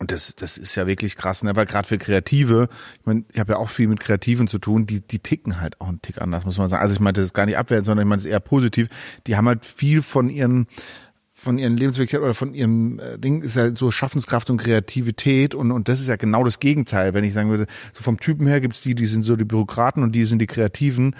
und 0.00 0.12
das, 0.12 0.36
das 0.36 0.58
ist 0.58 0.76
ja 0.76 0.86
wirklich 0.86 1.16
krass, 1.16 1.42
ne? 1.42 1.56
weil 1.56 1.66
gerade 1.66 1.88
für 1.88 1.98
Kreative, 1.98 2.68
ich 3.00 3.06
meine, 3.06 3.24
ich 3.32 3.40
habe 3.40 3.54
ja 3.54 3.58
auch 3.58 3.68
viel 3.68 3.88
mit 3.88 3.98
Kreativen 3.98 4.46
zu 4.46 4.60
tun, 4.60 4.86
die, 4.86 5.00
die 5.00 5.18
ticken 5.18 5.60
halt 5.60 5.80
auch 5.80 5.88
einen 5.88 6.00
Tick 6.00 6.22
anders, 6.22 6.44
muss 6.44 6.56
man 6.56 6.68
sagen. 6.68 6.82
Also 6.82 6.94
ich 6.94 7.00
meine, 7.00 7.14
das 7.14 7.24
ist 7.24 7.34
gar 7.34 7.46
nicht 7.46 7.58
abwertend, 7.58 7.86
sondern 7.86 8.06
ich 8.06 8.08
meine, 8.08 8.18
das 8.18 8.26
ist 8.26 8.30
eher 8.30 8.38
positiv. 8.38 8.86
Die 9.26 9.36
haben 9.36 9.48
halt 9.48 9.64
viel 9.64 10.02
von 10.02 10.30
ihren 10.30 10.68
von 11.38 11.56
ihren 11.56 11.76
Lebenswirklichkeit 11.76 12.20
oder 12.20 12.34
von 12.34 12.52
ihrem 12.52 12.98
äh, 12.98 13.16
Ding 13.16 13.42
ist 13.42 13.54
ja 13.54 13.72
so 13.72 13.92
Schaffenskraft 13.92 14.50
und 14.50 14.56
Kreativität 14.56 15.54
und, 15.54 15.70
und 15.70 15.88
das 15.88 16.00
ist 16.00 16.08
ja 16.08 16.16
genau 16.16 16.42
das 16.42 16.58
Gegenteil, 16.58 17.14
wenn 17.14 17.22
ich 17.22 17.32
sagen 17.32 17.48
würde, 17.48 17.66
so 17.92 18.02
vom 18.02 18.18
Typen 18.18 18.46
her 18.48 18.60
gibt's 18.60 18.80
die, 18.80 18.96
die 18.96 19.06
sind 19.06 19.22
so 19.22 19.36
die 19.36 19.44
Bürokraten 19.44 20.02
und 20.02 20.12
die 20.12 20.24
sind 20.24 20.40
die 20.40 20.48
Kreativen 20.48 21.14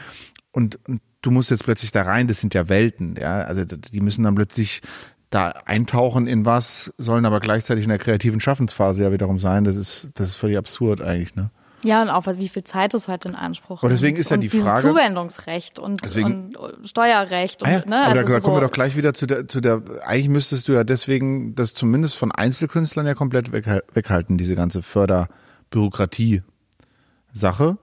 und, 0.50 0.80
und 0.88 1.00
du 1.22 1.30
musst 1.30 1.50
jetzt 1.50 1.64
plötzlich 1.64 1.92
da 1.92 2.02
rein, 2.02 2.26
das 2.26 2.40
sind 2.40 2.52
ja 2.52 2.68
Welten, 2.68 3.14
ja, 3.16 3.42
also 3.42 3.64
die 3.64 4.00
müssen 4.00 4.24
dann 4.24 4.34
plötzlich 4.34 4.82
da 5.30 5.50
eintauchen 5.50 6.26
in 6.26 6.44
was, 6.44 6.92
sollen 6.98 7.24
aber 7.24 7.38
gleichzeitig 7.38 7.84
in 7.84 7.90
der 7.90 7.98
kreativen 7.98 8.40
Schaffensphase 8.40 9.04
ja 9.04 9.12
wiederum 9.12 9.38
sein, 9.38 9.62
das 9.62 9.76
ist, 9.76 10.08
das 10.14 10.30
ist 10.30 10.36
völlig 10.36 10.58
absurd 10.58 11.00
eigentlich, 11.00 11.36
ne? 11.36 11.50
Ja, 11.84 12.02
und 12.02 12.10
auch 12.10 12.26
wie 12.26 12.48
viel 12.48 12.64
Zeit 12.64 12.92
es 12.94 13.06
halt 13.06 13.24
in 13.24 13.36
Anspruch 13.36 13.84
Und 13.84 13.90
deswegen 13.90 14.16
ist 14.16 14.30
ja 14.30 14.36
die 14.36 14.50
Frage- 14.50 14.82
Zuwendungsrecht 14.82 15.78
und, 15.78 16.04
Deswegen- 16.04 16.56
und 16.56 16.88
Steuerrecht 16.88 17.62
und 17.62 17.68
Ah 17.68 17.72
ja, 17.72 17.84
ne, 17.86 17.96
aber 17.96 18.06
also 18.06 18.22
da, 18.26 18.32
da 18.32 18.40
so, 18.40 18.48
kommen 18.48 18.60
wir 18.60 18.66
doch 18.66 18.72
gleich 18.72 18.96
wieder 18.96 19.14
zu 19.14 19.26
der, 19.26 19.46
zu 19.46 19.60
der, 19.60 19.82
eigentlich 20.04 20.28
müsstest 20.28 20.66
du 20.66 20.72
ja 20.72 20.82
deswegen 20.82 21.54
das 21.54 21.74
zumindest 21.74 22.16
von 22.16 22.32
Einzelkünstlern 22.32 23.06
ja 23.06 23.14
komplett 23.14 23.52
weg, 23.52 23.64
weghalten, 23.94 24.38
diese 24.38 24.56
ganze 24.56 24.82
Förderbürokratie-Sache. 24.82 27.78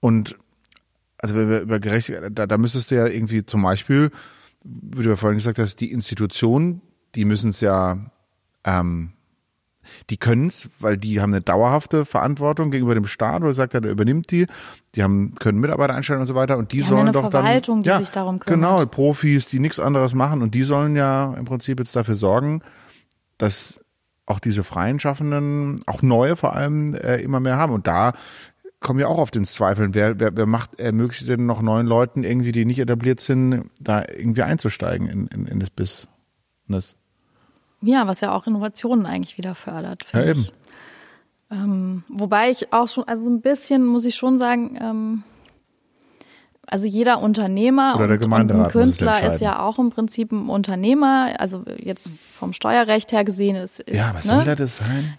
Und 0.00 0.36
also 1.18 1.34
wenn 1.34 1.50
wir 1.50 1.60
über 1.60 1.80
Gerechtigkeit, 1.80 2.32
da, 2.34 2.46
da 2.46 2.58
müsstest 2.58 2.90
du 2.90 2.94
ja 2.96 3.06
irgendwie 3.06 3.44
zum 3.44 3.62
Beispiel, 3.62 4.10
wie 4.62 5.02
du 5.02 5.10
ja 5.10 5.16
vorhin 5.16 5.38
gesagt 5.38 5.58
hast, 5.58 5.76
die 5.76 5.92
Institutionen, 5.92 6.80
die 7.14 7.24
müssen 7.24 7.50
es 7.50 7.60
ja, 7.60 7.98
ähm, 8.64 9.12
die 10.10 10.16
können 10.16 10.48
es, 10.48 10.68
weil 10.78 10.96
die 10.96 11.20
haben 11.20 11.32
eine 11.32 11.40
dauerhafte 11.40 12.04
Verantwortung 12.04 12.70
gegenüber 12.70 12.94
dem 12.94 13.06
Staat, 13.06 13.42
oder 13.42 13.52
sagt 13.52 13.74
er, 13.74 13.80
der 13.80 13.92
übernimmt 13.92 14.30
die. 14.30 14.46
Die 14.94 15.02
haben, 15.02 15.34
können 15.38 15.60
Mitarbeiter 15.60 15.94
einstellen 15.94 16.20
und 16.20 16.26
so 16.26 16.34
weiter 16.34 16.58
und 16.58 16.72
die, 16.72 16.78
Die 16.78 16.82
haben 16.84 16.88
sollen 16.88 16.98
ja 16.98 17.04
eine 17.04 17.12
doch 17.12 17.30
Verwaltung, 17.30 17.82
dann. 17.82 17.98
die 17.98 18.04
sich 18.04 18.12
darum 18.12 18.40
kümmert. 18.40 18.70
Genau, 18.78 18.86
Profis, 18.86 19.46
die 19.46 19.60
nichts 19.60 19.78
anderes 19.78 20.14
machen 20.14 20.42
und 20.42 20.54
die 20.54 20.62
sollen 20.62 20.96
ja 20.96 21.34
im 21.34 21.44
Prinzip 21.44 21.78
jetzt 21.78 21.94
dafür 21.94 22.14
sorgen, 22.14 22.62
dass 23.38 23.80
auch 24.26 24.38
diese 24.38 24.64
freien 24.64 25.00
Schaffenden, 25.00 25.80
auch 25.86 26.02
neue 26.02 26.36
vor 26.36 26.54
allem, 26.54 26.94
äh, 26.94 27.16
immer 27.16 27.40
mehr 27.40 27.56
haben. 27.56 27.72
Und 27.72 27.86
da 27.86 28.12
kommen 28.78 28.98
wir 28.98 29.08
auch 29.08 29.18
oft 29.18 29.36
ins 29.36 29.52
Zweifeln. 29.52 29.94
Wer, 29.94 30.20
wer, 30.20 30.36
wer 30.36 30.46
macht, 30.46 30.80
ermöglicht 30.80 31.28
denn 31.28 31.46
noch 31.46 31.62
neuen 31.62 31.86
Leuten 31.86 32.24
irgendwie, 32.24 32.52
die 32.52 32.64
nicht 32.64 32.78
etabliert 32.78 33.20
sind, 33.20 33.70
da 33.80 34.02
irgendwie 34.02 34.42
einzusteigen 34.42 35.08
in, 35.08 35.26
in, 35.26 35.46
in 35.46 35.60
das 35.60 35.70
Business? 35.70 36.96
Ja, 37.82 38.06
was 38.06 38.20
ja 38.20 38.34
auch 38.34 38.46
Innovationen 38.46 39.06
eigentlich 39.06 39.38
wieder 39.38 39.54
fördert. 39.54 40.04
Ja, 40.12 40.24
eben. 40.24 40.46
Ähm, 41.50 42.04
wobei 42.08 42.50
ich 42.50 42.72
auch 42.72 42.88
schon, 42.88 43.04
also 43.04 43.24
so 43.24 43.30
ein 43.30 43.40
bisschen 43.40 43.86
muss 43.86 44.04
ich 44.04 44.14
schon 44.14 44.38
sagen, 44.38 44.78
ähm, 44.80 45.22
also 46.70 46.86
jeder 46.86 47.20
Unternehmer 47.20 47.96
Oder 47.96 48.16
der 48.16 48.24
und, 48.24 48.32
und 48.32 48.52
ein 48.52 48.70
Künstler 48.70 49.22
ist 49.26 49.40
ja 49.40 49.58
auch 49.58 49.80
im 49.80 49.90
Prinzip 49.90 50.30
ein 50.30 50.48
Unternehmer. 50.48 51.34
Also 51.38 51.64
jetzt 51.78 52.10
vom 52.32 52.52
Steuerrecht 52.52 53.10
her 53.10 53.24
gesehen 53.24 53.56
ist, 53.56 53.80
ist 53.80 53.96
Ja, 53.96 54.12
was 54.14 54.26
ne? 54.26 54.34
soll 54.34 54.44
da 54.44 54.54
das 54.54 54.76
sein? 54.76 55.16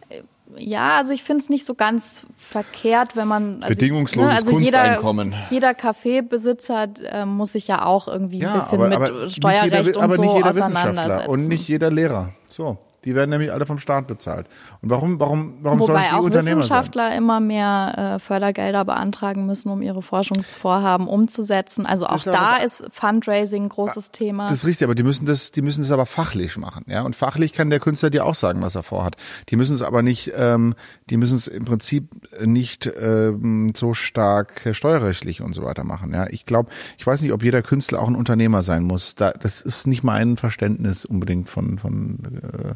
Ja, 0.58 0.98
also 0.98 1.12
ich 1.12 1.24
finde 1.24 1.44
es 1.44 1.50
nicht 1.50 1.66
so 1.66 1.76
ganz 1.76 2.26
verkehrt, 2.38 3.16
wenn 3.16 3.28
man 3.28 3.64
also 3.64 3.76
Bedingungsloses 3.76 4.34
also 4.34 4.52
Kunsteinkommen. 4.52 5.32
Jeder, 5.32 5.52
jeder 5.52 5.74
Kaffeebesitzer 5.74 6.88
äh, 7.04 7.26
muss 7.26 7.54
sich 7.54 7.68
ja 7.68 7.86
auch 7.86 8.08
irgendwie 8.08 8.46
ein 8.46 8.54
bisschen 8.54 8.80
mit 8.88 9.00
nicht 9.00 9.36
Steuerrecht 9.38 9.88
jeder, 9.88 9.98
und 10.00 10.04
aber 10.04 10.16
so 10.16 10.24
auseinandersetzen. 10.24 11.30
Und 11.30 11.48
nicht 11.48 11.68
jeder 11.68 11.92
Lehrer. 11.92 12.34
So, 12.52 12.78
die 13.06 13.16
werden 13.16 13.30
nämlich 13.32 13.52
alle 13.52 13.66
vom 13.66 13.80
Staat 13.80 14.08
bezahlt. 14.08 14.48
Und 14.82 14.90
warum, 14.90 15.20
warum, 15.20 15.58
warum 15.62 15.80
sollen 15.80 15.90
Wobei 15.90 16.10
die 16.10 16.14
auch 16.14 16.22
Unternehmer 16.22 16.50
sein? 16.50 16.60
Wissenschaftler 16.60 17.16
immer 17.16 17.40
mehr 17.40 18.16
äh, 18.16 18.20
Fördergelder 18.20 18.86
beantragen 18.86 19.46
müssen, 19.46 19.70
um 19.70 19.82
ihre 19.82 20.02
Forschungsvorhaben 20.02 21.08
umzusetzen. 21.08 21.86
Also 21.86 22.06
auch 22.06 22.18
ist 22.18 22.28
da 22.28 22.58
ist 22.58 22.86
Fundraising 22.92 23.64
ein 23.64 23.70
großes 23.70 24.10
Thema. 24.10 24.50
Das 24.50 24.60
ist 24.60 24.66
richtig, 24.66 24.86
aber 24.86 24.96
die 24.96 25.04
müssen 25.04 25.26
das, 25.26 25.52
die 25.52 25.62
müssen 25.62 25.82
das 25.82 25.92
aber 25.92 26.06
fachlich 26.06 26.58
machen, 26.58 26.86
ja. 26.88 27.02
Und 27.02 27.16
fachlich 27.16 27.54
kann 27.54 27.70
der 27.70 27.80
Künstler 27.80 28.10
dir 28.10 28.26
auch 28.26 28.36
sagen, 28.36 28.62
was 28.62 28.76
er 28.76 28.84
vorhat. 28.84 29.16
Die 29.50 29.56
müssen 29.56 29.74
es 29.74 29.82
aber 29.82 30.04
nicht, 30.04 30.32
ähm, 30.36 30.76
die 31.10 31.18
müssen 31.18 31.38
es 31.38 31.48
im 31.48 31.66
Prinzip 31.66 32.10
nicht 32.44 32.92
ähm, 33.00 33.70
so 33.76 33.94
stark 33.94 34.70
steuerrechtlich 34.74 35.42
und 35.42 35.54
so 35.54 35.64
weiter 35.64 35.84
machen, 35.84 36.14
ja. 36.14 36.28
Ich 36.30 36.46
glaube, 36.46 36.70
ich 36.98 37.06
weiß 37.06 37.22
nicht, 37.22 37.34
ob 37.34 37.44
jeder 37.44 37.62
Künstler 37.62 38.00
auch 38.00 38.08
ein 38.08 38.16
Unternehmer 38.16 38.62
sein 38.62 38.84
muss. 38.84 39.16
Da, 39.16 39.32
das 39.32 39.62
ist 39.62 39.88
nicht 39.88 40.04
mein 40.04 40.38
Verständnis 40.38 41.06
unbedingt 41.06 41.50
von, 41.50 41.78
von 41.78 42.20
äh, 42.42 42.76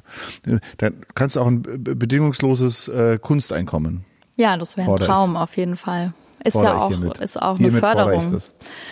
da 0.78 0.90
kannst 1.16 1.36
du 1.36 1.42
auch 1.42 1.48
ein 1.48 1.62
be- 1.62 1.96
bedingungsloses 1.96 2.88
äh, 2.88 3.18
Kunsteinkommen. 3.20 4.06
ja, 4.36 4.58
das 4.58 4.78
wäre 4.78 4.86
ein 4.86 4.90
Fordere 4.90 5.08
ich. 5.08 5.12
Traum 5.12 5.36
auf 5.38 5.56
jeden 5.58 5.78
Fall. 5.78 6.14
Ist 6.44 6.54
Fordere 6.54 6.74
ja 6.76 6.82
auch, 6.82 6.88
hiermit. 6.90 7.18
ist 7.20 7.42
auch 7.42 7.50
eine 7.56 7.58
Hiermit 7.60 7.80
Förderung. 7.82 8.40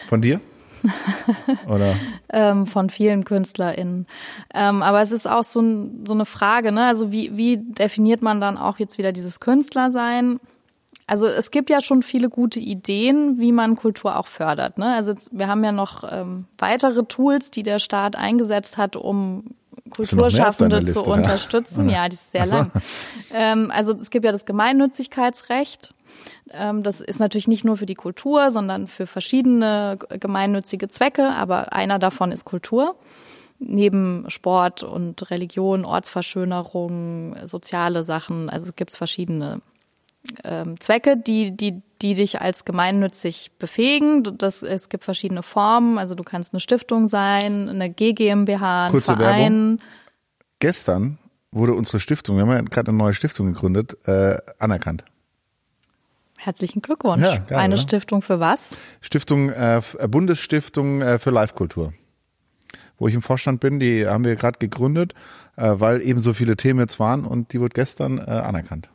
Von 0.10 0.22
dir? 0.22 0.40
Oder? 1.68 1.96
ähm, 2.30 2.68
von 2.68 2.90
vielen 2.90 3.24
KünstlerInnen. 3.24 4.06
Ähm, 4.54 4.82
aber 4.84 5.02
es 5.02 5.12
ist 5.12 5.28
auch 5.28 5.44
so, 5.44 5.62
ein, 5.62 6.04
so 6.06 6.14
eine 6.14 6.26
Frage, 6.26 6.72
ne? 6.72 6.86
Also 6.88 7.12
wie, 7.12 7.38
wie 7.38 7.58
definiert 7.58 8.22
man 8.22 8.42
dann 8.42 8.58
auch 8.58 8.80
jetzt 8.80 8.98
wieder 8.98 9.12
dieses 9.14 9.40
Künstlersein? 9.40 10.40
Also 11.08 11.28
es 11.28 11.52
gibt 11.52 11.70
ja 11.70 11.82
schon 11.82 12.02
viele 12.02 12.30
gute 12.30 12.60
Ideen, 12.60 13.38
wie 13.40 13.52
man 13.52 13.76
Kultur 13.76 14.18
auch 14.18 14.28
fördert. 14.28 14.78
Ne? 14.78 14.94
Also 14.94 15.12
jetzt, 15.12 15.38
wir 15.38 15.48
haben 15.48 15.64
ja 15.64 15.72
noch 15.74 16.04
ähm, 16.10 16.46
weitere 16.58 17.04
Tools, 17.04 17.52
die 17.52 17.64
der 17.64 17.80
Staat 17.80 18.16
eingesetzt 18.16 18.78
hat, 18.78 18.96
um 18.96 19.52
Kulturschaffende 19.90 20.84
zu 20.86 21.00
ja? 21.00 21.12
unterstützen. 21.14 21.90
Ja, 21.90 22.08
die 22.08 22.16
ist 22.16 22.32
sehr 22.32 22.46
so. 22.46 22.56
lang. 22.56 22.72
Ähm, 23.36 23.72
also 23.74 23.94
es 23.94 24.12
gibt 24.12 24.26
ja 24.26 24.32
das 24.32 24.46
Gemeinnützigkeitsrecht. 24.46 25.96
Ähm, 26.52 26.84
das 26.84 27.02
ist 27.02 27.20
natürlich 27.20 27.48
nicht 27.48 27.66
nur 27.66 27.78
für 27.78 27.88
die 27.88 27.96
Kultur, 27.96 28.52
sondern 28.52 28.88
für 28.88 29.08
verschiedene 29.08 29.98
gemeinnützige 30.20 30.88
Zwecke, 30.88 31.30
aber 31.30 31.74
einer 31.74 31.98
davon 31.98 32.32
ist 32.32 32.46
Kultur. 32.46 32.96
Neben 33.58 34.26
Sport 34.28 34.84
und 34.84 35.32
Religion, 35.32 35.84
Ortsverschönerung, 35.86 37.36
soziale 37.46 38.04
Sachen, 38.04 38.50
also 38.50 38.68
es 38.68 38.76
gibt 38.76 38.96
verschiedene 38.96 39.62
ähm, 40.44 40.80
Zwecke, 40.80 41.18
die, 41.18 41.56
die, 41.56 41.82
die 42.02 42.14
dich 42.14 42.42
als 42.42 42.66
gemeinnützig 42.66 43.52
befähigen. 43.60 44.38
Das, 44.38 44.64
es 44.64 44.90
gibt 44.90 45.04
verschiedene 45.04 45.44
Formen, 45.44 45.98
also 45.98 46.16
du 46.16 46.24
kannst 46.24 46.54
eine 46.54 46.60
Stiftung 46.60 47.08
sein, 47.08 47.70
eine 47.70 47.90
GGMBH, 47.90 48.86
ein 48.86 48.92
Kurze 48.92 49.16
Verein. 49.16 49.80
Gestern 50.60 51.18
wurde 51.52 51.74
unsere 51.74 52.00
Stiftung, 52.00 52.38
wir 52.38 52.44
haben 52.44 52.52
ja 52.52 52.62
gerade 52.62 52.90
eine 52.90 52.98
neue 52.98 53.14
Stiftung 53.14 53.54
gegründet, 53.54 53.98
äh, 54.08 54.38
anerkannt. 54.60 55.06
Herzlichen 56.38 56.82
Glückwunsch. 56.82 57.24
Ja, 57.24 57.38
geil, 57.38 57.58
eine 57.58 57.76
oder? 57.76 57.82
Stiftung 57.82 58.22
für 58.22 58.40
was? 58.40 58.76
Stiftung, 59.02 59.50
äh, 59.50 59.78
äh, 59.78 60.08
Bundesstiftung 60.08 61.02
äh, 61.02 61.20
für 61.20 61.30
Live-Kultur. 61.30 61.94
Wo 62.98 63.08
ich 63.08 63.16
im 63.16 63.22
Vorstand 63.22 63.60
bin, 63.60 63.80
die 63.80 64.06
haben 64.06 64.26
wir 64.26 64.36
gerade 64.36 64.60
gegründet, 64.60 65.14
äh, 65.56 65.74
weil 65.76 66.02
eben 66.02 66.20
so 66.20 66.34
viele 66.34 66.58
Themen 66.58 66.80
jetzt 66.80 67.00
waren 67.00 67.26
und 67.26 67.54
die 67.54 67.62
wurde 67.62 67.74
gestern 67.74 68.18
äh, 68.18 68.24
anerkannt. 68.24 68.90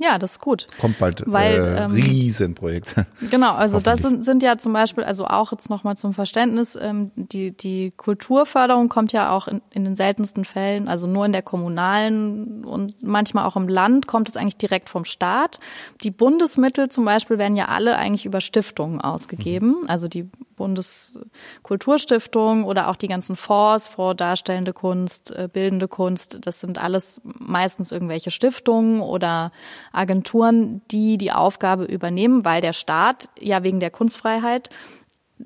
Ja, 0.00 0.18
das 0.18 0.32
ist 0.32 0.38
gut. 0.40 0.66
Kommt 0.80 0.98
bald 0.98 1.22
Weil, 1.26 1.54
äh, 1.54 1.84
ähm, 1.84 1.92
Riesenprojekt. 1.92 2.96
Genau, 3.30 3.54
also 3.54 3.80
das 3.80 4.00
sind, 4.00 4.24
sind 4.24 4.42
ja 4.42 4.58
zum 4.58 4.72
Beispiel, 4.72 5.04
also 5.04 5.26
auch 5.26 5.52
jetzt 5.52 5.70
nochmal 5.70 5.96
zum 5.96 6.14
Verständnis, 6.14 6.76
ähm, 6.80 7.10
die, 7.16 7.56
die 7.56 7.92
Kulturförderung 7.96 8.88
kommt 8.88 9.12
ja 9.12 9.30
auch 9.30 9.46
in, 9.48 9.62
in 9.70 9.84
den 9.84 9.96
seltensten 9.96 10.44
Fällen, 10.44 10.88
also 10.88 11.06
nur 11.06 11.24
in 11.26 11.32
der 11.32 11.42
kommunalen 11.42 12.64
und 12.64 13.02
manchmal 13.02 13.46
auch 13.46 13.56
im 13.56 13.68
Land 13.68 14.06
kommt 14.06 14.28
es 14.28 14.36
eigentlich 14.36 14.56
direkt 14.56 14.88
vom 14.88 15.04
Staat. 15.04 15.60
Die 16.02 16.10
Bundesmittel 16.10 16.88
zum 16.88 17.04
Beispiel 17.04 17.38
werden 17.38 17.56
ja 17.56 17.66
alle 17.66 17.96
eigentlich 17.96 18.26
über 18.26 18.40
Stiftungen 18.40 19.00
ausgegeben, 19.00 19.84
also 19.86 20.08
die 20.08 20.28
Bundeskulturstiftung 20.56 22.64
oder 22.64 22.88
auch 22.88 22.96
die 22.96 23.08
ganzen 23.08 23.36
Fonds, 23.36 23.88
Fonds 23.88 24.18
Darstellende 24.18 24.72
Kunst, 24.72 25.30
äh, 25.30 25.48
Bildende 25.52 25.88
Kunst, 25.88 26.38
das 26.42 26.60
sind 26.60 26.78
alles 26.78 27.20
meistens 27.24 27.92
irgendwelche 27.92 28.30
Stiftungen 28.30 29.00
oder 29.00 29.52
Agenturen, 29.92 30.82
die 30.90 31.18
die 31.18 31.32
Aufgabe 31.32 31.84
übernehmen, 31.84 32.44
weil 32.44 32.60
der 32.60 32.72
Staat 32.72 33.28
ja 33.38 33.62
wegen 33.62 33.80
der 33.80 33.90
Kunstfreiheit 33.90 34.70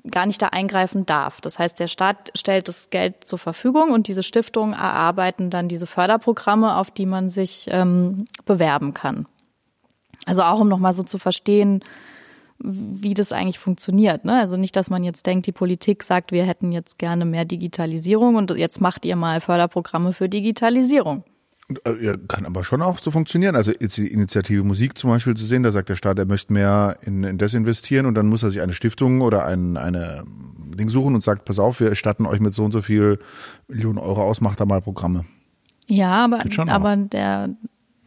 gar 0.09 0.25
nicht 0.25 0.41
da 0.41 0.47
eingreifen 0.47 1.05
darf. 1.05 1.41
Das 1.41 1.59
heißt, 1.59 1.79
der 1.79 1.87
Staat 1.87 2.31
stellt 2.35 2.67
das 2.67 2.89
Geld 2.89 3.25
zur 3.25 3.39
Verfügung 3.39 3.91
und 3.91 4.07
diese 4.07 4.23
Stiftungen 4.23 4.73
erarbeiten 4.73 5.49
dann 5.49 5.67
diese 5.67 5.87
Förderprogramme, 5.87 6.77
auf 6.77 6.91
die 6.91 7.05
man 7.05 7.29
sich 7.29 7.67
ähm, 7.69 8.25
bewerben 8.45 8.93
kann. 8.93 9.27
Also 10.25 10.43
auch 10.43 10.59
um 10.59 10.69
nochmal 10.69 10.93
so 10.93 11.03
zu 11.03 11.17
verstehen, 11.17 11.83
wie 12.61 13.13
das 13.13 13.31
eigentlich 13.31 13.59
funktioniert. 13.59 14.25
Ne? 14.25 14.33
Also 14.33 14.57
nicht, 14.57 14.75
dass 14.75 14.89
man 14.89 15.03
jetzt 15.03 15.25
denkt, 15.25 15.47
die 15.47 15.51
Politik 15.51 16.03
sagt, 16.03 16.31
wir 16.31 16.43
hätten 16.43 16.71
jetzt 16.71 16.99
gerne 16.99 17.25
mehr 17.25 17.45
Digitalisierung 17.45 18.35
und 18.35 18.51
jetzt 18.51 18.81
macht 18.81 19.05
ihr 19.05 19.15
mal 19.15 19.41
Förderprogramme 19.41 20.13
für 20.13 20.27
Digitalisierung. 20.27 21.23
Äh, 21.83 22.17
kann 22.27 22.45
aber 22.45 22.63
schon 22.63 22.81
auch 22.81 22.97
so 22.97 23.11
funktionieren. 23.11 23.55
Also 23.55 23.71
die 23.71 24.07
Initiative 24.07 24.63
Musik 24.63 24.97
zum 24.97 25.11
Beispiel 25.11 25.35
zu 25.35 25.45
sehen, 25.45 25.63
da 25.63 25.71
sagt 25.71 25.89
der 25.89 25.95
Staat, 25.95 26.17
er 26.17 26.25
möchte 26.25 26.51
mehr 26.51 26.97
in, 27.01 27.23
in 27.23 27.37
das 27.37 27.53
investieren 27.53 28.05
und 28.05 28.15
dann 28.15 28.27
muss 28.27 28.43
er 28.43 28.49
sich 28.49 28.61
eine 28.61 28.73
Stiftung 28.73 29.21
oder 29.21 29.45
ein, 29.45 29.77
eine 29.77 30.23
Ding 30.75 30.89
suchen 30.89 31.13
und 31.13 31.21
sagt, 31.21 31.45
pass 31.45 31.59
auf, 31.59 31.79
wir 31.79 31.95
statten 31.95 32.25
euch 32.25 32.39
mit 32.39 32.53
so 32.53 32.65
und 32.65 32.71
so 32.71 32.81
viel 32.81 33.19
Millionen 33.67 33.99
Euro 33.99 34.23
aus, 34.23 34.41
macht 34.41 34.59
da 34.59 34.65
mal 34.65 34.81
Programme. 34.81 35.25
Ja, 35.87 36.25
aber, 36.25 36.39
aber 36.67 36.97
der, 36.97 37.49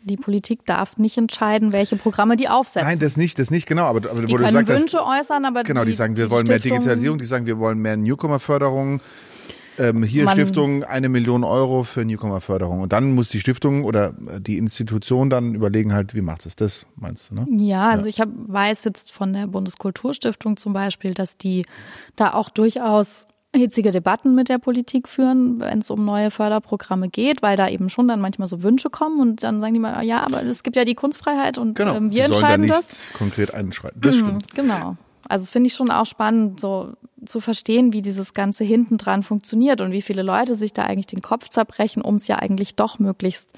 die 0.05 0.17
Politik 0.17 0.65
darf 0.67 0.97
nicht 0.97 1.17
entscheiden, 1.19 1.73
welche 1.73 1.97
Programme 1.97 2.37
die 2.37 2.49
aufsetzen. 2.49 2.89
Nein, 2.89 2.99
das 2.99 3.17
nicht, 3.17 3.39
das 3.39 3.51
nicht, 3.51 3.67
genau. 3.67 3.85
Aber, 3.85 4.11
aber 4.11 4.23
die 4.23 4.33
wo 4.33 4.37
du 4.39 4.45
können 4.45 4.53
sagst, 4.53 4.69
dass- 4.71 4.81
Wünsche 4.81 5.05
äußern, 5.05 5.45
aber 5.45 5.63
Genau, 5.63 5.85
die, 5.85 5.93
sagen, 5.93 6.17
wir 6.17 6.31
wollen 6.31 6.47
mehr 6.47 6.59
Stiftung- 6.59 6.79
Digitalisierung, 6.79 7.19
die 7.19 7.25
sagen, 7.25 7.47
wir 7.47 7.59
wollen 7.59 7.79
mehr 7.79 7.97
Newcomer-Förderung. 7.97 9.01
ähm, 9.79 10.03
hier 10.03 10.25
Man- 10.25 10.35
Stiftung 10.35 10.85
eine 10.85 11.09
Million 11.09 11.45
Euro 11.45 11.83
für 11.83 12.05
Newcomer-Förderung. 12.05 12.81
Und 12.83 12.93
dann 12.93 13.15
muss 13.15 13.31
die 13.31 13.41
Stiftung 13.41 13.85
oder 13.85 14.13
die 14.39 14.59
Institution 14.59 15.31
dann 15.31 15.55
überlegen 15.55 15.95
halt, 15.95 16.15
wie 16.15 16.21
macht 16.21 16.45
es 16.45 16.55
das, 16.57 16.85
meinst 16.97 17.31
du, 17.31 17.37
ne? 17.37 17.47
Ja, 17.51 17.89
also 17.89 18.05
ich 18.07 18.21
hab, 18.21 18.29
weiß 18.31 18.85
jetzt 18.85 19.11
von 19.13 19.33
der 19.33 19.47
Bundeskulturstiftung 19.47 20.59
zum 20.59 20.75
Beispiel, 20.75 21.15
dass 21.15 21.39
die 21.39 21.65
da 22.17 22.35
auch 22.35 22.51
durchaus 22.51 23.27
hitzige 23.55 23.91
Debatten 23.91 24.35
mit 24.35 24.49
der 24.49 24.59
Politik 24.59 25.09
führen, 25.09 25.61
wenn 25.61 25.81
es 25.81 25.91
um 25.91 26.05
neue 26.05 26.31
Förderprogramme 26.31 27.09
geht, 27.09 27.43
weil 27.43 27.57
da 27.57 27.69
eben 27.69 27.91
schon 27.91 28.09
dann 28.09 28.21
manchmal 28.21 28.49
so 28.49 28.63
Wünsche 28.63 28.89
kommen 28.91 29.21
und 29.21 29.43
dann 29.43 29.61
sagen 29.61 29.75
die 29.75 29.81
mal, 29.81 30.03
ja, 30.05 30.25
aber 30.25 30.43
es 30.43 30.63
gibt 30.63 30.77
ja 30.77 30.85
die 30.85 30.95
Kunstfreiheit 30.95 31.59
und 31.59 31.75
Genau. 31.75 31.95
ähm, 31.97 32.13
wir 32.13 32.23
sollen 32.29 32.31
da 32.33 32.37
entscheiden 32.39 32.63
nicht 32.63 32.75
das. 32.75 33.13
konkret 33.17 33.53
einschreiten. 33.55 34.01
Das 34.01 34.17
stimmt. 34.17 34.55
Genau. 34.55 34.97
Also 35.29 35.47
finde 35.47 35.69
ich 35.69 35.75
schon 35.75 35.91
auch 35.91 36.07
spannend, 36.07 36.61
so 36.61 36.95
zu 37.25 37.41
verstehen, 37.41 37.93
wie 37.93 38.03
dieses 38.03 38.35
Ganze 38.35 38.65
hinten 38.65 38.99
dran 38.99 39.23
funktioniert 39.23 39.81
und 39.81 39.93
wie 39.93 40.03
viele 40.03 40.23
Leute 40.23 40.57
sich 40.57 40.73
da 40.73 40.83
eigentlich 40.83 41.07
den 41.07 41.23
Kopf 41.23 41.49
zerbrechen, 41.49 42.03
um 42.03 42.17
es 42.17 42.27
ja 42.27 42.37
eigentlich 42.37 42.75
doch 42.75 42.99
möglichst 42.99 43.51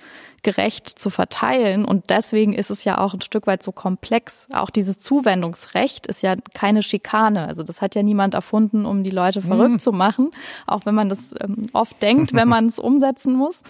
gerecht 0.42 0.88
zu 0.88 1.08
verteilen. 1.08 1.84
Und 1.84 2.10
deswegen 2.10 2.52
ist 2.52 2.70
es 2.70 2.84
ja 2.84 2.98
auch 2.98 3.14
ein 3.14 3.22
Stück 3.22 3.46
weit 3.46 3.62
so 3.62 3.72
komplex. 3.72 4.46
Auch 4.52 4.68
dieses 4.68 4.98
Zuwendungsrecht 4.98 6.06
ist 6.06 6.22
ja 6.22 6.36
keine 6.52 6.82
Schikane. 6.82 7.48
Also 7.48 7.62
das 7.62 7.80
hat 7.80 7.94
ja 7.94 8.02
niemand 8.02 8.34
erfunden, 8.34 8.84
um 8.84 9.02
die 9.02 9.10
Leute 9.10 9.40
verrückt 9.40 9.82
zu 9.82 9.92
machen, 9.92 10.30
auch 10.66 10.84
wenn 10.84 10.94
man 10.94 11.08
das 11.08 11.34
ähm, 11.40 11.62
oft 11.72 12.00
denkt, 12.02 12.34
wenn 12.34 12.48
man 12.48 12.66
es 12.66 12.78
umsetzen 12.78 13.34
muss. 13.34 13.62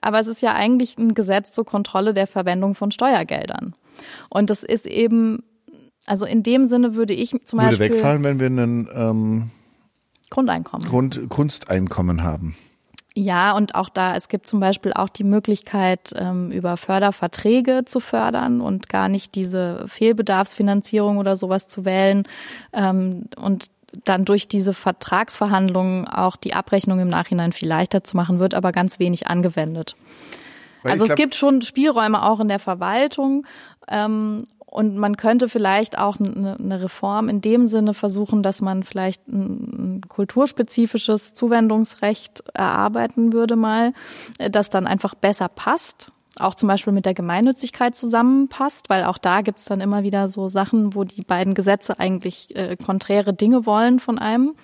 Aber 0.00 0.18
es 0.18 0.26
ist 0.26 0.40
ja 0.40 0.54
eigentlich 0.54 0.96
ein 0.98 1.14
Gesetz 1.14 1.52
zur 1.52 1.66
Kontrolle 1.66 2.14
der 2.14 2.26
Verwendung 2.26 2.74
von 2.74 2.90
Steuergeldern. 2.90 3.74
Und 4.30 4.50
das 4.50 4.64
ist 4.64 4.86
eben 4.86 5.44
also 6.06 6.24
in 6.24 6.42
dem 6.42 6.66
Sinne 6.66 6.94
würde 6.94 7.14
ich 7.14 7.30
zum 7.44 7.58
Würde 7.58 7.70
Beispiel 7.70 7.90
wegfallen, 7.90 8.24
wenn 8.24 8.38
wir 8.38 8.46
einen 8.46 8.88
ähm, 8.94 9.50
Grundeinkommen. 10.30 10.88
Grund, 10.88 11.28
Kunsteinkommen 11.28 12.22
haben. 12.22 12.56
Ja, 13.16 13.52
und 13.52 13.76
auch 13.76 13.88
da, 13.88 14.16
es 14.16 14.28
gibt 14.28 14.48
zum 14.48 14.58
Beispiel 14.58 14.92
auch 14.92 15.08
die 15.08 15.22
Möglichkeit, 15.22 16.12
ähm, 16.16 16.50
über 16.50 16.76
Förderverträge 16.76 17.84
zu 17.84 18.00
fördern 18.00 18.60
und 18.60 18.88
gar 18.88 19.08
nicht 19.08 19.36
diese 19.36 19.86
Fehlbedarfsfinanzierung 19.86 21.18
oder 21.18 21.36
sowas 21.36 21.68
zu 21.68 21.84
wählen. 21.84 22.24
Ähm, 22.72 23.26
und 23.36 23.66
dann 24.04 24.24
durch 24.24 24.48
diese 24.48 24.74
Vertragsverhandlungen 24.74 26.08
auch 26.08 26.34
die 26.34 26.54
Abrechnung 26.54 26.98
im 26.98 27.08
Nachhinein 27.08 27.52
viel 27.52 27.68
leichter 27.68 28.02
zu 28.02 28.16
machen, 28.16 28.40
wird 28.40 28.54
aber 28.54 28.72
ganz 28.72 28.98
wenig 28.98 29.28
angewendet. 29.28 29.94
Weil 30.82 30.92
also 30.92 31.04
ich 31.04 31.10
es 31.10 31.14
glaub- 31.14 31.24
gibt 31.24 31.34
schon 31.36 31.62
Spielräume 31.62 32.24
auch 32.24 32.40
in 32.40 32.48
der 32.48 32.58
Verwaltung. 32.58 33.46
Ähm, 33.88 34.48
und 34.74 34.96
man 34.96 35.16
könnte 35.16 35.48
vielleicht 35.48 35.98
auch 35.98 36.18
eine, 36.18 36.56
eine 36.58 36.82
Reform 36.82 37.28
in 37.28 37.40
dem 37.40 37.68
Sinne 37.68 37.94
versuchen, 37.94 38.42
dass 38.42 38.60
man 38.60 38.82
vielleicht 38.82 39.28
ein, 39.28 39.98
ein 39.98 40.00
kulturspezifisches 40.08 41.32
Zuwendungsrecht 41.32 42.42
erarbeiten 42.54 43.32
würde 43.32 43.54
mal, 43.54 43.92
äh, 44.38 44.50
das 44.50 44.70
dann 44.70 44.88
einfach 44.88 45.14
besser 45.14 45.48
passt. 45.48 46.10
Auch 46.40 46.56
zum 46.56 46.66
Beispiel 46.66 46.92
mit 46.92 47.06
der 47.06 47.14
Gemeinnützigkeit 47.14 47.94
zusammenpasst, 47.94 48.90
weil 48.90 49.04
auch 49.04 49.18
da 49.18 49.42
gibt's 49.42 49.66
dann 49.66 49.80
immer 49.80 50.02
wieder 50.02 50.26
so 50.26 50.48
Sachen, 50.48 50.96
wo 50.96 51.04
die 51.04 51.22
beiden 51.22 51.54
Gesetze 51.54 52.00
eigentlich 52.00 52.56
äh, 52.56 52.76
konträre 52.76 53.32
Dinge 53.32 53.66
wollen 53.66 54.00
von 54.00 54.18
einem. 54.18 54.56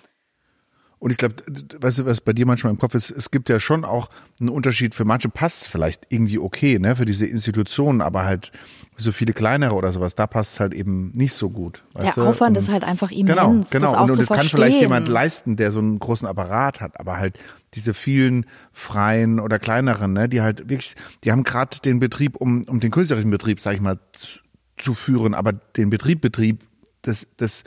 Und 1.00 1.10
ich 1.10 1.16
glaube, 1.16 1.36
weißt 1.80 2.00
du, 2.00 2.04
was 2.04 2.20
bei 2.20 2.34
dir 2.34 2.44
manchmal 2.44 2.72
im 2.74 2.78
Kopf 2.78 2.94
ist, 2.94 3.10
es 3.10 3.30
gibt 3.30 3.48
ja 3.48 3.58
schon 3.58 3.86
auch 3.86 4.10
einen 4.38 4.50
Unterschied. 4.50 4.94
Für 4.94 5.06
manche 5.06 5.30
passt 5.30 5.62
es 5.62 5.68
vielleicht 5.68 6.02
irgendwie 6.10 6.38
okay, 6.38 6.78
ne, 6.78 6.94
für 6.94 7.06
diese 7.06 7.24
Institutionen, 7.26 8.02
aber 8.02 8.24
halt 8.24 8.52
so 8.98 9.10
viele 9.10 9.32
kleinere 9.32 9.74
oder 9.74 9.92
sowas, 9.92 10.14
da 10.14 10.26
passt 10.26 10.54
es 10.54 10.60
halt 10.60 10.74
eben 10.74 11.10
nicht 11.14 11.32
so 11.32 11.48
gut. 11.48 11.82
Der 11.96 12.12
du? 12.12 12.22
Aufwand 12.22 12.54
Und- 12.58 12.62
ist 12.62 12.70
halt 12.70 12.84
einfach 12.84 13.10
immens. 13.10 13.34
Genau, 13.34 13.54
das 13.54 13.70
genau. 13.70 13.94
auch 13.94 14.04
und 14.04 14.10
und 14.10 14.18
das 14.18 14.28
kann 14.28 14.46
vielleicht 14.46 14.78
jemand 14.82 15.08
leisten, 15.08 15.56
der 15.56 15.72
so 15.72 15.78
einen 15.78 15.98
großen 15.98 16.28
Apparat 16.28 16.82
hat, 16.82 17.00
aber 17.00 17.16
halt 17.16 17.38
diese 17.72 17.94
vielen 17.94 18.44
freien 18.72 19.40
oder 19.40 19.58
kleineren, 19.58 20.12
ne, 20.12 20.28
die 20.28 20.42
halt 20.42 20.68
wirklich, 20.68 20.96
die 21.24 21.32
haben 21.32 21.44
gerade 21.44 21.78
den 21.82 21.98
Betrieb, 21.98 22.36
um, 22.36 22.64
um 22.64 22.78
den 22.78 22.90
künstlerischen 22.90 23.30
Betrieb, 23.30 23.58
sag 23.58 23.72
ich 23.72 23.80
mal, 23.80 23.98
zu, 24.12 24.40
zu 24.76 24.92
führen, 24.92 25.32
aber 25.32 25.54
den 25.54 25.88
Betrieb, 25.88 26.20
Betrieb, 26.20 26.60
das, 27.02 27.26
das 27.38 27.64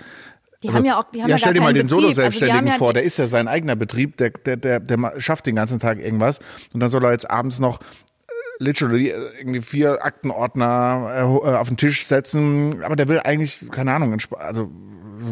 Die 0.63 0.71
haben 0.73 0.85
ja 0.85 0.99
auch- 0.99 1.03
die 1.11 1.21
haben 1.21 1.29
ja 1.29 1.37
stell 1.37 1.53
gar 1.53 1.53
dir 1.53 1.61
mal 1.61 1.73
den. 1.73 1.83
Also 1.83 1.95
Solo-Selbstständigen 1.99 2.57
haben 2.57 2.67
ja 2.67 2.73
vor, 2.73 2.93
der 2.93 3.03
ist 3.03 3.17
ja 3.17 3.27
sein 3.27 3.47
eigener 3.47 3.75
Betrieb, 3.75 4.17
der, 4.17 4.31
der, 4.31 4.57
der, 4.57 4.79
der 4.79 5.13
schafft 5.21 5.45
den 5.45 5.55
ganzen 5.55 5.79
Tag 5.79 5.99
irgendwas 5.99 6.39
und 6.73 6.79
dann 6.79 6.89
soll 6.89 7.03
er 7.05 7.11
jetzt 7.11 7.29
abends 7.29 7.59
noch 7.59 7.79
äh, 7.81 7.83
literally 8.59 9.09
äh, 9.09 9.15
irgendwie 9.39 9.61
vier 9.61 10.03
Aktenordner 10.05 11.11
äh, 11.45 11.55
auf 11.55 11.67
den 11.67 11.77
Tisch 11.77 12.05
setzen, 12.05 12.83
aber 12.83 12.95
der 12.95 13.07
will 13.07 13.19
eigentlich, 13.23 13.65
keine 13.71 13.93
Ahnung, 13.93 14.13
also 14.37 14.63
so 14.63 14.71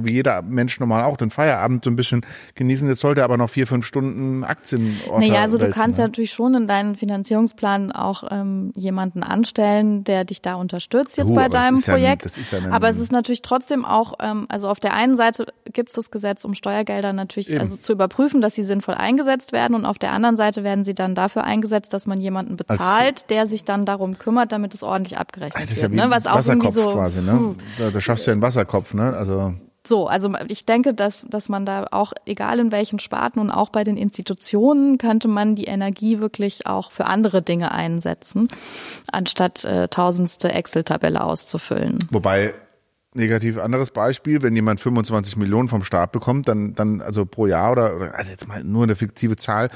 wie 0.03 0.11
jeder 0.13 0.41
Mensch 0.41 0.79
normal 0.79 1.03
auch 1.03 1.17
den 1.17 1.29
Feierabend 1.29 1.83
so 1.83 1.89
ein 1.89 1.95
bisschen 1.95 2.25
genießen. 2.55 2.87
Jetzt 2.87 2.99
sollte 3.01 3.21
er 3.21 3.25
aber 3.25 3.37
noch 3.37 3.49
vier, 3.49 3.67
fünf 3.67 3.85
Stunden 3.85 4.43
Aktienorte 4.43 5.19
Naja, 5.19 5.41
also 5.41 5.57
du 5.57 5.65
wälzen, 5.65 5.81
kannst 5.81 5.97
ne? 5.99 6.05
natürlich 6.05 6.31
schon 6.33 6.53
in 6.55 6.67
deinen 6.67 6.95
Finanzierungsplan 6.95 7.91
auch 7.91 8.23
ähm, 8.31 8.71
jemanden 8.75 9.23
anstellen, 9.23 10.03
der 10.03 10.25
dich 10.25 10.41
da 10.41 10.55
unterstützt 10.55 11.17
jetzt 11.17 11.31
Oh, 11.31 11.35
bei 11.35 11.47
deinem 11.49 11.77
ja 11.77 11.93
Projekt. 11.93 12.25
ja 12.51 12.57
ein- 12.59 12.71
aber 12.73 12.89
es 12.89 12.97
ist 12.97 13.11
natürlich 13.11 13.41
trotzdem 13.41 13.85
auch, 13.85 14.13
ähm, 14.21 14.45
also 14.49 14.67
auf 14.69 14.79
der 14.79 14.93
einen 14.93 15.15
Seite 15.17 15.45
gibt 15.71 15.89
es 15.89 15.95
das 15.95 16.11
Gesetz, 16.11 16.43
um 16.45 16.53
Steuergelder 16.55 17.13
natürlich 17.13 17.49
Eben. 17.49 17.59
also 17.59 17.75
zu 17.77 17.93
überprüfen, 17.93 18.41
dass 18.41 18.55
sie 18.55 18.63
sinnvoll 18.63 18.95
eingesetzt 18.95 19.51
werden 19.51 19.75
und 19.75 19.85
auf 19.85 19.99
der 19.99 20.11
anderen 20.11 20.37
Seite 20.37 20.63
werden 20.63 20.83
sie 20.83 20.93
dann 20.95 21.15
dafür 21.15 21.43
eingesetzt, 21.43 21.93
dass 21.93 22.07
man 22.07 22.19
jemanden 22.19 22.57
bezahlt, 22.57 23.29
der 23.29 23.45
sich 23.45 23.63
dann 23.63 23.85
darum 23.85 24.17
kümmert, 24.17 24.51
damit 24.51 24.73
es 24.73 24.83
ordentlich 24.83 25.17
abgerechnet 25.17 25.63
Das 25.63 25.71
ist 25.71 25.77
ja 25.77 25.83
wird. 25.83 25.93
wie 25.93 25.95
Ne? 25.97 26.09
Was 26.09 26.27
auch 26.27 26.45
irgendwie 26.45 26.71
so, 26.71 26.91
quasi, 26.91 27.21
ne? 27.21 27.55
Da, 27.77 27.89
da 27.91 28.01
schaffst 28.01 28.25
du 28.25 28.31
ja 28.31 28.33
einen 28.33 28.41
Wasserkopf, 28.41 28.93
ne? 28.93 29.13
Also 29.15 29.53
so, 29.85 30.07
also 30.07 30.31
ich 30.47 30.65
denke, 30.65 30.93
dass, 30.93 31.25
dass 31.27 31.49
man 31.49 31.65
da 31.65 31.87
auch, 31.91 32.13
egal 32.25 32.59
in 32.59 32.71
welchen 32.71 32.99
Sparten 32.99 33.39
und 33.39 33.49
auch 33.49 33.69
bei 33.69 33.83
den 33.83 33.97
Institutionen, 33.97 34.97
könnte 34.97 35.27
man 35.27 35.55
die 35.55 35.65
Energie 35.65 36.19
wirklich 36.19 36.67
auch 36.67 36.91
für 36.91 37.05
andere 37.05 37.41
Dinge 37.41 37.71
einsetzen, 37.71 38.47
anstatt 39.11 39.65
äh, 39.65 39.87
tausendste 39.87 40.53
Excel-Tabelle 40.53 41.23
auszufüllen. 41.23 41.99
Wobei, 42.11 42.53
negativ 43.15 43.57
anderes 43.57 43.89
Beispiel, 43.89 44.43
wenn 44.43 44.55
jemand 44.55 44.79
25 44.79 45.35
Millionen 45.37 45.67
vom 45.67 45.83
Staat 45.83 46.11
bekommt, 46.11 46.47
dann, 46.47 46.75
dann 46.75 47.01
also 47.01 47.25
pro 47.25 47.47
Jahr 47.47 47.71
oder, 47.71 47.95
oder 47.95 48.15
also 48.15 48.29
jetzt 48.29 48.47
mal 48.47 48.63
nur 48.63 48.83
eine 48.83 48.95
fiktive 48.95 49.35
Zahl, 49.35 49.69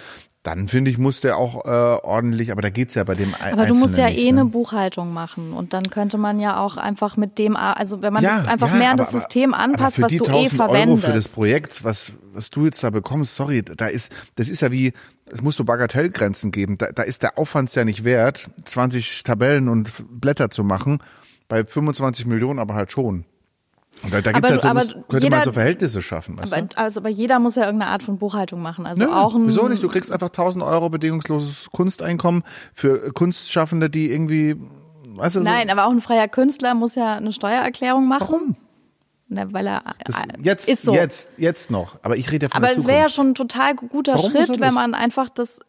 dann 0.45 0.67
finde 0.67 0.91
ich, 0.91 0.97
muss 0.97 1.21
der 1.21 1.37
auch 1.37 1.65
äh, 1.65 1.69
ordentlich, 1.69 2.51
aber 2.51 2.61
da 2.61 2.69
geht's 2.69 2.95
ja 2.95 3.03
bei 3.03 3.15
dem 3.15 3.33
Aber 3.35 3.65
du 3.65 3.73
musst 3.75 3.97
ja 3.97 4.05
Einzelnen 4.05 4.19
eh 4.19 4.23
nicht, 4.23 4.33
eine 4.33 4.43
ne? 4.45 4.49
Buchhaltung 4.51 5.11
machen 5.13 5.53
und 5.53 5.73
dann 5.73 5.89
könnte 5.89 6.17
man 6.17 6.39
ja 6.39 6.59
auch 6.59 6.77
einfach 6.77 7.17
mit 7.17 7.39
dem, 7.39 7.55
also 7.55 8.01
wenn 8.01 8.13
man 8.13 8.23
Ja, 8.23 8.37
das 8.37 8.47
einfach 8.47 8.67
ja, 8.69 8.75
mehr 8.75 8.87
an 8.89 8.93
aber- 8.93 9.03
das 9.03 9.11
System 9.11 9.53
anpasst, 9.53 10.01
was 10.01 10.11
du 10.11 10.23
eh 10.23 10.27
1000 10.27 10.61
Euro 10.61 10.71
verwendest. 10.71 11.05
für 11.05 11.13
das 11.13 11.27
Projekt, 11.29 11.83
was, 11.83 12.11
was 12.33 12.49
du 12.51 12.65
jetzt 12.65 12.83
da 12.83 12.89
bekommst, 12.91 13.35
sorry, 13.35 13.63
da 13.63 13.87
ist, 13.87 14.11
das 14.35 14.47
ist 14.49 14.61
ja 14.61 14.71
wie, 14.71 14.93
es 15.31 15.41
muss 15.41 15.55
so 15.57 15.63
Bagatellgrenzen 15.63 16.51
geben. 16.51 16.77
Da, 16.77 16.91
da 16.91 17.03
ist 17.03 17.23
der 17.23 17.37
Aufwand 17.39 17.73
ja 17.73 17.83
nicht 17.83 18.03
wert, 18.03 18.49
20 18.65 19.23
Tabellen 19.23 19.67
und 19.69 19.91
Blätter 20.09 20.49
zu 20.51 20.63
machen. 20.63 20.99
Bei 21.47 21.63
25 21.65 22.25
Millionen 22.25 22.59
aber 22.59 22.75
halt 22.75 22.91
schon. 22.91 23.25
Und 24.03 24.13
da, 24.13 24.21
da 24.21 24.31
gibt's 24.33 24.37
Aber 24.45 24.49
halt 24.53 24.61
so, 24.61 24.67
aber 24.67 24.79
muss, 24.81 24.93
könnte 25.09 25.23
jeder- 25.25 25.37
man 25.37 25.43
so 25.45 25.51
Verhältnisse 25.53 26.01
schaffen. 26.01 26.37
Weißt 26.37 26.53
aber, 26.53 26.67
also, 26.75 26.99
aber 26.99 27.09
jeder 27.09 27.39
muss 27.39 27.55
ja 27.55 27.65
irgendeine 27.65 27.91
Art 27.91 28.03
von 28.03 28.17
Buchhaltung 28.19 28.61
machen. 28.61 28.85
Also 28.85 29.05
Nö, 29.05 29.11
auch 29.11 29.33
ein, 29.35 29.47
wieso 29.47 29.67
nicht? 29.67 29.81
Du 29.81 29.87
kriegst 29.89 30.11
einfach 30.11 30.29
1000 30.29 30.63
Euro 30.63 30.89
bedingungsloses 30.89 31.69
Kunsteinkommen 31.71 32.43
für 32.73 33.11
Kunstschaffende, 33.13 33.89
die 33.89 34.11
irgendwie, 34.11 34.55
weißt 35.15 35.35
du, 35.35 35.39
so- 35.39 35.45
Nein, 35.45 35.69
aber 35.69 35.85
auch 35.85 35.91
ein 35.91 36.01
freier 36.01 36.27
Künstler 36.27 36.73
muss 36.75 36.95
ja 36.95 37.15
eine 37.15 37.31
Steuererklärung 37.31 38.07
machen. 38.07 38.27
Warum? 38.29 38.55
Na, 39.27 39.51
weil 39.51 39.65
er 39.65 39.81
Das, 40.05 40.17
äh, 40.17 40.21
jetzt, 40.43 40.67
ist 40.67 40.83
so. 40.83 40.93
jetzt, 40.93 41.29
jetzt 41.37 41.71
noch. 41.71 41.97
Aber 42.03 42.15
ich 42.15 42.31
rede 42.31 42.45
ja 42.45 42.49
von 42.49 42.63
Aber 42.63 42.71
es 42.71 42.85
wäre 42.85 42.99
ja 42.99 43.09
schon 43.09 43.29
ein 43.29 43.35
total 43.35 43.73
guter 43.73 44.13
Warum 44.13 44.31
Schritt, 44.31 44.59
wenn 44.59 44.73
man 44.73 44.93
einfach 44.93 45.29
das, 45.29 45.59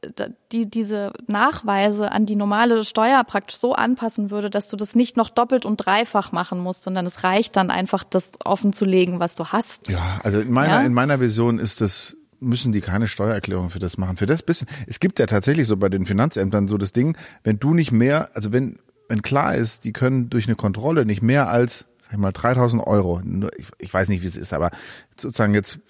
die, 0.52 0.68
diese 0.68 1.12
Nachweise 1.26 2.12
an 2.12 2.26
die 2.26 2.36
normale 2.36 2.84
Steuer 2.84 3.24
praktisch 3.24 3.56
so 3.58 3.72
anpassen 3.72 4.30
würde, 4.30 4.50
dass 4.50 4.68
du 4.68 4.76
das 4.76 4.94
nicht 4.94 5.16
noch 5.16 5.30
doppelt 5.30 5.64
und 5.64 5.78
dreifach 5.78 6.32
machen 6.32 6.58
musst, 6.60 6.82
sondern 6.82 7.06
es 7.06 7.24
reicht 7.24 7.56
dann 7.56 7.70
einfach, 7.70 8.04
das 8.04 8.32
offen 8.44 8.74
zu 8.74 8.84
legen, 8.84 9.20
was 9.20 9.34
du 9.36 9.46
hast. 9.46 9.88
Ja, 9.88 10.20
also 10.22 10.40
in 10.40 10.50
meiner, 10.50 10.80
Ja? 10.80 10.82
in 10.82 10.92
meiner 10.92 11.18
Vision 11.20 11.58
ist 11.58 11.80
das, 11.80 12.14
müssen 12.40 12.72
die 12.72 12.82
keine 12.82 13.08
Steuererklärung 13.08 13.70
für 13.70 13.78
das 13.78 13.96
machen. 13.96 14.18
Für 14.18 14.26
das 14.26 14.42
bisschen. 14.42 14.68
Es 14.86 15.00
gibt 15.00 15.18
ja 15.18 15.24
tatsächlich 15.24 15.66
so 15.66 15.78
bei 15.78 15.88
den 15.88 16.04
Finanzämtern 16.04 16.68
so 16.68 16.76
das 16.76 16.92
Ding, 16.92 17.16
wenn 17.42 17.58
du 17.58 17.72
nicht 17.72 17.90
mehr, 17.90 18.28
also 18.34 18.52
wenn, 18.52 18.78
wenn 19.08 19.22
klar 19.22 19.54
ist, 19.54 19.84
die 19.84 19.92
können 19.92 20.28
durch 20.28 20.46
eine 20.46 20.56
Kontrolle 20.56 21.06
nicht 21.06 21.22
mehr 21.22 21.48
als, 21.48 21.86
sag 22.06 22.12
ich 22.12 22.18
mal, 22.18 22.32
3000 22.32 22.86
Euro, 22.86 23.20
ich, 23.56 23.68
ich 23.78 23.92
weiß 23.92 24.08
nicht, 24.08 24.22
wie 24.22 24.26
es 24.26 24.36
ist, 24.36 24.52
aber 24.52 24.70
sozusagen 25.16 25.54
jetzt 25.54 25.80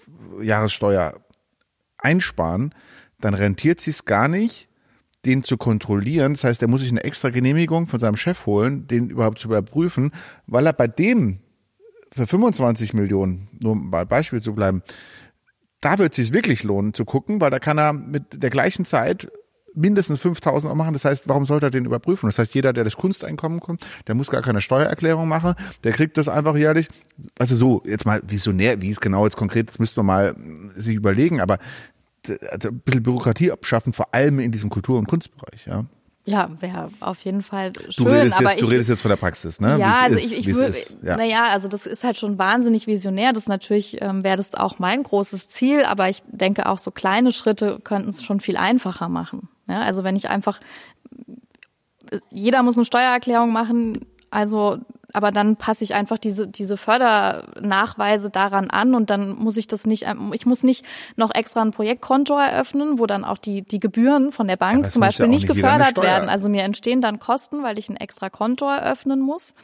Jahressteuer 0.41 1.13
einsparen, 1.97 2.73
dann 3.19 3.33
rentiert 3.33 3.81
sich's 3.81 4.05
gar 4.05 4.27
nicht, 4.27 4.67
den 5.25 5.43
zu 5.43 5.57
kontrollieren. 5.57 6.33
Das 6.33 6.43
heißt, 6.43 6.61
er 6.61 6.67
muss 6.67 6.81
sich 6.81 6.91
eine 6.91 7.03
extra 7.03 7.29
Genehmigung 7.29 7.87
von 7.87 7.99
seinem 7.99 8.17
Chef 8.17 8.45
holen, 8.45 8.87
den 8.87 9.09
überhaupt 9.09 9.39
zu 9.39 9.47
überprüfen, 9.47 10.11
weil 10.47 10.65
er 10.65 10.73
bei 10.73 10.87
dem 10.87 11.39
für 12.11 12.25
25 12.25 12.93
Millionen, 12.93 13.49
nur 13.61 13.73
um 13.73 13.91
bei 13.91 14.05
Beispiel 14.05 14.41
zu 14.41 14.55
bleiben, 14.55 14.81
da 15.81 15.97
wird 15.99 16.13
es 16.13 16.15
sich 16.15 16.33
wirklich 16.33 16.63
lohnen 16.63 16.93
zu 16.93 17.05
gucken, 17.05 17.41
weil 17.41 17.51
da 17.51 17.59
kann 17.59 17.77
er 17.77 17.93
mit 17.93 18.41
der 18.41 18.49
gleichen 18.49 18.85
Zeit 18.85 19.29
mindestens 19.77 20.19
5000 20.19 20.69
Euro 20.69 20.75
machen. 20.75 20.93
Das 20.93 21.05
heißt, 21.05 21.27
warum 21.27 21.45
sollte 21.45 21.67
er 21.67 21.69
den 21.69 21.85
überprüfen? 21.85 22.27
Das 22.27 22.39
heißt, 22.39 22.53
jeder, 22.53 22.73
der 22.73 22.83
das 22.83 22.97
Kunsteinkommen 22.97 23.59
kommt, 23.59 23.85
der 24.07 24.15
muss 24.15 24.29
gar 24.29 24.41
keine 24.41 24.61
Steuererklärung 24.61 25.27
machen, 25.27 25.53
der 25.83 25.93
kriegt 25.93 26.17
das 26.17 26.27
einfach 26.27 26.55
jährlich. 26.55 26.89
Also 27.39 27.55
so, 27.55 27.83
jetzt 27.85 28.05
mal 28.05 28.21
visionär, 28.27 28.81
wie 28.81 28.91
es 28.91 28.99
genau 28.99 29.25
jetzt 29.25 29.37
konkret, 29.37 29.69
das 29.69 29.79
müsste 29.79 30.01
man 30.01 30.05
mal 30.05 30.35
äh, 30.77 30.81
sich 30.81 30.95
überlegen, 30.95 31.39
aber 31.41 31.59
also 32.49 32.69
ein 32.69 32.79
bisschen 32.79 33.03
Bürokratie 33.03 33.51
abschaffen, 33.51 33.93
vor 33.93 34.13
allem 34.13 34.39
in 34.39 34.51
diesem 34.51 34.69
Kultur- 34.69 34.97
und 34.97 35.07
Kunstbereich, 35.07 35.65
ja. 35.65 35.85
Ja, 36.25 36.49
wäre 36.59 36.91
auf 36.99 37.21
jeden 37.21 37.41
Fall 37.41 37.71
schön. 37.87 38.05
Du 38.05 38.11
redest, 38.11 38.35
aber 38.35 38.49
jetzt, 38.49 38.55
ich, 38.55 38.65
du 38.65 38.69
redest 38.69 38.89
jetzt 38.89 39.01
von 39.01 39.07
der 39.07 39.15
Praxis, 39.15 39.61
ne? 39.61 39.77
Ja, 39.79 40.01
also 40.03 40.17
ist, 40.17 40.25
ich, 40.25 40.39
ich 40.39 40.55
würde, 40.55 40.75
ja. 41.01 41.15
naja, 41.15 41.45
also 41.45 41.69
das 41.69 41.85
ist 41.85 42.03
halt 42.03 42.17
schon 42.17 42.37
wahnsinnig 42.37 42.85
visionär. 42.85 43.31
Das 43.31 43.47
natürlich 43.47 44.01
ähm, 44.01 44.25
wäre 44.25 44.35
das 44.35 44.53
auch 44.53 44.77
mein 44.77 45.03
großes 45.03 45.47
Ziel, 45.47 45.85
aber 45.85 46.09
ich 46.09 46.23
denke 46.27 46.67
auch 46.67 46.79
so 46.79 46.91
kleine 46.91 47.31
Schritte 47.31 47.79
könnten 47.81 48.09
es 48.09 48.25
schon 48.25 48.41
viel 48.41 48.57
einfacher 48.57 49.07
machen. 49.07 49.47
Ja, 49.67 49.81
also 49.81 50.03
wenn 50.03 50.15
ich 50.15 50.29
einfach, 50.29 50.59
jeder 52.31 52.63
muss 52.63 52.77
eine 52.77 52.85
Steuererklärung 52.85 53.51
machen, 53.51 54.05
also 54.29 54.77
aber 55.13 55.31
dann 55.31 55.55
passe 55.55 55.83
ich 55.83 55.95
einfach 55.95 56.17
diese 56.17 56.47
diese 56.47 56.77
Fördernachweise 56.77 58.29
daran 58.29 58.69
an 58.69 58.93
und 58.93 59.09
dann 59.09 59.35
muss 59.35 59.57
ich 59.57 59.67
das 59.67 59.85
nicht 59.85 60.05
ich 60.33 60.45
muss 60.45 60.63
nicht 60.63 60.85
noch 61.15 61.33
extra 61.33 61.61
ein 61.61 61.71
Projektkonto 61.71 62.37
eröffnen, 62.37 62.99
wo 62.99 63.05
dann 63.05 63.23
auch 63.23 63.37
die 63.37 63.61
die 63.61 63.79
Gebühren 63.79 64.31
von 64.31 64.47
der 64.47 64.57
Bank 64.57 64.83
das 64.83 64.93
zum 64.93 65.01
Beispiel 65.01 65.25
ja 65.25 65.31
nicht 65.31 65.47
gefördert 65.47 65.97
werden. 65.97 66.29
Also 66.29 66.49
mir 66.49 66.63
entstehen 66.63 67.01
dann 67.01 67.19
Kosten, 67.19 67.63
weil 67.63 67.79
ich 67.79 67.89
ein 67.89 67.95
extra 67.95 68.29
Konto 68.29 68.67
eröffnen 68.69 69.19
muss. 69.19 69.55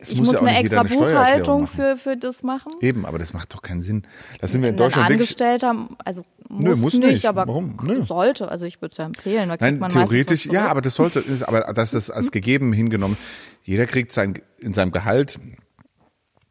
Es 0.00 0.10
Ich 0.10 0.18
muss 0.18 0.28
muss, 0.28 0.36
ja 0.36 0.42
eine 0.42 0.58
extra 0.58 0.80
eine 0.80 0.88
Buchhaltung 0.88 1.66
für 1.66 1.98
für 1.98 2.16
das 2.16 2.42
machen. 2.42 2.72
Eben, 2.80 3.04
aber 3.04 3.18
das 3.18 3.32
macht 3.32 3.52
doch 3.52 3.62
keinen 3.62 3.82
Sinn. 3.82 4.06
Das 4.40 4.52
sind 4.52 4.62
wir 4.62 4.70
in 4.70 4.74
Ein 4.74 4.78
Deutschland 4.78 5.08
wirklich. 5.10 5.28
Angestellter, 5.28 5.88
also 6.04 6.24
Nö, 6.48 6.70
muss, 6.70 6.80
muss 6.80 6.94
nicht, 6.94 7.06
nicht. 7.06 7.26
aber 7.26 7.46
Warum? 7.46 7.76
Nö. 7.82 8.04
sollte. 8.04 8.50
Also 8.50 8.64
ich 8.64 8.80
würde 8.80 8.90
es 8.92 8.96
ja 8.96 9.04
empfehlen. 9.04 9.48
Da 9.48 9.56
Nein, 9.60 9.80
theoretisch, 9.90 10.46
ja, 10.46 10.68
aber 10.68 10.80
das 10.80 10.94
sollte, 10.94 11.22
aber 11.46 11.72
das 11.74 11.94
ist 11.94 12.10
als 12.10 12.32
gegeben 12.32 12.72
hingenommen. 12.72 13.16
Jeder 13.62 13.86
kriegt 13.86 14.12
sein, 14.12 14.34
in 14.58 14.72
seinem 14.72 14.90
Gehalt, 14.90 15.38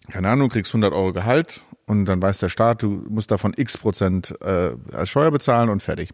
keine 0.09 0.29
Ahnung, 0.29 0.49
kriegst 0.49 0.71
100 0.71 0.93
Euro 0.93 1.11
Gehalt 1.11 1.61
und 1.85 2.05
dann 2.05 2.21
weiß 2.21 2.37
der 2.37 2.49
Staat, 2.49 2.83
du 2.83 3.03
musst 3.09 3.31
davon 3.31 3.53
x 3.57 3.77
Prozent 3.77 4.35
äh, 4.41 4.71
als 4.93 5.09
Steuer 5.09 5.31
bezahlen 5.31 5.69
und 5.69 5.81
fertig. 5.81 6.11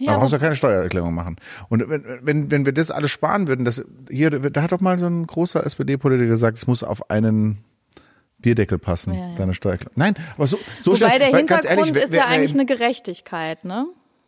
Ja, 0.00 0.12
da 0.12 0.18
brauchst 0.18 0.32
du 0.32 0.36
ja 0.36 0.40
keine 0.40 0.56
Steuererklärung 0.56 1.14
machen. 1.14 1.36
Und 1.68 1.88
wenn, 1.88 2.04
wenn, 2.22 2.50
wenn 2.50 2.64
wir 2.64 2.72
das 2.72 2.90
alles 2.90 3.10
sparen 3.10 3.48
würden, 3.48 3.64
das 3.64 3.84
hier, 4.10 4.30
da 4.30 4.62
hat 4.62 4.72
doch 4.72 4.80
mal 4.80 4.98
so 4.98 5.06
ein 5.06 5.26
großer 5.26 5.64
SPD-Politiker 5.64 6.28
gesagt, 6.30 6.56
es 6.56 6.66
muss 6.66 6.82
auf 6.82 7.10
einen 7.10 7.58
Bierdeckel 8.38 8.78
passen, 8.78 9.12
Ja, 9.12 9.20
ja. 9.20 9.34
deine 9.36 9.54
Steuererklärung. 9.54 9.92
Nein, 9.96 10.14
aber 10.36 10.46
so, 10.46 10.58
so 10.80 10.92
wobei 10.92 11.18
der 11.18 11.36
Hintergrund 11.36 11.64
ehrlich, 11.64 12.04
ist 12.04 12.14
ja 12.14 12.26
eigentlich 12.26 12.54
eine 12.54 12.66
Gerechtigkeit, 12.66 13.64
ne? 13.64 13.86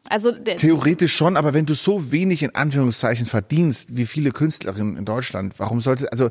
Also 0.09 0.33
der, 0.33 0.57
Theoretisch 0.57 1.14
schon, 1.14 1.37
aber 1.37 1.55
wenn 1.55 1.64
du 1.64 1.75
so 1.75 2.11
wenig 2.11 2.43
in 2.43 2.55
Anführungszeichen 2.55 3.25
verdienst, 3.25 3.97
wie 3.97 4.05
viele 4.07 4.33
Künstlerinnen 4.33 4.97
in 4.97 5.05
Deutschland, 5.05 5.55
warum 5.59 5.81
sollte, 5.81 6.11
also 6.11 6.29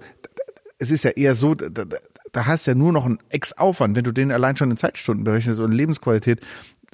es 0.77 0.91
ist 0.91 1.03
ja 1.03 1.11
eher 1.11 1.35
so, 1.35 1.55
da, 1.55 1.69
da, 1.69 1.97
da 2.31 2.45
hast 2.45 2.67
du 2.67 2.71
ja 2.71 2.75
nur 2.75 2.91
noch 2.91 3.05
einen 3.05 3.19
Ex-Aufwand, 3.29 3.95
wenn 3.95 4.03
du 4.03 4.11
den 4.11 4.31
allein 4.31 4.57
schon 4.57 4.71
in 4.71 4.77
Zeitstunden 4.77 5.23
berechnest 5.23 5.59
und 5.59 5.71
Lebensqualität, 5.71 6.41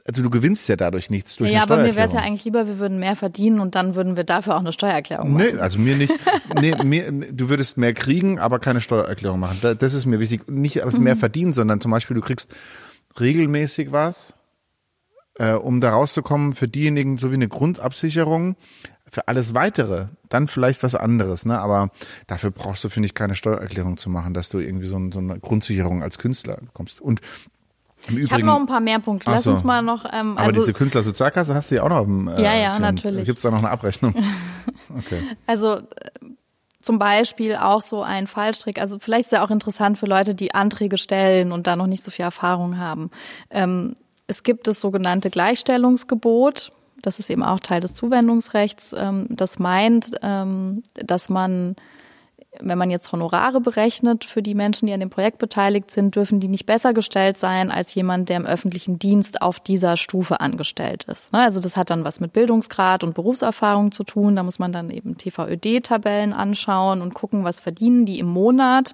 also 0.07 0.23
du 0.23 0.29
gewinnst 0.29 0.67
ja 0.69 0.75
dadurch 0.77 1.09
nichts 1.09 1.35
durch 1.35 1.51
ja, 1.51 1.63
eine 1.63 1.71
aber 1.71 1.77
mir 1.83 1.95
wäre 1.95 2.05
es 2.05 2.13
ja 2.13 2.19
Steuererklärung. 2.21 2.27
eigentlich 2.27 2.45
lieber, 2.45 2.67
wir 2.67 2.79
würden 2.79 2.99
mehr 2.99 3.15
verdienen 3.15 3.59
und 3.59 3.75
dann 3.75 3.93
würden 3.95 4.15
wir 4.15 4.23
dafür 4.23 4.55
auch 4.55 4.61
eine 4.61 4.71
Steuererklärung 4.71 5.33
machen. 5.33 5.47
Nee, 5.55 5.59
also 5.59 5.77
mir 5.79 5.95
nicht. 5.95 6.13
Nee, 6.59 6.73
mir, 6.83 7.11
du 7.11 7.49
würdest 7.49 7.77
mehr 7.77 7.93
kriegen, 7.93 8.39
aber 8.39 8.59
keine 8.59 8.79
Steuererklärung 8.81 9.39
machen. 9.39 9.57
Da- 9.61 9.73
Das 9.75 9.93
ist 9.93 10.05
mir 10.05 10.19
wichtig. 10.19 10.47
Nicht 10.49 10.83
Mhm. 10.83 11.03
mehr 11.03 11.15
verdienen, 11.17 11.53
sondern 11.53 11.81
zum 11.81 11.91
Beispiel, 11.91 12.15
du 12.15 12.21
kriegst 12.21 12.55
regelmäßig 13.19 13.91
was, 13.91 14.35
äh, 15.39 15.51
um 15.53 15.81
da 15.81 15.91
rauszukommen 15.91 16.53
für 16.55 16.67
diejenigen, 16.67 17.17
so 17.17 17.29
wie 17.31 17.35
eine 17.35 17.47
Grundabsicherung. 17.47 18.55
Für 19.09 19.29
alles 19.29 19.53
weitere, 19.53 20.07
dann 20.27 20.47
vielleicht 20.49 20.83
was 20.83 20.93
anderes, 20.93 21.45
ne? 21.45 21.57
Aber 21.59 21.91
dafür 22.27 22.51
brauchst 22.51 22.83
du, 22.83 22.89
finde 22.89 23.05
ich, 23.07 23.13
keine 23.13 23.35
Steuererklärung 23.35 23.95
zu 23.95 24.09
machen, 24.09 24.33
dass 24.33 24.49
du 24.49 24.59
irgendwie 24.59 24.87
so, 24.87 24.97
ein, 24.97 25.13
so 25.13 25.19
eine 25.19 25.39
Grundsicherung 25.39 26.03
als 26.03 26.17
Künstler 26.17 26.57
bekommst. 26.57 26.99
Und 26.99 27.21
im 28.07 28.17
Ich 28.19 28.31
habe 28.31 28.45
noch 28.45 28.59
ein 28.59 28.65
paar 28.65 28.79
mehr 28.79 28.99
Punkte. 28.99 29.29
Lass 29.29 29.43
so. 29.43 29.51
uns 29.51 29.63
mal 29.63 29.81
noch. 29.81 30.05
Ähm, 30.05 30.37
aber 30.37 30.47
also 30.47 30.61
diese 30.61 30.73
Künstlersozialkasse 30.73 31.53
hast 31.55 31.71
du 31.71 31.75
ja 31.75 31.83
auch 31.83 31.89
noch 31.89 32.03
dem. 32.03 32.27
Äh, 32.27 32.41
Ja, 32.41 32.55
ja, 32.55 32.71
Schirm. 32.71 32.81
natürlich. 32.81 33.25
Gibt 33.25 33.37
es 33.37 33.43
da 33.43 33.51
noch 33.51 33.59
eine 33.59 33.69
Abrechnung? 33.69 34.13
Okay. 34.99 35.21
Also 35.45 35.75
äh, 35.75 35.81
zum 36.81 36.97
Beispiel 36.97 37.57
auch 37.57 37.81
so 37.81 38.01
ein 38.01 38.25
Fallstrick. 38.25 38.79
Also 38.79 38.99
vielleicht 38.99 39.25
ist 39.25 39.31
ja 39.33 39.43
auch 39.43 39.51
interessant 39.51 39.97
für 39.97 40.05
Leute, 40.05 40.33
die 40.33 40.53
Anträge 40.55 40.97
stellen 40.97 41.51
und 41.51 41.67
da 41.67 41.75
noch 41.75 41.87
nicht 41.87 42.05
so 42.05 42.09
viel 42.09 42.23
Erfahrung 42.23 42.77
haben. 42.77 43.11
Ähm, 43.49 43.97
es 44.27 44.43
gibt 44.43 44.67
das 44.67 44.79
sogenannte 44.79 45.29
Gleichstellungsgebot. 45.29 46.71
Das 47.01 47.19
ist 47.19 47.29
eben 47.29 47.43
auch 47.43 47.59
Teil 47.59 47.81
des 47.81 47.93
Zuwendungsrechts. 47.93 48.95
Ähm, 48.97 49.27
das 49.29 49.59
meint, 49.59 50.11
ähm, 50.21 50.83
dass 50.95 51.29
man 51.29 51.75
wenn 52.61 52.77
man 52.77 52.89
jetzt 52.89 53.11
Honorare 53.11 53.61
berechnet 53.61 54.25
für 54.25 54.41
die 54.41 54.55
Menschen, 54.55 54.87
die 54.87 54.93
an 54.93 54.99
dem 54.99 55.09
Projekt 55.09 55.37
beteiligt 55.37 55.91
sind, 55.91 56.15
dürfen 56.15 56.39
die 56.39 56.47
nicht 56.47 56.65
besser 56.65 56.93
gestellt 56.93 57.39
sein 57.39 57.71
als 57.71 57.93
jemand, 57.95 58.29
der 58.29 58.37
im 58.37 58.45
öffentlichen 58.45 58.99
Dienst 58.99 59.41
auf 59.41 59.59
dieser 59.59 59.97
Stufe 59.97 60.39
angestellt 60.39 61.05
ist. 61.05 61.33
Ne, 61.33 61.39
Also 61.39 61.59
das 61.59 61.77
hat 61.77 61.89
dann 61.89 62.03
was 62.03 62.19
mit 62.19 62.33
Bildungsgrad 62.33 63.03
und 63.03 63.15
Berufserfahrung 63.15 63.91
zu 63.91 64.03
tun. 64.03 64.35
Da 64.35 64.43
muss 64.43 64.59
man 64.59 64.71
dann 64.71 64.89
eben 64.89 65.17
TVÖD-Tabellen 65.17 66.33
anschauen 66.33 67.01
und 67.01 67.13
gucken, 67.13 67.43
was 67.43 67.59
verdienen 67.59 68.05
die 68.05 68.19
im 68.19 68.27
Monat. 68.27 68.93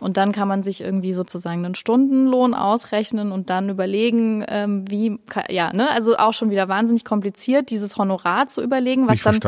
Und 0.00 0.16
dann 0.16 0.32
kann 0.32 0.48
man 0.48 0.62
sich 0.62 0.80
irgendwie 0.80 1.12
sozusagen 1.12 1.64
einen 1.64 1.74
Stundenlohn 1.74 2.54
ausrechnen 2.54 3.32
und 3.32 3.50
dann 3.50 3.68
überlegen, 3.68 4.44
ähm, 4.48 4.84
wie, 4.88 5.18
ja, 5.48 5.72
ne, 5.72 5.90
also 5.90 6.16
auch 6.16 6.32
schon 6.32 6.50
wieder 6.50 6.68
wahnsinnig 6.68 7.04
kompliziert, 7.04 7.70
dieses 7.70 7.96
Honorar 7.96 8.46
zu 8.46 8.62
überlegen, 8.62 9.08
was 9.08 9.22
dann, 9.22 9.40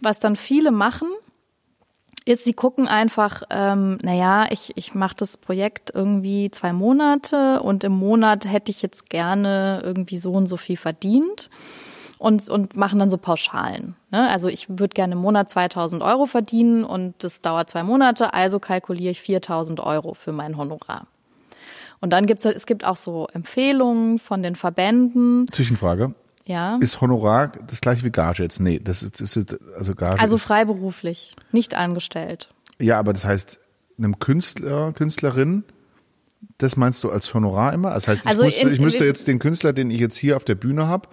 was 0.00 0.18
dann 0.20 0.36
viele 0.36 0.70
machen 0.70 1.08
ist, 2.24 2.44
sie 2.44 2.54
gucken 2.54 2.88
einfach, 2.88 3.42
ähm, 3.50 3.98
naja, 4.02 4.46
ich, 4.50 4.72
ich 4.76 4.94
mache 4.94 5.14
das 5.16 5.36
Projekt 5.36 5.90
irgendwie 5.94 6.50
zwei 6.50 6.72
Monate 6.72 7.60
und 7.60 7.84
im 7.84 7.92
Monat 7.92 8.50
hätte 8.50 8.70
ich 8.70 8.80
jetzt 8.80 9.10
gerne 9.10 9.80
irgendwie 9.84 10.16
so 10.16 10.32
und 10.32 10.46
so 10.46 10.56
viel 10.56 10.78
verdient 10.78 11.50
und, 12.18 12.48
und 12.48 12.76
machen 12.76 12.98
dann 12.98 13.10
so 13.10 13.18
Pauschalen. 13.18 13.94
Ne? 14.10 14.28
Also 14.30 14.48
ich 14.48 14.68
würde 14.70 14.94
gerne 14.94 15.14
im 15.14 15.20
Monat 15.20 15.50
2000 15.50 16.02
Euro 16.02 16.24
verdienen 16.24 16.84
und 16.84 17.14
das 17.22 17.42
dauert 17.42 17.68
zwei 17.68 17.82
Monate, 17.82 18.32
also 18.32 18.58
kalkuliere 18.58 19.10
ich 19.10 19.20
4000 19.20 19.80
Euro 19.80 20.14
für 20.14 20.32
mein 20.32 20.56
Honorar. 20.56 21.06
Und 22.00 22.10
dann 22.10 22.26
gibt's 22.26 22.44
es 22.44 22.66
gibt 22.66 22.84
auch 22.84 22.96
so 22.96 23.28
Empfehlungen 23.32 24.18
von 24.18 24.42
den 24.42 24.56
Verbänden, 24.56 25.46
Zwischenfrage. 25.52 26.14
Ja. 26.46 26.76
Ist 26.80 27.00
Honorar 27.00 27.52
das 27.66 27.80
gleiche 27.80 28.04
wie 28.04 28.10
Gage 28.10 28.42
jetzt? 28.42 28.60
Nee, 28.60 28.80
das 28.82 29.02
ist, 29.02 29.20
das 29.20 29.36
ist 29.36 29.56
also 29.76 29.94
Gage. 29.94 30.20
Also 30.20 30.38
freiberuflich, 30.38 31.36
nicht 31.52 31.74
angestellt. 31.74 32.50
ja, 32.78 32.98
aber 32.98 33.12
das 33.12 33.24
heißt, 33.24 33.60
einem 33.98 34.18
Künstler, 34.18 34.92
Künstlerin, 34.92 35.64
das 36.58 36.76
meinst 36.76 37.02
du 37.04 37.10
als 37.10 37.32
Honorar 37.34 37.72
immer? 37.72 37.90
Das 37.90 38.08
heißt, 38.08 38.22
ich, 38.22 38.28
Also 38.28 38.44
müsste, 38.44 38.60
in- 38.68 38.74
ich 38.74 38.80
müsste 38.80 39.04
jetzt 39.04 39.26
den 39.28 39.38
Künstler, 39.38 39.72
den 39.72 39.90
ich 39.90 40.00
jetzt 40.00 40.16
hier 40.16 40.36
auf 40.36 40.44
der 40.44 40.54
Bühne 40.56 40.86
habe, 40.88 41.08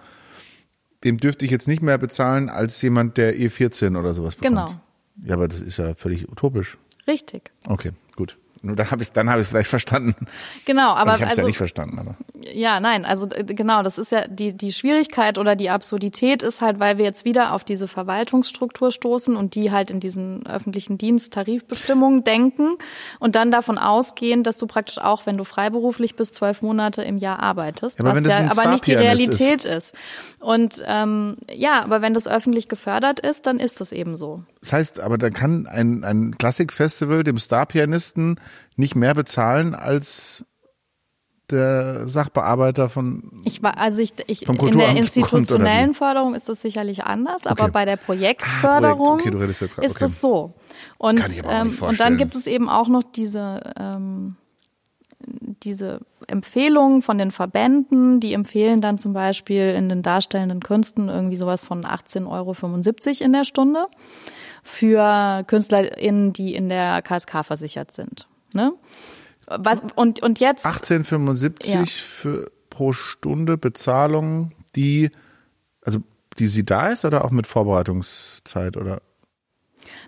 dem 1.04 1.18
dürfte 1.18 1.44
ich 1.44 1.50
jetzt 1.50 1.66
nicht 1.68 1.82
mehr 1.82 1.98
bezahlen 1.98 2.48
als 2.48 2.80
jemand, 2.82 3.16
der 3.16 3.34
E14 3.36 3.98
oder 3.98 4.14
sowas 4.14 4.34
bekommt. 4.36 4.56
Genau. 4.56 4.80
Ja, 5.24 5.34
aber 5.34 5.48
das 5.48 5.60
ist 5.60 5.76
ja 5.78 5.94
völlig 5.94 6.28
utopisch. 6.30 6.78
Richtig. 7.08 7.50
Okay. 7.66 7.92
Nur 8.64 8.76
dann 8.76 8.92
habe 8.92 9.02
ich 9.02 9.10
dann 9.10 9.28
habe 9.28 9.42
ich 9.42 9.48
vielleicht 9.48 9.68
verstanden. 9.68 10.14
Genau, 10.66 10.90
aber 10.90 11.12
also 11.12 11.16
ich 11.16 11.22
habe 11.22 11.24
es 11.24 11.30
also 11.30 11.40
ja 11.40 11.46
nicht 11.48 11.56
verstanden, 11.56 11.98
aber 11.98 12.16
Ja, 12.54 12.78
nein, 12.78 13.04
also 13.04 13.28
äh, 13.28 13.42
genau, 13.42 13.82
das 13.82 13.98
ist 13.98 14.12
ja 14.12 14.28
die, 14.28 14.56
die 14.56 14.72
Schwierigkeit 14.72 15.36
oder 15.36 15.56
die 15.56 15.68
Absurdität 15.68 16.42
ist 16.42 16.60
halt, 16.60 16.78
weil 16.78 16.96
wir 16.96 17.04
jetzt 17.04 17.24
wieder 17.24 17.54
auf 17.54 17.64
diese 17.64 17.88
Verwaltungsstruktur 17.88 18.92
stoßen 18.92 19.34
und 19.34 19.56
die 19.56 19.72
halt 19.72 19.90
in 19.90 19.98
diesen 19.98 20.46
öffentlichen 20.46 20.96
Dienst 20.96 21.32
Tarifbestimmungen 21.32 22.22
denken 22.22 22.76
und 23.18 23.34
dann 23.34 23.50
davon 23.50 23.78
ausgehen, 23.78 24.44
dass 24.44 24.58
du 24.58 24.68
praktisch 24.68 24.98
auch, 24.98 25.26
wenn 25.26 25.36
du 25.36 25.42
freiberuflich 25.42 26.14
bis 26.14 26.30
zwölf 26.30 26.62
Monate 26.62 27.02
im 27.02 27.18
Jahr 27.18 27.40
arbeitest, 27.40 27.98
Ja, 27.98 28.04
aber 28.04 28.16
was 28.16 28.26
ja 28.26 28.48
aber 28.48 28.70
nicht 28.70 28.86
die 28.86 28.94
Realität 28.94 29.64
ist. 29.64 29.94
Und 30.38 30.84
ähm, 30.86 31.36
ja, 31.52 31.82
aber 31.82 32.00
wenn 32.00 32.14
das 32.14 32.28
öffentlich 32.28 32.68
gefördert 32.68 33.18
ist, 33.18 33.46
dann 33.46 33.58
ist 33.58 33.80
das 33.80 33.90
eben 33.90 34.16
so. 34.16 34.44
Das 34.62 34.72
heißt, 34.72 35.00
aber 35.00 35.18
da 35.18 35.30
kann 35.30 35.66
ein, 35.66 36.04
ein 36.04 36.38
Klassikfestival 36.38 37.24
dem 37.24 37.38
Starpianisten 37.38 38.40
nicht 38.76 38.94
mehr 38.94 39.12
bezahlen 39.12 39.74
als 39.74 40.44
der 41.50 42.06
Sachbearbeiter 42.06 42.88
von. 42.88 43.42
Ich 43.44 43.60
war, 43.62 43.76
also 43.76 44.00
ich, 44.00 44.14
ich 44.28 44.46
Vom 44.46 44.56
in 44.56 44.78
der 44.78 44.96
institutionellen 44.96 45.94
Förderung 45.94 46.36
ist 46.36 46.48
das 46.48 46.62
sicherlich 46.62 47.04
anders, 47.04 47.44
aber 47.46 47.64
Okay. 47.64 47.72
bei 47.72 47.84
der 47.84 47.94
Ah, 47.94 48.04
Projektförderung 48.04 49.18
Projekt. 49.18 49.34
Okay, 49.34 49.46
grad, 49.46 49.50
ist 49.50 49.62
okay. 49.78 49.96
das 49.98 50.20
so. 50.20 50.54
Und, 50.96 51.20
aber 51.20 51.52
ähm, 51.52 51.76
und 51.80 51.98
dann 51.98 52.16
gibt 52.16 52.36
es 52.36 52.46
eben 52.46 52.68
auch 52.68 52.86
noch 52.86 53.02
diese, 53.02 53.60
ähm, 53.76 54.36
diese 55.64 56.00
Empfehlungen 56.28 57.02
von 57.02 57.18
den 57.18 57.32
Verbänden, 57.32 58.20
die 58.20 58.32
empfehlen 58.32 58.80
dann 58.80 58.96
zum 58.96 59.12
Beispiel 59.12 59.74
in 59.76 59.88
den 59.88 60.02
darstellenden 60.02 60.60
Künsten 60.60 61.08
irgendwie 61.08 61.36
sowas 61.36 61.60
von 61.60 61.84
18,75 61.84 62.26
Euro 62.28 63.24
in 63.24 63.32
der 63.32 63.44
Stunde 63.44 63.86
für 64.62 65.44
KünstlerInnen, 65.46 66.32
die 66.32 66.54
in 66.54 66.68
der 66.68 67.02
KSK 67.02 67.44
versichert 67.44 67.92
sind. 67.92 68.28
Ne? 68.52 68.72
Was, 69.46 69.82
und, 69.96 70.22
und 70.22 70.40
jetzt 70.40 70.64
1875 70.64 71.72
Ja. 71.72 71.84
für 71.84 72.50
pro 72.70 72.92
Stunde 72.92 73.58
Bezahlung, 73.58 74.52
die 74.76 75.10
also 75.84 76.00
die 76.38 76.46
sie 76.46 76.64
da 76.64 76.88
ist 76.88 77.04
oder 77.04 77.24
auch 77.24 77.30
mit 77.30 77.46
Vorbereitungszeit 77.46 78.76
oder 78.76 79.02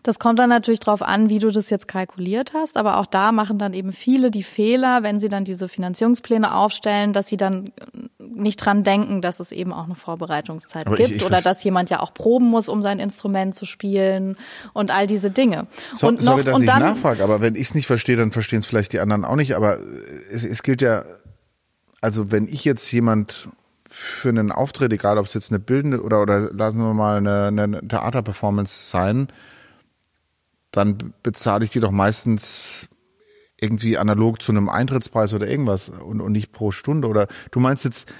Das 0.05 0.19
kommt 0.19 0.39
dann 0.39 0.51
natürlich 0.51 0.81
drauf 0.81 1.01
an, 1.03 1.31
wie 1.31 1.39
du 1.39 1.51
das 1.51 1.71
jetzt 1.71 1.89
kalkuliert 1.89 2.53
hast, 2.53 2.77
aber 2.77 2.99
auch 2.99 3.07
da 3.07 3.33
machen 3.33 3.59
dann 3.59 3.73
eben 3.73 3.93
viele 3.93 4.31
die 4.31 4.43
Fehler, 4.43 5.03
wenn 5.03 5.19
sie 5.19 5.31
dann 5.31 5.45
diese 5.45 5.67
Finanzierungspläne 5.69 6.55
aufstellen, 6.55 7.15
dass 7.15 7.27
sie 7.27 7.39
dann 7.39 7.73
nicht 8.19 8.57
dran 8.57 8.85
denken, 8.85 9.23
dass 9.23 9.41
es 9.41 9.51
eben 9.51 9.73
auch 9.73 9.85
eine 9.87 9.95
Vorbereitungszeit 9.95 10.87
Aber 10.87 10.97
gibt 10.97 11.09
ich- 11.11 11.17
ich 11.17 11.25
oder 11.25 11.41
dass 11.41 11.65
jemand 11.65 11.89
ja 11.89 12.01
auch 12.01 12.13
proben 12.13 12.51
muss, 12.51 12.69
um 12.69 12.83
sein 12.83 12.99
Instrument 12.99 13.55
zu 13.55 13.65
spielen 13.65 14.37
und 14.75 14.91
all 14.91 15.07
diese 15.07 15.31
Dinge. 15.31 15.69
So, 15.97 16.07
und 16.07 16.23
sorry, 16.23 16.41
noch, 16.41 16.45
dass 16.45 16.55
und 16.57 16.63
ich 16.65 16.69
dann, 16.69 16.81
nachfrage, 16.81 17.25
aber 17.25 17.41
wenn 17.41 17.55
ich 17.55 17.69
es 17.69 17.75
nicht 17.75 17.87
verstehe, 17.87 18.17
dann 18.17 18.31
verstehen 18.31 18.59
es 18.59 18.67
vielleicht 18.67 18.93
die 18.93 19.01
anderen 19.01 19.25
auch 19.25 19.37
nicht. 19.37 19.57
Aber 19.57 19.79
es, 20.31 20.45
es 20.45 20.63
gilt 20.63 20.83
ja, 20.83 21.05
also 22.03 22.31
wenn 22.31 22.47
ich 22.47 22.67
jetzt 22.67 22.93
jemand 22.93 23.49
für 23.89 24.29
einen 24.29 24.53
Auftritt, 24.53 24.93
egal 24.93 25.17
ob 25.17 25.25
es 25.25 25.33
jetzt 25.33 25.51
eine 25.51 25.61
bildende 25.61 26.03
oder, 26.03 26.21
oder 26.21 26.53
lassen 26.53 26.79
wir 26.81 26.93
mal 26.93 27.17
eine, 27.17 27.47
eine 27.47 27.89
Theaterperformance 27.89 28.91
sein, 28.91 29.29
dann 30.77 31.15
bezahle 31.23 31.65
ich 31.65 31.71
die 31.71 31.81
doch 31.81 31.91
meistens 31.91 32.89
irgendwie 33.61 33.97
analog 33.97 34.43
zu 34.43 34.53
einem 34.53 34.69
Eintrittspreis 34.69 35.33
oder 35.33 35.49
irgendwas 35.49 35.89
und, 35.89 36.21
und 36.21 36.33
nicht 36.33 36.53
pro 36.53 36.71
Stunde. 36.71 37.09
Oder 37.09 37.29
du 37.51 37.61
meinst 37.61 37.85
jetzt, 37.85 38.13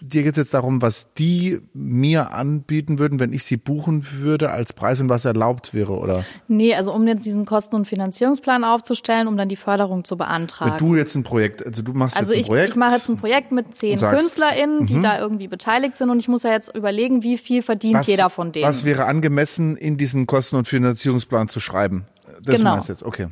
dir 0.00 0.22
geht 0.22 0.32
es 0.32 0.36
jetzt 0.36 0.54
darum, 0.54 0.82
was 0.82 1.12
die 1.14 1.60
mir 1.72 2.32
anbieten 2.32 2.98
würden, 2.98 3.18
wenn 3.20 3.32
ich 3.32 3.44
sie 3.44 3.56
buchen 3.56 4.06
würde 4.12 4.50
als 4.50 4.72
Preis 4.72 5.00
und 5.00 5.08
was 5.08 5.24
erlaubt 5.24 5.72
wäre, 5.74 5.92
oder? 5.92 6.24
nee, 6.48 6.74
also 6.74 6.92
um 6.92 7.06
jetzt 7.06 7.24
diesen 7.24 7.46
Kosten- 7.46 7.76
und 7.76 7.86
Finanzierungsplan 7.86 8.64
aufzustellen, 8.64 9.28
um 9.28 9.36
dann 9.36 9.48
die 9.48 9.56
Förderung 9.56 10.04
zu 10.04 10.14
Wenn 10.14 10.26
beantragen. 10.26 10.78
du 10.78 10.96
jetzt 10.96 11.14
ein 11.14 11.22
Projekt, 11.22 11.64
also 11.64 11.82
du 11.82 11.92
machst 11.92 12.16
Also 12.16 12.32
jetzt 12.34 12.38
ein 12.38 12.40
ich, 12.42 12.46
Projekt. 12.48 12.68
ich 12.70 12.76
mache 12.76 12.94
jetzt 12.94 13.08
ein 13.08 13.16
Projekt 13.16 13.52
mit 13.52 13.74
zehn 13.76 13.96
sagst. 13.98 14.18
KünstlerInnen, 14.20 14.86
die 14.86 15.00
da 15.00 15.18
irgendwie 15.18 15.48
beteiligt 15.48 15.96
sind 15.96 16.10
und 16.10 16.18
ich 16.20 16.28
muss 16.28 16.42
ja 16.42 16.50
jetzt 16.52 16.74
überlegen, 16.74 17.22
wie 17.22 17.38
viel 17.38 17.62
verdient 17.62 17.94
was, 17.96 18.06
jeder 18.06 18.30
von 18.30 18.52
denen. 18.52 18.66
Was 18.66 18.84
wäre 18.84 19.06
angemessen, 19.06 19.76
in 19.76 19.96
diesen 19.96 20.26
Kosten- 20.26 20.56
und 20.56 20.68
Finanzierungsplan 20.68 21.48
zu 21.48 21.60
schreiben? 21.60 22.06
Das 22.42 22.56
Genau. 22.58 22.72
meinst 22.74 22.88
du 22.88 22.92
jetzt, 22.92 23.02
okay. 23.02 23.28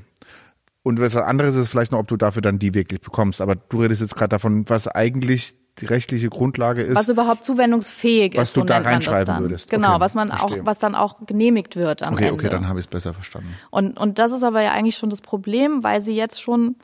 Und 0.82 1.00
was 1.00 1.14
anderes 1.16 1.54
ist 1.54 1.68
vielleicht 1.68 1.92
noch, 1.92 1.98
ob 1.98 2.08
du 2.08 2.16
dafür 2.16 2.40
dann 2.40 2.58
die 2.58 2.72
wirklich 2.72 3.00
bekommst. 3.02 3.40
Aber 3.42 3.56
du 3.56 3.82
redest 3.82 4.00
jetzt 4.00 4.14
gerade 4.16 4.30
davon, 4.30 4.66
was 4.70 4.88
eigentlich 4.88 5.54
die 5.80 5.86
rechtliche 5.86 6.28
Grundlage 6.28 6.82
ist. 6.82 6.94
was 6.96 7.08
überhaupt 7.08 7.44
zuwendungsfähig 7.44 8.36
Was 8.36 8.48
ist, 8.50 8.56
du 8.56 8.60
so 8.60 8.66
da 8.66 8.78
reinschreiben 8.78 9.38
würdest. 9.40 9.70
Genau, 9.70 9.92
Okay, 9.92 10.00
was 10.00 10.14
man 10.14 10.30
auch, 10.30 10.38
verstehe. 10.40 10.66
was 10.66 10.78
dann 10.78 10.94
auch 10.94 11.16
genehmigt 11.26 11.76
wird 11.76 12.02
am 12.02 12.14
okay, 12.14 12.24
Ende. 12.28 12.34
okay, 12.34 12.48
dann 12.48 12.68
habe 12.68 12.78
ich 12.80 12.86
es 12.86 12.90
besser 12.90 13.14
verstanden. 13.14 13.54
Und, 13.70 13.98
und 13.98 14.18
das 14.18 14.32
ist 14.32 14.42
aber 14.42 14.62
ja 14.62 14.72
eigentlich 14.72 14.96
schon 14.96 15.10
das 15.10 15.20
Problem, 15.20 15.82
weil 15.84 16.00
sie 16.00 16.14
jetzt 16.16 16.40
schon 16.40 16.76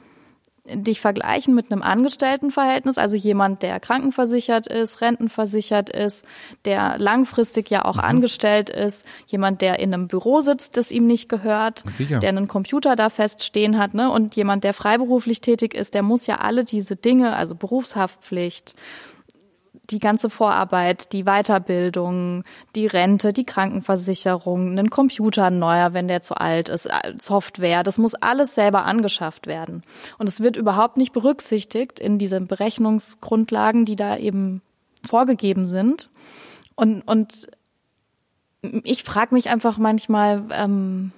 dich 0.66 1.00
vergleichen 1.00 1.54
mit 1.54 1.70
einem 1.70 1.82
Angestelltenverhältnis, 1.82 2.96
also 2.96 3.16
jemand, 3.16 3.62
der 3.62 3.80
krankenversichert 3.80 4.66
ist, 4.66 5.02
rentenversichert 5.02 5.90
ist, 5.90 6.24
der 6.64 6.98
langfristig 6.98 7.68
ja 7.70 7.80
Mhm. 7.80 7.84
auch 7.84 7.98
angestellt 7.98 8.70
ist, 8.70 9.04
jemand, 9.26 9.60
der 9.60 9.78
in 9.78 9.92
einem 9.92 10.08
Büro 10.08 10.40
sitzt, 10.40 10.76
das 10.78 10.90
ihm 10.90 11.06
nicht 11.06 11.28
gehört, 11.28 11.84
Sicher. 11.92 12.18
der 12.18 12.30
einen 12.30 12.48
Computer 12.48 12.96
da 12.96 13.10
feststehen 13.10 13.78
hat, 13.78 13.92
ne? 13.94 14.10
Und 14.10 14.36
jemand, 14.36 14.64
der 14.64 14.72
freiberuflich 14.72 15.40
tätig 15.42 15.74
ist, 15.74 15.92
der 15.92 16.02
muss 16.02 16.26
ja 16.26 16.36
alle 16.36 16.64
diese 16.64 16.96
Dinge, 16.96 17.36
also 17.36 17.54
Berufshaftpflicht, 17.54 18.74
die 19.90 19.98
ganze 19.98 20.30
Vorarbeit, 20.30 21.12
die 21.12 21.24
Weiterbildung, 21.24 22.42
die 22.74 22.86
Rente, 22.86 23.32
die 23.32 23.44
Krankenversicherung, 23.44 24.70
einen 24.70 24.90
Computer 24.90 25.50
neuer, 25.50 25.92
wenn 25.92 26.08
der 26.08 26.22
zu 26.22 26.36
alt 26.36 26.68
ist, 26.68 26.86
äh, 26.86 27.14
Software, 27.18 27.82
das 27.82 27.98
muss 27.98 28.14
alles 28.14 28.54
selber 28.54 28.84
angeschafft 28.84 29.46
werden. 29.46 29.82
Und 30.18 30.28
es 30.28 30.40
wird 30.40 30.56
überhaupt 30.56 30.96
nicht 30.96 31.12
berücksichtigt 31.12 32.00
in 32.00 32.18
diesen 32.18 32.46
Berechnungsgrundlagen, 32.46 33.84
die 33.84 33.96
da 33.96 34.16
eben 34.16 34.62
vorgegeben 35.06 35.66
sind. 35.66 36.08
Und, 36.76 37.02
und 37.02 37.48
ich 38.62 39.04
frage 39.04 39.34
mich 39.34 39.50
einfach 39.50 39.78
manchmal, 39.78 40.44
ähm, 40.52 41.12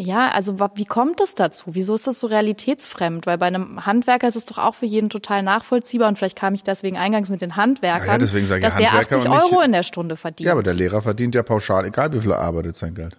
ja, 0.00 0.30
also 0.30 0.60
wie 0.76 0.84
kommt 0.84 1.20
es 1.20 1.34
dazu? 1.34 1.64
Wieso 1.74 1.92
ist 1.96 2.06
das 2.06 2.20
so 2.20 2.28
realitätsfremd? 2.28 3.26
Weil 3.26 3.36
bei 3.36 3.46
einem 3.46 3.84
Handwerker 3.84 4.28
ist 4.28 4.36
es 4.36 4.44
doch 4.44 4.58
auch 4.58 4.76
für 4.76 4.86
jeden 4.86 5.10
total 5.10 5.42
nachvollziehbar 5.42 6.06
und 6.08 6.16
vielleicht 6.16 6.38
kam 6.38 6.54
ich 6.54 6.62
deswegen 6.62 6.96
eingangs 6.96 7.30
mit 7.30 7.42
den 7.42 7.56
Handwerkern, 7.56 8.06
Ja, 8.06 8.12
ja, 8.12 8.18
deswegen 8.18 8.46
sage 8.46 8.60
ich 8.60 8.64
dass 8.64 8.76
der 8.76 8.92
Handwerker 8.92 9.16
80 9.16 9.30
und 9.30 9.36
nicht- 9.36 9.52
Euro 9.52 9.60
in 9.60 9.72
der 9.72 9.82
Stunde 9.82 10.14
verdient. 10.14 10.46
Ja, 10.46 10.52
aber 10.52 10.62
der 10.62 10.74
Lehrer 10.74 11.02
verdient 11.02 11.34
ja 11.34 11.42
pauschal, 11.42 11.84
egal 11.84 12.12
wie 12.12 12.20
viel 12.20 12.30
er 12.30 12.38
arbeitet, 12.38 12.76
sein 12.76 12.94
Geld. 12.94 13.16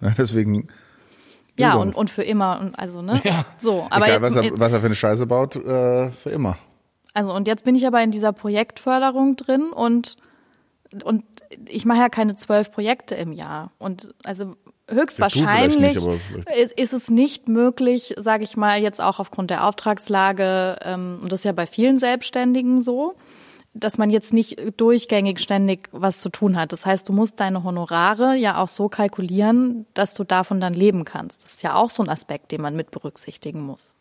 Ja, 0.00 0.12
deswegen. 0.18 0.66
ja, 1.56 1.74
und, 1.74 1.94
und 1.94 2.10
für 2.10 2.24
immer 2.24 2.58
und 2.60 2.76
also, 2.76 3.02
ne? 3.02 3.20
So, 3.60 3.86
aber 3.90 4.06
egal, 4.06 4.22
was 4.22 4.34
jetzt, 4.34 4.50
er, 4.50 4.58
was 4.58 4.72
er 4.72 4.80
für 4.80 4.86
eine 4.86 4.94
Scheiße 4.96 5.26
baut, 5.26 5.54
äh, 5.54 6.10
für 6.10 6.30
immer. 6.30 6.56
also 7.14 7.32
und 7.32 7.46
jetzt 7.46 7.64
bin 7.64 7.76
ich 7.76 7.86
aber 7.86 8.02
in 8.02 8.10
dieser 8.10 8.32
Projektförderung 8.32 9.36
drin 9.36 9.70
und 9.72 10.16
und 11.04 11.22
ich 11.68 11.84
mache 11.84 11.98
ja 12.00 12.08
keine 12.08 12.34
zwölf 12.34 12.72
Projekte 12.72 13.14
im 13.14 13.30
Jahr 13.32 13.70
und 13.78 14.12
also 14.24 14.56
höchstwahrscheinlich 14.90 15.94
nicht, 15.94 16.20
ist, 16.56 16.78
ist 16.78 16.92
es 16.92 17.10
nicht 17.10 17.48
möglich, 17.48 18.14
sage 18.18 18.44
ich 18.44 18.56
mal 18.56 18.80
jetzt 18.80 19.00
auch 19.00 19.18
aufgrund 19.18 19.50
der 19.50 19.66
Auftragslage 19.66 20.78
ähm, 20.82 21.20
und 21.22 21.32
das 21.32 21.40
ist 21.40 21.44
ja 21.44 21.52
bei 21.52 21.66
vielen 21.66 21.98
Selbstständigen 21.98 22.82
so, 22.82 23.14
dass 23.72 23.98
man 23.98 24.10
jetzt 24.10 24.32
nicht 24.32 24.60
durchgängig 24.76 25.38
ständig 25.38 25.88
was 25.92 26.18
zu 26.18 26.28
tun 26.28 26.56
hat. 26.56 26.72
Das 26.72 26.86
heißt, 26.86 27.08
du 27.08 27.12
musst 27.12 27.38
deine 27.38 27.62
Honorare 27.62 28.34
ja 28.34 28.60
auch 28.60 28.68
so 28.68 28.88
kalkulieren, 28.88 29.86
dass 29.94 30.14
du 30.14 30.24
davon 30.24 30.60
dann 30.60 30.74
leben 30.74 31.04
kannst. 31.04 31.44
Das 31.44 31.52
ist 31.52 31.62
ja 31.62 31.76
auch 31.76 31.90
so 31.90 32.02
ein 32.02 32.08
Aspekt, 32.08 32.50
den 32.50 32.62
man 32.62 32.74
mit 32.74 32.90
berücksichtigen 32.90 33.60
muss. 33.60 33.94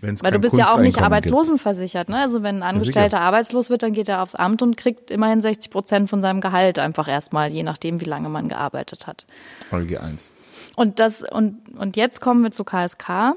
Wenn's 0.00 0.22
Weil 0.22 0.32
du 0.32 0.38
bist 0.38 0.56
ja 0.56 0.72
auch 0.72 0.78
nicht 0.78 1.00
arbeitslosenversichert. 1.00 2.08
Ne? 2.08 2.18
Also 2.18 2.42
wenn 2.42 2.56
ein 2.56 2.62
Angestellter 2.62 3.20
arbeitslos 3.20 3.70
wird, 3.70 3.82
dann 3.82 3.92
geht 3.92 4.08
er 4.08 4.22
aufs 4.22 4.34
Amt 4.34 4.62
und 4.62 4.76
kriegt 4.76 5.10
immerhin 5.10 5.42
60 5.42 5.70
Prozent 5.70 6.10
von 6.10 6.20
seinem 6.20 6.40
Gehalt 6.40 6.78
einfach 6.78 7.08
erstmal, 7.08 7.50
je 7.50 7.62
nachdem, 7.62 8.00
wie 8.00 8.04
lange 8.04 8.28
man 8.28 8.48
gearbeitet 8.48 9.06
hat. 9.06 9.26
Folge 9.70 10.00
1. 10.00 10.30
Und 10.76 10.98
das 10.98 11.22
und 11.22 11.76
und 11.76 11.96
jetzt 11.96 12.20
kommen 12.20 12.42
wir 12.42 12.50
zu 12.50 12.64
KSK, 12.64 13.34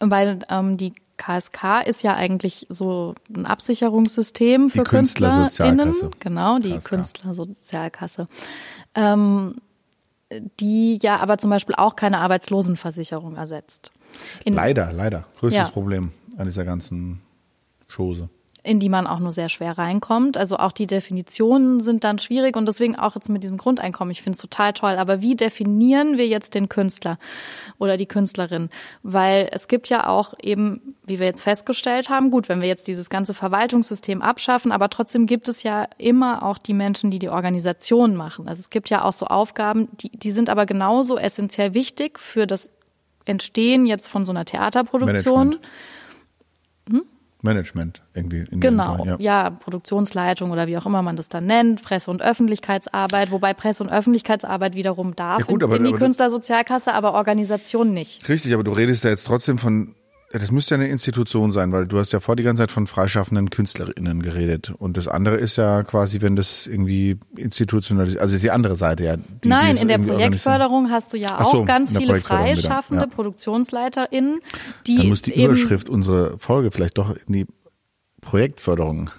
weil 0.00 0.40
ähm, 0.50 0.76
die 0.76 0.92
KSK 1.16 1.86
ist 1.86 2.02
ja 2.02 2.14
eigentlich 2.14 2.66
so 2.68 3.14
ein 3.34 3.46
Absicherungssystem 3.46 4.70
für 4.70 4.78
Die. 4.78 4.84
KünstlerInnen. 4.84 5.94
Genau, 6.20 6.58
die 6.58 6.72
KSK. 6.72 6.88
Künstlersozialkasse. 6.88 8.28
Ähm, 8.94 9.56
die 10.60 10.98
ja 11.00 11.18
aber 11.18 11.38
zum 11.38 11.50
Beispiel 11.50 11.76
auch 11.76 11.96
keine 11.96 12.18
Arbeitslosenversicherung 12.18 13.36
ersetzt. 13.36 13.92
In, 14.44 14.54
Leider, 14.54 14.92
leider. 14.92 15.24
Größtes 15.40 15.66
Ja. 15.66 15.68
Problem 15.68 16.12
an 16.36 16.46
dieser 16.46 16.64
ganzen 16.64 17.20
Chose. 17.88 18.28
in 18.62 18.80
die 18.80 18.88
man 18.88 19.06
auch 19.06 19.20
nur 19.20 19.30
sehr 19.30 19.48
schwer 19.48 19.78
reinkommt. 19.78 20.36
Also 20.36 20.56
auch 20.56 20.72
die 20.72 20.88
Definitionen 20.88 21.80
sind 21.80 22.02
dann 22.02 22.18
schwierig 22.18 22.56
und 22.56 22.66
deswegen 22.66 22.96
auch 22.96 23.14
jetzt 23.14 23.28
mit 23.28 23.44
diesem 23.44 23.58
Grundeinkommen. 23.58 24.10
Ich 24.10 24.22
finde 24.22 24.34
es 24.34 24.42
total 24.42 24.72
toll. 24.72 24.96
Aber 24.98 25.22
wie 25.22 25.36
definieren 25.36 26.18
wir 26.18 26.26
jetzt 26.26 26.54
den 26.54 26.68
Künstler 26.68 27.16
oder 27.78 27.96
die 27.96 28.06
Künstlerin? 28.06 28.68
Weil 29.04 29.48
es 29.52 29.68
gibt 29.68 29.88
ja 29.88 30.08
auch 30.08 30.34
eben, 30.42 30.96
wie 31.06 31.20
wir 31.20 31.26
jetzt 31.26 31.42
festgestellt 31.42 32.10
haben, 32.10 32.32
gut, 32.32 32.48
wenn 32.48 32.60
wir 32.60 32.66
jetzt 32.66 32.88
dieses 32.88 33.08
ganze 33.08 33.34
Verwaltungssystem 33.34 34.20
abschaffen, 34.20 34.72
aber 34.72 34.90
trotzdem 34.90 35.26
gibt 35.26 35.46
es 35.46 35.62
ja 35.62 35.86
immer 35.96 36.42
auch 36.42 36.58
die 36.58 36.74
Menschen, 36.74 37.12
die 37.12 37.20
die 37.20 37.28
Organisation 37.28 38.16
machen. 38.16 38.48
Also 38.48 38.58
es 38.58 38.70
gibt 38.70 38.90
ja 38.90 39.04
auch 39.04 39.12
so 39.12 39.26
Aufgaben, 39.26 39.86
die, 40.00 40.10
die 40.10 40.32
sind 40.32 40.50
aber 40.50 40.66
genauso 40.66 41.18
essentiell 41.18 41.72
wichtig 41.74 42.18
für 42.18 42.48
das 42.48 42.68
Entstehen 43.26 43.84
jetzt 43.86 44.08
von 44.08 44.24
so 44.24 44.32
einer 44.32 44.44
Theaterproduktion. 44.46 45.58
Management. 45.58 45.60
Management 47.42 48.02
irgendwie. 48.14 48.44
Genau, 48.50 48.96
Fall, 49.04 49.16
ja. 49.20 49.50
Produktionsleitung 49.50 50.50
oder 50.50 50.66
wie 50.66 50.76
auch 50.78 50.86
immer 50.86 51.02
man 51.02 51.14
das 51.16 51.28
dann 51.28 51.46
nennt, 51.46 51.82
Presse- 51.82 52.10
und 52.10 52.20
Öffentlichkeitsarbeit, 52.22 53.30
wobei 53.30 53.54
Presse- 53.54 53.84
und 53.84 53.90
Öffentlichkeitsarbeit 53.90 54.74
wiederum 54.74 55.14
darf 55.14 55.40
Ja, 55.40 55.44
gut, 55.44 55.62
in, 55.62 55.68
aber- 55.68 55.76
in 55.76 55.84
die 55.84 55.90
aber- 55.90 55.98
Künstlersozialkasse, 55.98 56.92
aber 56.92 57.12
Organisation 57.14 57.92
nicht. 57.92 58.28
Richtig, 58.28 58.52
aber 58.54 58.64
du 58.64 58.72
redest 58.72 59.04
ja 59.04 59.10
jetzt 59.10 59.26
trotzdem 59.26 59.58
von, 59.58 59.94
ja, 60.36 60.40
das 60.40 60.50
müsste 60.50 60.74
ja 60.74 60.80
eine 60.82 60.90
Institution 60.90 61.50
sein, 61.50 61.72
weil 61.72 61.86
du 61.86 61.98
hast 61.98 62.12
ja 62.12 62.20
vor 62.20 62.36
die 62.36 62.42
ganze 62.42 62.62
Zeit 62.62 62.70
von 62.70 62.86
freischaffenden 62.86 63.48
KünstlerInnen 63.48 64.20
geredet. 64.20 64.70
Und 64.76 64.98
das 64.98 65.08
andere 65.08 65.36
ist 65.36 65.56
ja 65.56 65.82
quasi, 65.82 66.20
wenn 66.20 66.36
das 66.36 66.66
irgendwie 66.66 67.18
institutionell 67.36 68.08
ist, 68.08 68.18
also 68.18 68.34
ist 68.34 68.44
die 68.44 68.50
andere 68.50 68.76
Seite 68.76 69.04
ja. 69.04 69.16
Die, 69.16 69.22
die 69.44 69.48
Nein, 69.48 69.74
es 69.76 69.80
in 69.80 69.88
der. 69.88 69.96
Projektförderung 69.98 70.90
hast 70.90 71.14
du 71.14 71.16
ja 71.16 71.36
Ach 71.38 71.46
so, 71.46 71.62
auch 71.62 71.64
ganz 71.64 71.88
viele 71.90 72.14
wieder, 72.16 72.20
freischaffende 72.20 73.04
ja. 73.04 73.08
ProduktionsleiterInnen, 73.08 74.40
die 74.86 74.96
Dann 74.98 75.08
muss 75.08 75.22
die 75.22 75.42
Überschrift 75.42 75.88
unserer 75.88 76.38
Folge 76.38 76.70
vielleicht 76.70 76.98
doch 76.98 77.16
in 77.26 77.32
die 77.32 77.46
Projektförderung 78.20 79.10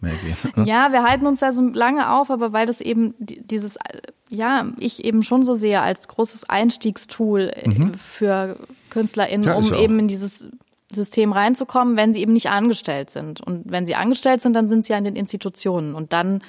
mehr 0.00 0.12
gehen. 0.54 0.66
Ja, 0.66 0.92
wir 0.92 1.02
halten 1.04 1.26
uns 1.26 1.40
da 1.40 1.52
so 1.52 1.62
lange 1.62 2.10
auf, 2.12 2.30
aber 2.30 2.52
weil 2.52 2.66
das 2.66 2.80
eben 2.80 3.14
die- 3.18 3.40
dieses, 3.46 3.76
äh, 3.76 4.00
ja, 4.28 4.66
ich 4.78 5.04
eben 5.04 5.22
schon 5.22 5.44
so 5.44 5.54
sehe 5.54 5.80
als 5.80 6.08
großes 6.08 6.48
Einstiegstool 6.50 7.50
äh, 7.54 7.70
für 7.96 8.58
KünstlerInnen, 8.90 9.42
Mhm. 9.46 9.48
Ja, 9.48 9.54
um 9.56 9.72
auch. 9.72 9.80
eben 9.82 9.98
in 10.00 10.08
dieses 10.08 10.48
System 10.92 11.32
reinzukommen, 11.32 11.96
wenn 11.96 12.12
sie 12.12 12.20
eben 12.20 12.32
nicht 12.32 12.50
angestellt 12.50 13.10
sind. 13.10 13.40
Und 13.40 13.70
wenn 13.70 13.86
sie 13.86 13.94
angestellt 13.94 14.42
sind, 14.42 14.54
dann 14.54 14.68
sind 14.68 14.84
sie 14.84 14.94
an 14.94 15.04
den 15.04 15.16
Institutionen. 15.16 15.94
Und 15.94 16.12
dann 16.12 16.42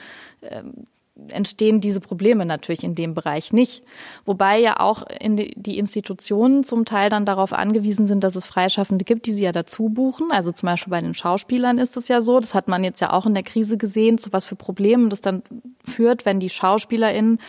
ähm, 0.44 0.88
entstehen 1.30 1.82
diese 1.82 2.00
Probleme 2.00 2.46
natürlich 2.46 2.84
in 2.84 2.94
dem 2.94 3.14
Bereich 3.14 3.52
nicht. 3.52 3.84
Wobei 4.26 4.60
ja 4.60 4.80
auch 4.80 5.04
in 5.20 5.38
die, 5.38 5.54
die 5.56 5.80
Institutionen 5.80 6.64
zum 6.64 6.86
Teil 6.86 7.10
dann 7.10 7.26
darauf 7.26 7.54
angewiesen 7.54 8.06
sind, 8.06 8.24
dass 8.24 8.36
es 8.36 8.46
Freischaffende 8.46 9.04
gibt, 9.04 9.26
die 9.26 9.32
sie 9.32 9.44
ja 9.44 9.52
dazu 9.52 9.90
buchen. 9.90 10.32
Also 10.32 10.52
zum 10.52 10.68
Beispiel 10.68 10.92
bei 10.92 11.02
den 11.02 11.16
Schauspielern 11.16 11.80
ist 11.80 11.98
es 11.98 12.08
ja 12.08 12.22
so. 12.22 12.40
Das 12.40 12.54
hat 12.54 12.68
man 12.68 12.84
jetzt 12.84 13.00
ja 13.00 13.14
auch 13.14 13.26
in 13.26 13.34
der 13.34 13.44
Krise 13.44 13.78
gesehen, 13.78 14.18
zu 14.18 14.32
was 14.34 14.46
für 14.46 14.56
Problemen 14.56 15.10
das 15.10 15.22
dann 15.22 15.42
führt, 15.84 16.26
wenn 16.26 16.40
die 16.40 16.50
SchauspielerInnen 16.50 17.40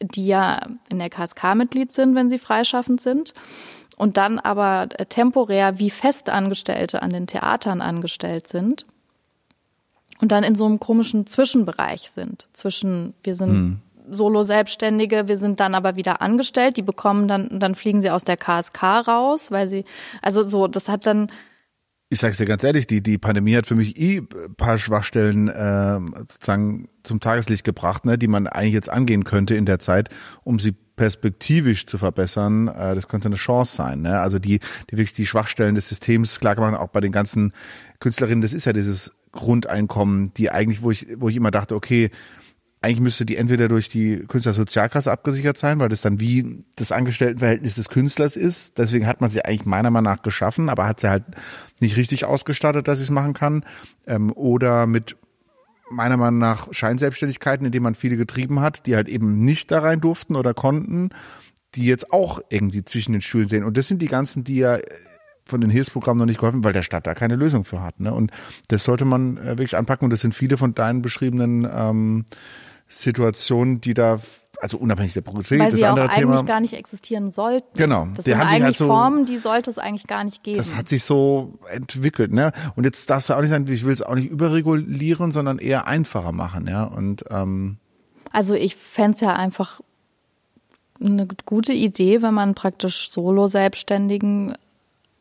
die 0.00 0.26
ja 0.26 0.60
in 0.90 0.98
der 0.98 1.08
KSK 1.08 1.54
Mitglied 1.54 1.92
sind, 1.92 2.16
wenn 2.16 2.28
sie 2.28 2.40
freischaffend 2.40 3.00
sind 3.00 3.32
und 3.96 4.16
dann 4.16 4.38
aber 4.38 4.88
temporär 4.88 5.78
wie 5.78 5.90
Festangestellte 5.90 7.02
an 7.02 7.12
den 7.12 7.26
Theatern 7.26 7.80
angestellt 7.80 8.48
sind 8.48 8.86
und 10.20 10.32
dann 10.32 10.44
in 10.44 10.54
so 10.54 10.66
einem 10.66 10.80
komischen 10.80 11.26
Zwischenbereich 11.26 12.10
sind. 12.10 12.48
Zwischen, 12.52 13.14
wir 13.22 13.34
sind 13.34 13.50
hm. 13.50 13.80
Solo-Selbstständige, 14.10 15.28
wir 15.28 15.36
sind 15.36 15.60
dann 15.60 15.74
aber 15.74 15.96
wieder 15.96 16.20
angestellt, 16.20 16.76
die 16.76 16.82
bekommen 16.82 17.26
dann, 17.26 17.58
dann 17.58 17.74
fliegen 17.74 18.02
sie 18.02 18.10
aus 18.10 18.24
der 18.24 18.36
KSK 18.36 18.82
raus, 18.82 19.50
weil 19.50 19.66
sie, 19.66 19.84
also 20.22 20.44
so, 20.44 20.66
das 20.66 20.88
hat 20.88 21.06
dann. 21.06 21.30
Ich 22.10 22.20
sag's 22.20 22.36
dir 22.36 22.44
ganz 22.44 22.62
ehrlich, 22.62 22.86
die, 22.86 23.02
die 23.02 23.18
Pandemie 23.18 23.56
hat 23.56 23.66
für 23.66 23.74
mich 23.74 23.98
eh 23.98 24.18
ein 24.18 24.54
paar 24.56 24.78
Schwachstellen 24.78 25.48
äh, 25.48 25.98
sozusagen 26.28 26.88
zum 27.02 27.20
Tageslicht 27.20 27.64
gebracht, 27.64 28.04
ne, 28.04 28.18
die 28.18 28.28
man 28.28 28.46
eigentlich 28.46 28.74
jetzt 28.74 28.90
angehen 28.90 29.24
könnte 29.24 29.54
in 29.54 29.66
der 29.66 29.78
Zeit, 29.78 30.10
um 30.44 30.58
sie 30.58 30.74
perspektivisch 30.96 31.86
zu 31.86 31.98
verbessern, 31.98 32.68
äh, 32.68 32.94
das 32.94 33.08
könnte 33.08 33.28
eine 33.28 33.36
Chance 33.36 33.74
sein. 33.74 34.02
Ne? 34.02 34.20
Also 34.20 34.38
die, 34.38 34.60
die 34.90 34.96
wirklich 34.96 35.12
die 35.12 35.26
Schwachstellen 35.26 35.74
des 35.74 35.88
Systems 35.88 36.38
klar 36.38 36.54
gemacht, 36.54 36.74
auch 36.74 36.88
bei 36.88 37.00
den 37.00 37.12
ganzen 37.12 37.52
Künstlerinnen, 38.00 38.42
das 38.42 38.52
ist 38.52 38.66
ja 38.66 38.72
dieses 38.72 39.12
Grundeinkommen, 39.32 40.32
die 40.34 40.50
eigentlich, 40.50 40.82
wo 40.82 40.90
ich, 40.90 41.08
wo 41.16 41.28
ich 41.28 41.36
immer 41.36 41.50
dachte, 41.50 41.74
okay, 41.74 42.10
eigentlich 42.84 43.00
müsste 43.00 43.24
die 43.24 43.36
entweder 43.36 43.66
durch 43.66 43.88
die 43.88 44.24
Künstlersozialkasse 44.28 45.10
abgesichert 45.10 45.56
sein, 45.56 45.80
weil 45.80 45.88
das 45.88 46.02
dann 46.02 46.20
wie 46.20 46.64
das 46.76 46.92
Angestelltenverhältnis 46.92 47.76
des 47.76 47.88
Künstlers 47.88 48.36
ist. 48.36 48.76
Deswegen 48.76 49.06
hat 49.06 49.22
man 49.22 49.30
sie 49.30 49.42
eigentlich 49.42 49.64
meiner 49.64 49.90
Meinung 49.90 50.12
nach 50.12 50.22
geschaffen, 50.22 50.68
aber 50.68 50.86
hat 50.86 51.00
sie 51.00 51.08
halt 51.08 51.24
nicht 51.80 51.96
richtig 51.96 52.26
ausgestattet, 52.26 52.86
dass 52.86 52.98
ich 52.98 53.04
es 53.04 53.10
machen 53.10 53.32
kann. 53.32 53.64
Ähm, 54.06 54.32
oder 54.32 54.86
mit 54.86 55.16
meiner 55.90 56.18
Meinung 56.18 56.38
nach 56.38 56.68
Scheinselbstständigkeiten, 56.72 57.64
indem 57.64 57.84
man 57.84 57.94
viele 57.94 58.18
getrieben 58.18 58.60
hat, 58.60 58.84
die 58.84 58.96
halt 58.96 59.08
eben 59.08 59.44
nicht 59.44 59.70
da 59.70 59.78
rein 59.78 60.00
durften 60.00 60.36
oder 60.36 60.52
konnten, 60.52 61.08
die 61.74 61.86
jetzt 61.86 62.12
auch 62.12 62.40
irgendwie 62.50 62.84
zwischen 62.84 63.12
den 63.12 63.22
Stühlen 63.22 63.48
sehen. 63.48 63.64
Und 63.64 63.78
das 63.78 63.88
sind 63.88 64.02
die 64.02 64.08
ganzen, 64.08 64.44
die 64.44 64.56
ja 64.56 64.78
von 65.46 65.60
den 65.60 65.70
Hilfsprogrammen 65.70 66.18
noch 66.18 66.26
nicht 66.26 66.40
geholfen, 66.40 66.64
weil 66.64 66.72
der 66.72 66.82
Staat 66.82 67.06
da 67.06 67.14
keine 67.14 67.36
Lösung 67.36 67.64
für 67.64 67.82
hat. 67.82 68.00
Ne? 68.00 68.12
Und 68.12 68.30
das 68.68 68.84
sollte 68.84 69.04
man 69.04 69.38
äh, 69.38 69.50
wirklich 69.50 69.76
anpacken. 69.76 70.04
Und 70.04 70.10
das 70.10 70.20
sind 70.20 70.34
viele 70.34 70.56
von 70.56 70.74
deinen 70.74 71.02
beschriebenen 71.02 71.68
ähm, 71.70 72.24
Situationen, 72.88 73.80
die 73.80 73.94
da 73.94 74.20
also 74.60 74.78
unabhängig 74.78 75.12
der 75.12 75.20
Produktivität, 75.20 75.72
Weil 75.72 75.76
sie 75.76 75.86
auch 75.86 75.96
eigentlich 75.96 76.14
Thema, 76.14 76.42
gar 76.44 76.60
nicht 76.60 76.72
existieren 76.74 77.30
sollten. 77.30 77.68
Genau. 77.76 78.08
Das 78.14 78.24
sind 78.24 78.40
eigentlich 78.40 78.62
halt 78.62 78.76
so, 78.76 78.86
Formen, 78.86 79.26
die 79.26 79.36
sollte 79.36 79.68
es 79.68 79.78
eigentlich 79.78 80.06
gar 80.06 80.24
nicht 80.24 80.42
geben. 80.42 80.56
Das 80.56 80.74
hat 80.74 80.88
sich 80.88 81.04
so 81.04 81.58
entwickelt, 81.70 82.32
ne? 82.32 82.52
Und 82.74 82.84
jetzt 82.84 83.10
darfst 83.10 83.28
du 83.28 83.34
auch 83.34 83.40
nicht 83.40 83.50
sagen, 83.50 83.70
ich 83.70 83.84
will 83.84 83.92
es 83.92 84.00
auch 84.00 84.14
nicht 84.14 84.30
überregulieren, 84.30 85.32
sondern 85.32 85.58
eher 85.58 85.86
einfacher 85.86 86.32
machen, 86.32 86.66
ja. 86.66 86.84
Und 86.84 87.24
ähm, 87.30 87.76
also 88.32 88.54
ich 88.54 88.76
fände 88.76 89.26
ja 89.26 89.34
einfach 89.34 89.80
eine 91.00 91.28
gute 91.44 91.72
Idee, 91.72 92.22
wenn 92.22 92.34
man 92.34 92.54
praktisch 92.54 93.10
Solo-Selbstständigen 93.10 94.54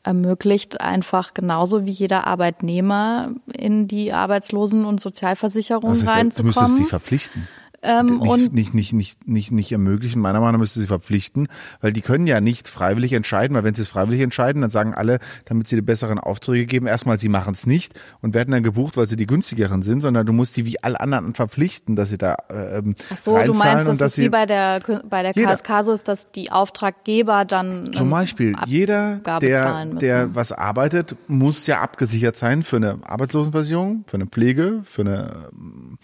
ermöglicht, 0.04 0.82
einfach 0.82 1.34
genauso 1.34 1.86
wie 1.86 1.91
jeder 1.91 2.28
Arbeitnehmer 2.28 3.32
in 3.51 3.88
die 3.88 4.14
Arbeitslosen- 4.14 4.86
und 4.86 4.99
Sozialversicherung 4.99 5.91
heißt, 5.91 6.08
reinzukommen. 6.08 6.54
Du 6.54 6.60
müsstest 6.62 6.80
die 6.80 6.89
verpflichten. 6.89 7.47
Ähm, 7.84 8.19
nicht, 8.19 8.29
und 8.29 8.53
nicht, 8.53 8.73
nicht, 8.73 8.93
nicht, 8.93 9.27
nicht, 9.27 9.51
nicht 9.51 9.71
ermöglichen. 9.71 10.21
Meiner 10.21 10.39
Meinung 10.39 10.53
nach 10.53 10.59
müsste 10.59 10.79
sie 10.79 10.88
verpflichten, 10.88 11.47
weil 11.81 11.91
die 11.91 12.01
können 12.01 12.27
ja 12.27 12.39
nicht 12.39 12.69
freiwillig 12.69 13.13
entscheiden, 13.13 13.55
weil 13.55 13.65
wenn 13.65 13.75
sie 13.75 13.81
es 13.81 13.89
freiwillig 13.89 14.21
entscheiden, 14.21 14.61
dann 14.61 14.69
sagen 14.69 14.93
alle, 14.93 15.19
damit 15.45 15.67
sie 15.67 15.75
die 15.75 15.81
besseren 15.81 16.17
Aufträge 16.17 16.65
geben, 16.65 16.88
erstmal, 16.88 17.19
sie 17.19 17.27
machen 17.29 17.53
es 17.53 17.65
nicht 17.65 17.93
und 18.21 18.34
werden 18.34 18.51
dann 18.51 18.63
gebucht, 18.63 18.95
weil 18.95 19.07
sie 19.07 19.17
die 19.17 19.27
günstigeren 19.27 19.81
sind, 19.81 20.01
sondern 20.01 20.25
du 20.25 20.31
musst 20.31 20.55
die 20.55 20.65
wie 20.65 20.81
alle 20.81 20.99
anderen 20.99 21.34
verpflichten, 21.34 21.95
dass 21.95 22.09
sie 22.09 22.17
da 22.17 22.38
ähm, 22.49 22.95
Ach 23.11 23.17
so, 23.17 23.38
du 23.38 23.53
meinst, 23.53 23.88
dass, 23.88 23.97
dass 23.97 24.11
es 24.13 24.17
wie 24.17 24.29
bei 24.29 24.45
der 24.45 24.81
bei 25.09 25.21
der 25.21 25.34
KSK 25.34 25.84
so 25.84 25.91
ist, 25.91 26.07
dass 26.07 26.31
die 26.31 26.51
Auftraggeber 26.51 27.43
dann 27.43 27.93
zum 27.93 28.09
Beispiel 28.09 28.55
jeder, 28.65 29.17
der 29.41 29.86
der 29.86 30.36
was 30.36 30.51
arbeitet, 30.51 31.17
muss 31.27 31.67
ja 31.67 31.81
abgesichert 31.81 32.38
sein 32.38 32.63
für 32.63 32.77
eine 32.77 32.99
Arbeitslosenversicherung, 33.03 34.05
für 34.07 34.15
eine 34.15 34.27
Pflege, 34.27 34.81
für 34.86 35.01
eine 35.01 35.49
ähm, 35.51 35.97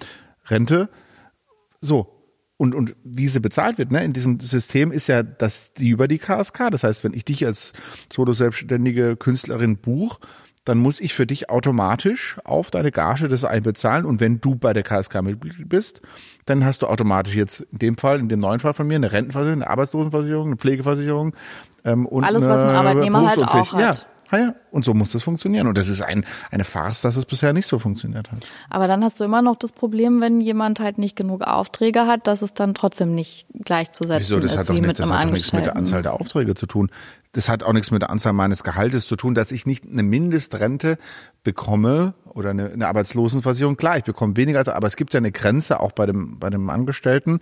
Rente 0.48 0.90
so. 1.82 2.16
Und, 2.58 2.76
und 2.76 2.96
wie 3.06 3.30
sie 3.30 3.40
bezahlt 3.40 3.78
wird, 3.78 3.90
ne, 3.92 4.04
in 4.04 4.12
diesem 4.12 4.40
System 4.42 4.92
ist 4.92 5.08
ja, 5.08 5.24
dass 5.24 5.74
die 5.74 5.90
über 5.90 6.10
die 6.10 6.18
KSK. 6.18 6.72
Das 6.72 6.84
heißt, 6.84 7.06
wenn 7.06 7.14
ich 7.14 7.24
dich 7.24 7.46
als 7.46 7.72
solo-selbstständige 8.12 9.16
Künstlerin 9.16 9.78
buch, 9.78 10.20
dann 10.66 10.78
muss 10.78 11.00
ich 11.00 11.14
für 11.14 11.26
dich 11.26 11.50
automatisch 11.50 12.38
auf 12.44 12.70
deine 12.70 12.92
Gage 12.92 13.30
das 13.30 13.46
einbezahlen. 13.46 14.06
Und 14.06 14.20
wenn 14.20 14.42
du 14.42 14.56
bei 14.56 14.74
der 14.74 14.84
KSK 14.84 15.22
Mitglied 15.22 15.70
bist, 15.70 16.02
dann 16.46 16.66
hast 16.66 16.82
du 16.82 16.88
automatisch 16.88 17.34
jetzt 17.34 17.62
in 17.72 17.80
dem 17.80 17.98
Fall, 17.98 18.20
in 18.20 18.28
dem 18.28 18.40
neuen 18.40 18.60
Fall 18.60 18.74
von 18.74 18.88
mir, 18.88 18.96
eine 18.96 19.12
Rentenversicherung, 19.12 19.62
eine 19.62 19.72
Arbeitslosenversicherung, 19.72 20.48
eine 20.48 20.58
Pflegeversicherung 20.58 21.36
ähm, 21.86 22.06
und 22.06 22.24
alles, 22.24 22.48
was 22.48 22.64
ein 22.64 22.76
Arbeitnehmer 22.76 23.30
halt 23.30 23.42
auch 23.42 23.74
hat. 23.74 23.80
Ja, 23.80 23.94
ja, 24.38 24.56
und 24.72 24.86
so 24.86 24.94
muss 24.94 25.12
das 25.12 25.24
funktionieren. 25.24 25.68
Und 25.68 25.78
das 25.78 25.88
ist 25.88 26.02
ein, 26.02 26.26
eine 26.52 26.64
Farce, 26.64 27.02
dass 27.02 27.16
es 27.18 27.26
bisher 27.26 27.54
nicht 27.54 27.66
so 27.66 27.80
funktioniert 27.80 28.32
hat. 28.32 28.46
Aber 28.70 28.88
dann 28.88 29.04
hast 29.04 29.20
du 29.20 29.24
immer 29.24 29.42
noch 29.42 29.56
das 29.56 29.72
Problem, 29.72 30.22
wenn 30.22 30.40
jemand 30.42 30.80
halt 30.80 30.98
nicht 30.98 31.16
genug 31.16 31.44
Aufträge 31.44 32.02
hat, 32.02 32.28
dass 32.28 32.42
es 32.42 32.54
dann 32.54 32.74
trotzdem 32.74 33.16
nicht 33.16 33.48
gleichzusetzen 33.54 34.22
Wieso? 34.22 34.40
Das 34.40 34.54
ist 34.54 34.60
hat 34.60 34.70
doch 34.70 34.76
wie 34.76 34.82
nicht, 34.82 34.88
mit 34.88 35.00
das 35.00 35.10
einem 35.10 35.18
hat 35.20 35.26
doch 35.26 35.32
nichts 35.32 35.54
mit 35.54 35.66
der 35.66 35.76
Anzahl 35.76 36.04
der 36.04 36.14
Aufträge 36.14 36.54
zu 36.56 36.68
tun. 36.68 36.92
Das 37.32 37.50
hat 37.50 37.64
auch 37.64 37.74
nichts 37.74 37.92
mit 37.92 38.02
der 38.02 38.10
Anzahl 38.10 38.34
meines 38.34 38.64
Gehaltes 38.64 39.08
zu 39.08 39.16
tun, 39.16 39.36
dass 39.36 39.52
ich 39.52 39.66
nicht 39.66 39.86
eine 39.86 40.04
Mindestrente 40.04 40.98
bekomme 41.44 42.14
oder 42.26 42.52
eine, 42.52 42.72
eine 42.72 42.88
Arbeitslosenversicherung. 42.88 43.78
Klar, 43.78 43.98
ich 43.98 44.04
bekomme 44.04 44.36
weniger, 44.38 44.60
als, 44.60 44.70
aber 44.70 44.88
es 44.88 44.96
gibt 44.96 45.14
ja 45.14 45.20
eine 45.20 45.32
Grenze 45.32 45.80
auch 45.80 45.92
bei 45.92 46.06
dem, 46.06 46.40
bei 46.40 46.50
dem 46.50 46.70
Angestellten, 46.70 47.40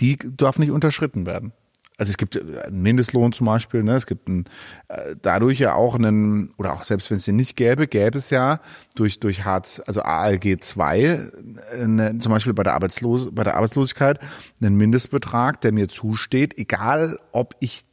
die 0.00 0.18
darf 0.36 0.58
nicht 0.58 0.70
unterschritten 0.70 1.26
werden. 1.26 1.52
Also 1.98 2.10
es 2.10 2.16
gibt 2.16 2.36
äh, 2.36 2.62
einen 2.66 2.82
Mindestlohn 2.82 3.32
zum 3.32 3.46
Beispiel, 3.46 3.82
ne? 3.82 3.96
es 3.96 4.06
gibt 4.06 4.28
einen, 4.28 4.44
äh, 4.88 5.16
dadurch 5.20 5.58
ja 5.58 5.74
auch 5.74 5.94
einen, 5.94 6.52
oder 6.58 6.74
auch 6.74 6.84
selbst 6.84 7.10
wenn 7.10 7.16
es 7.16 7.24
den 7.24 7.36
nicht 7.36 7.56
gäbe, 7.56 7.86
gäbe 7.86 8.18
es 8.18 8.30
ja 8.30 8.60
durch, 8.94 9.18
durch 9.18 9.44
Hartz, 9.44 9.80
also 9.86 10.02
ALG 10.02 10.58
2, 10.60 11.30
eine, 11.80 12.18
zum 12.18 12.32
Beispiel 12.32 12.52
bei 12.52 12.62
der, 12.62 12.74
Arbeitslos 12.74 13.30
bei 13.32 13.44
der 13.44 13.56
Arbeitslosigkeit, 13.56 14.20
einen 14.60 14.76
Mindestbetrag, 14.76 15.60
der 15.60 15.72
mir 15.72 15.88
zusteht, 15.88 16.58
egal 16.58 17.18
ob 17.32 17.54
ich 17.60 17.84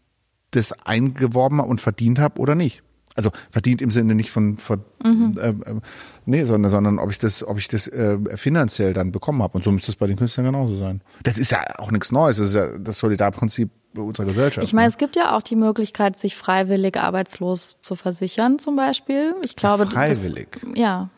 das 0.52 0.74
eingeworben 0.86 1.60
und 1.60 1.82
verdient 1.82 2.20
habe 2.20 2.40
oder 2.40 2.56
nicht. 2.56 2.84
Also 3.16 3.32
verdient 3.52 3.82
im 3.82 3.92
Sinne 3.92 4.16
nicht 4.16 4.32
von, 4.32 4.58
von 4.58 4.84
mhm. 5.04 5.34
äh, 5.38 5.50
äh, 5.50 5.80
nee, 6.26 6.44
sondern, 6.46 6.72
sondern 6.72 7.00
ob 7.00 7.12
ich 7.12 7.20
das, 7.20 7.46
ob 7.46 7.60
ich 7.60 7.68
das 7.68 7.88
äh, 7.88 8.18
finanziell 8.38 8.94
dann 8.94 9.12
bekommen 9.12 9.44
habe. 9.44 9.56
Und 9.56 9.64
so 9.64 9.72
müsste 9.72 9.92
es 9.92 9.96
bei 9.96 10.08
den 10.08 10.18
Künstlern 10.18 10.48
genauso 10.48 10.76
sein. 10.78 11.02
Das 11.22 11.38
ist 11.38 11.52
ja 11.52 11.64
auch 11.78 11.92
nichts 11.92 12.12
Neues. 12.12 12.38
Das 12.38 12.48
ist 12.48 12.56
ja 12.56 12.78
das 12.78 12.98
Solidarprinzip 12.98 13.70
unserer 14.02 14.26
Gesellschaft. 14.26 14.66
Ich 14.66 14.74
meine, 14.74 14.86
ne? 14.86 14.90
es 14.90 14.98
gibt 14.98 15.16
ja 15.16 15.36
auch 15.36 15.42
die 15.42 15.56
Möglichkeit, 15.56 16.18
sich 16.18 16.36
freiwillig 16.36 16.98
arbeitslos 16.98 17.78
zu 17.82 17.96
versichern, 17.96 18.60
zum 18.60 18.76
Beispiel. 18.76 19.36
Ich 19.46 19.56
glaube, 19.56 19.86
freiwillig. 19.86 20.60
Das, 20.62 20.72
ja. 20.76 21.10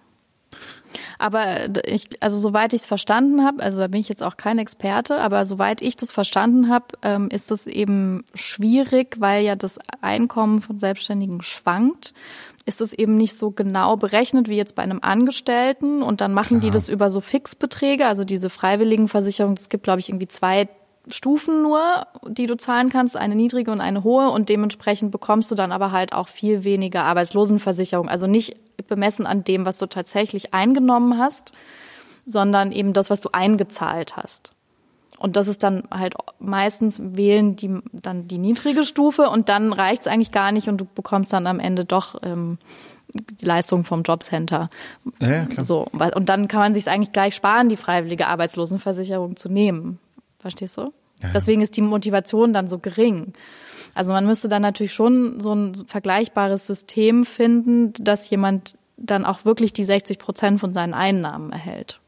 Aber 1.17 1.45
ich, 1.85 2.07
also 2.21 2.37
soweit 2.37 2.73
ich 2.73 2.81
es 2.81 2.85
verstanden 2.85 3.43
habe, 3.43 3.61
also 3.61 3.77
da 3.77 3.87
bin 3.87 3.99
ich 3.99 4.09
jetzt 4.09 4.23
auch 4.23 4.37
kein 4.37 4.59
Experte, 4.59 5.19
aber 5.19 5.45
soweit 5.45 5.81
ich 5.81 5.97
das 5.97 6.11
verstanden 6.11 6.69
habe, 6.69 6.85
ähm, 7.01 7.29
ist 7.29 7.51
es 7.51 7.67
eben 7.67 8.23
schwierig, 8.33 9.17
weil 9.19 9.43
ja 9.43 9.55
das 9.55 9.79
Einkommen 10.01 10.61
von 10.61 10.77
Selbstständigen 10.77 11.41
schwankt. 11.41 12.13
Ist 12.65 12.81
es 12.81 12.93
eben 12.93 13.15
nicht 13.17 13.37
so 13.37 13.51
genau 13.51 13.95
berechnet 13.95 14.49
wie 14.49 14.55
jetzt 14.55 14.75
bei 14.75 14.83
einem 14.83 14.99
Angestellten 15.01 16.01
und 16.01 16.21
dann 16.21 16.33
machen 16.33 16.59
Klar. 16.59 16.61
die 16.61 16.71
das 16.71 16.89
über 16.89 17.09
so 17.09 17.21
Fixbeträge, 17.21 18.07
also 18.07 18.23
diese 18.23 18.49
freiwilligen 18.49 19.07
Versicherungen, 19.07 19.57
es 19.57 19.69
gibt 19.69 19.83
glaube 19.83 19.99
ich 19.99 20.09
irgendwie 20.09 20.27
zwei 20.27 20.67
Stufen 21.07 21.61
nur, 21.61 22.07
die 22.27 22.47
du 22.47 22.57
zahlen 22.57 22.89
kannst, 22.89 23.15
eine 23.15 23.35
niedrige 23.35 23.71
und 23.71 23.81
eine 23.81 24.03
hohe 24.03 24.29
und 24.29 24.49
dementsprechend 24.49 25.11
bekommst 25.11 25.51
du 25.51 25.55
dann 25.55 25.71
aber 25.71 25.91
halt 25.91 26.13
auch 26.13 26.27
viel 26.27 26.63
weniger 26.63 27.03
Arbeitslosenversicherung. 27.03 28.09
Also 28.09 28.27
nicht 28.27 28.57
bemessen 28.87 29.25
an 29.25 29.43
dem, 29.43 29.65
was 29.65 29.77
du 29.77 29.85
tatsächlich 29.85 30.53
eingenommen 30.53 31.17
hast, 31.17 31.53
sondern 32.25 32.71
eben 32.71 32.93
das, 32.93 33.09
was 33.09 33.21
du 33.21 33.29
eingezahlt 33.31 34.17
hast. 34.17 34.53
Und 35.17 35.35
das 35.35 35.47
ist 35.47 35.63
dann 35.63 35.83
halt 35.91 36.15
meistens 36.39 36.99
wählen 37.01 37.55
die 37.55 37.79
dann 37.93 38.27
die 38.27 38.37
niedrige 38.37 38.83
Stufe 38.83 39.29
und 39.29 39.47
dann 39.47 39.71
reicht 39.71 40.01
es 40.01 40.07
eigentlich 40.07 40.31
gar 40.31 40.51
nicht 40.51 40.67
und 40.67 40.77
du 40.77 40.85
bekommst 40.85 41.31
dann 41.31 41.47
am 41.47 41.59
Ende 41.59 41.85
doch 41.85 42.15
ähm, 42.23 42.57
die 43.13 43.45
Leistung 43.45 43.85
vom 43.85 44.03
Jobcenter. 44.03 44.69
Ja, 45.21 45.45
klar. 45.45 45.65
So 45.65 45.85
und 45.93 46.27
dann 46.27 46.47
kann 46.47 46.59
man 46.59 46.73
sich 46.73 46.89
eigentlich 46.89 47.13
gleich 47.13 47.35
sparen, 47.35 47.69
die 47.69 47.77
freiwillige 47.77 48.27
Arbeitslosenversicherung 48.27 49.37
zu 49.37 49.47
nehmen. 49.47 49.99
Verstehst 50.45 50.77
du? 50.77 50.93
Ja. 51.23 51.29
Deswegen 51.33 51.61
ist 51.61 51.75
die 51.75 51.81
Motivation 51.81 52.53
dann 52.53 52.67
so 52.67 52.77
gering. 52.77 53.33
Also 53.95 54.13
man 54.13 54.27
müsste 54.27 54.47
dann 54.47 54.61
natürlich 54.61 54.93
schon 54.93 55.41
so 55.41 55.55
ein 55.55 55.73
vergleichbares 55.87 56.67
System 56.67 57.25
finden, 57.25 57.93
dass 57.93 58.29
jemand 58.29 58.77
dann 58.95 59.25
auch 59.25 59.43
wirklich 59.43 59.73
die 59.73 59.83
60 59.83 60.19
Prozent 60.19 60.59
von 60.59 60.71
seinen 60.71 60.93
Einnahmen 60.93 61.51
erhält. 61.51 61.99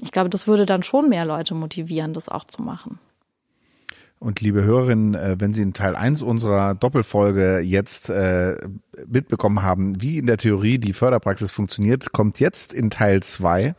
Ich 0.00 0.10
glaube, 0.10 0.28
das 0.28 0.48
würde 0.48 0.66
dann 0.66 0.82
schon 0.82 1.08
mehr 1.08 1.24
Leute 1.24 1.54
motivieren, 1.54 2.14
das 2.14 2.28
auch 2.28 2.42
zu 2.42 2.62
machen. 2.62 2.98
Und 4.18 4.40
liebe 4.40 4.64
Hörerinnen, 4.64 5.14
äh, 5.14 5.36
wenn 5.38 5.54
Sie 5.54 5.62
in 5.62 5.72
Teil 5.72 5.94
1 5.94 6.22
unserer 6.22 6.74
Doppelfolge 6.74 7.60
jetzt 7.60 8.10
äh, 8.10 8.56
mitbekommen 9.06 9.62
haben, 9.62 10.02
wie 10.02 10.18
in 10.18 10.26
der 10.26 10.38
Theorie 10.38 10.78
die 10.78 10.94
Förderpraxis 10.94 11.52
funktioniert, 11.52 12.10
kommt 12.10 12.40
jetzt 12.40 12.74
in 12.74 12.90
Teil 12.90 13.22
2 13.22 13.62
äh, 13.62 13.74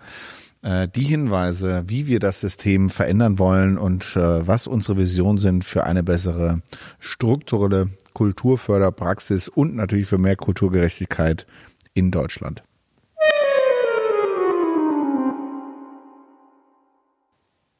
die 0.63 1.03
Hinweise, 1.03 1.83
wie 1.87 2.07
wir 2.07 2.19
das 2.19 2.39
System 2.39 2.89
verändern 2.89 3.37
wollen 3.37 3.77
und 3.77 4.15
äh, 4.15 4.47
was 4.47 4.65
unsere 4.67 4.97
Visionen 4.97 5.37
sind 5.37 5.65
für 5.65 5.83
eine 5.83 6.03
bessere 6.03 6.61
strukturelle 6.99 7.89
Kulturförderpraxis 8.13 9.49
und 9.49 9.75
natürlich 9.75 10.07
für 10.07 10.17
mehr 10.17 10.35
Kulturgerechtigkeit 10.35 11.45
in 11.93 12.11
Deutschland. 12.11 12.63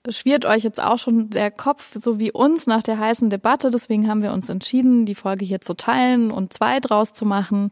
Schwirrt 0.09 0.45
euch 0.45 0.63
jetzt 0.63 0.81
auch 0.81 0.97
schon 0.97 1.29
der 1.29 1.51
Kopf, 1.51 1.95
so 1.99 2.19
wie 2.19 2.31
uns, 2.31 2.67
nach 2.67 2.83
der 2.83 2.99
heißen 2.99 3.29
Debatte. 3.29 3.71
Deswegen 3.71 4.09
haben 4.09 4.21
wir 4.21 4.33
uns 4.33 4.49
entschieden, 4.49 5.05
die 5.05 5.15
Folge 5.15 5.45
hier 5.45 5.61
zu 5.61 5.75
teilen 5.75 6.31
und 6.31 6.53
zwei 6.53 6.79
draus 6.79 7.13
zu 7.13 7.25
machen. 7.25 7.69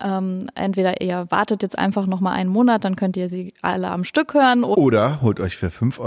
Ähm, 0.00 0.48
entweder 0.54 1.00
ihr 1.00 1.26
wartet 1.30 1.62
jetzt 1.62 1.78
einfach 1.78 2.06
noch 2.06 2.20
mal 2.20 2.32
einen 2.32 2.50
Monat, 2.50 2.84
dann 2.84 2.96
könnt 2.96 3.16
ihr 3.16 3.28
sie 3.28 3.54
alle 3.62 3.88
am 3.88 4.04
Stück 4.04 4.34
hören. 4.34 4.64
Oder 4.64 5.20
holt 5.22 5.40
euch 5.40 5.56
für 5.56 5.68
5,99 5.68 6.00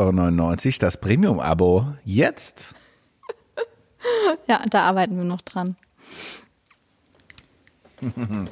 Euro 0.66 0.76
das 0.80 0.98
Premium-Abo 1.00 1.86
jetzt. 2.04 2.74
ja, 4.48 4.62
da 4.70 4.84
arbeiten 4.84 5.18
wir 5.18 5.26
noch 5.26 5.42
dran. 5.42 5.76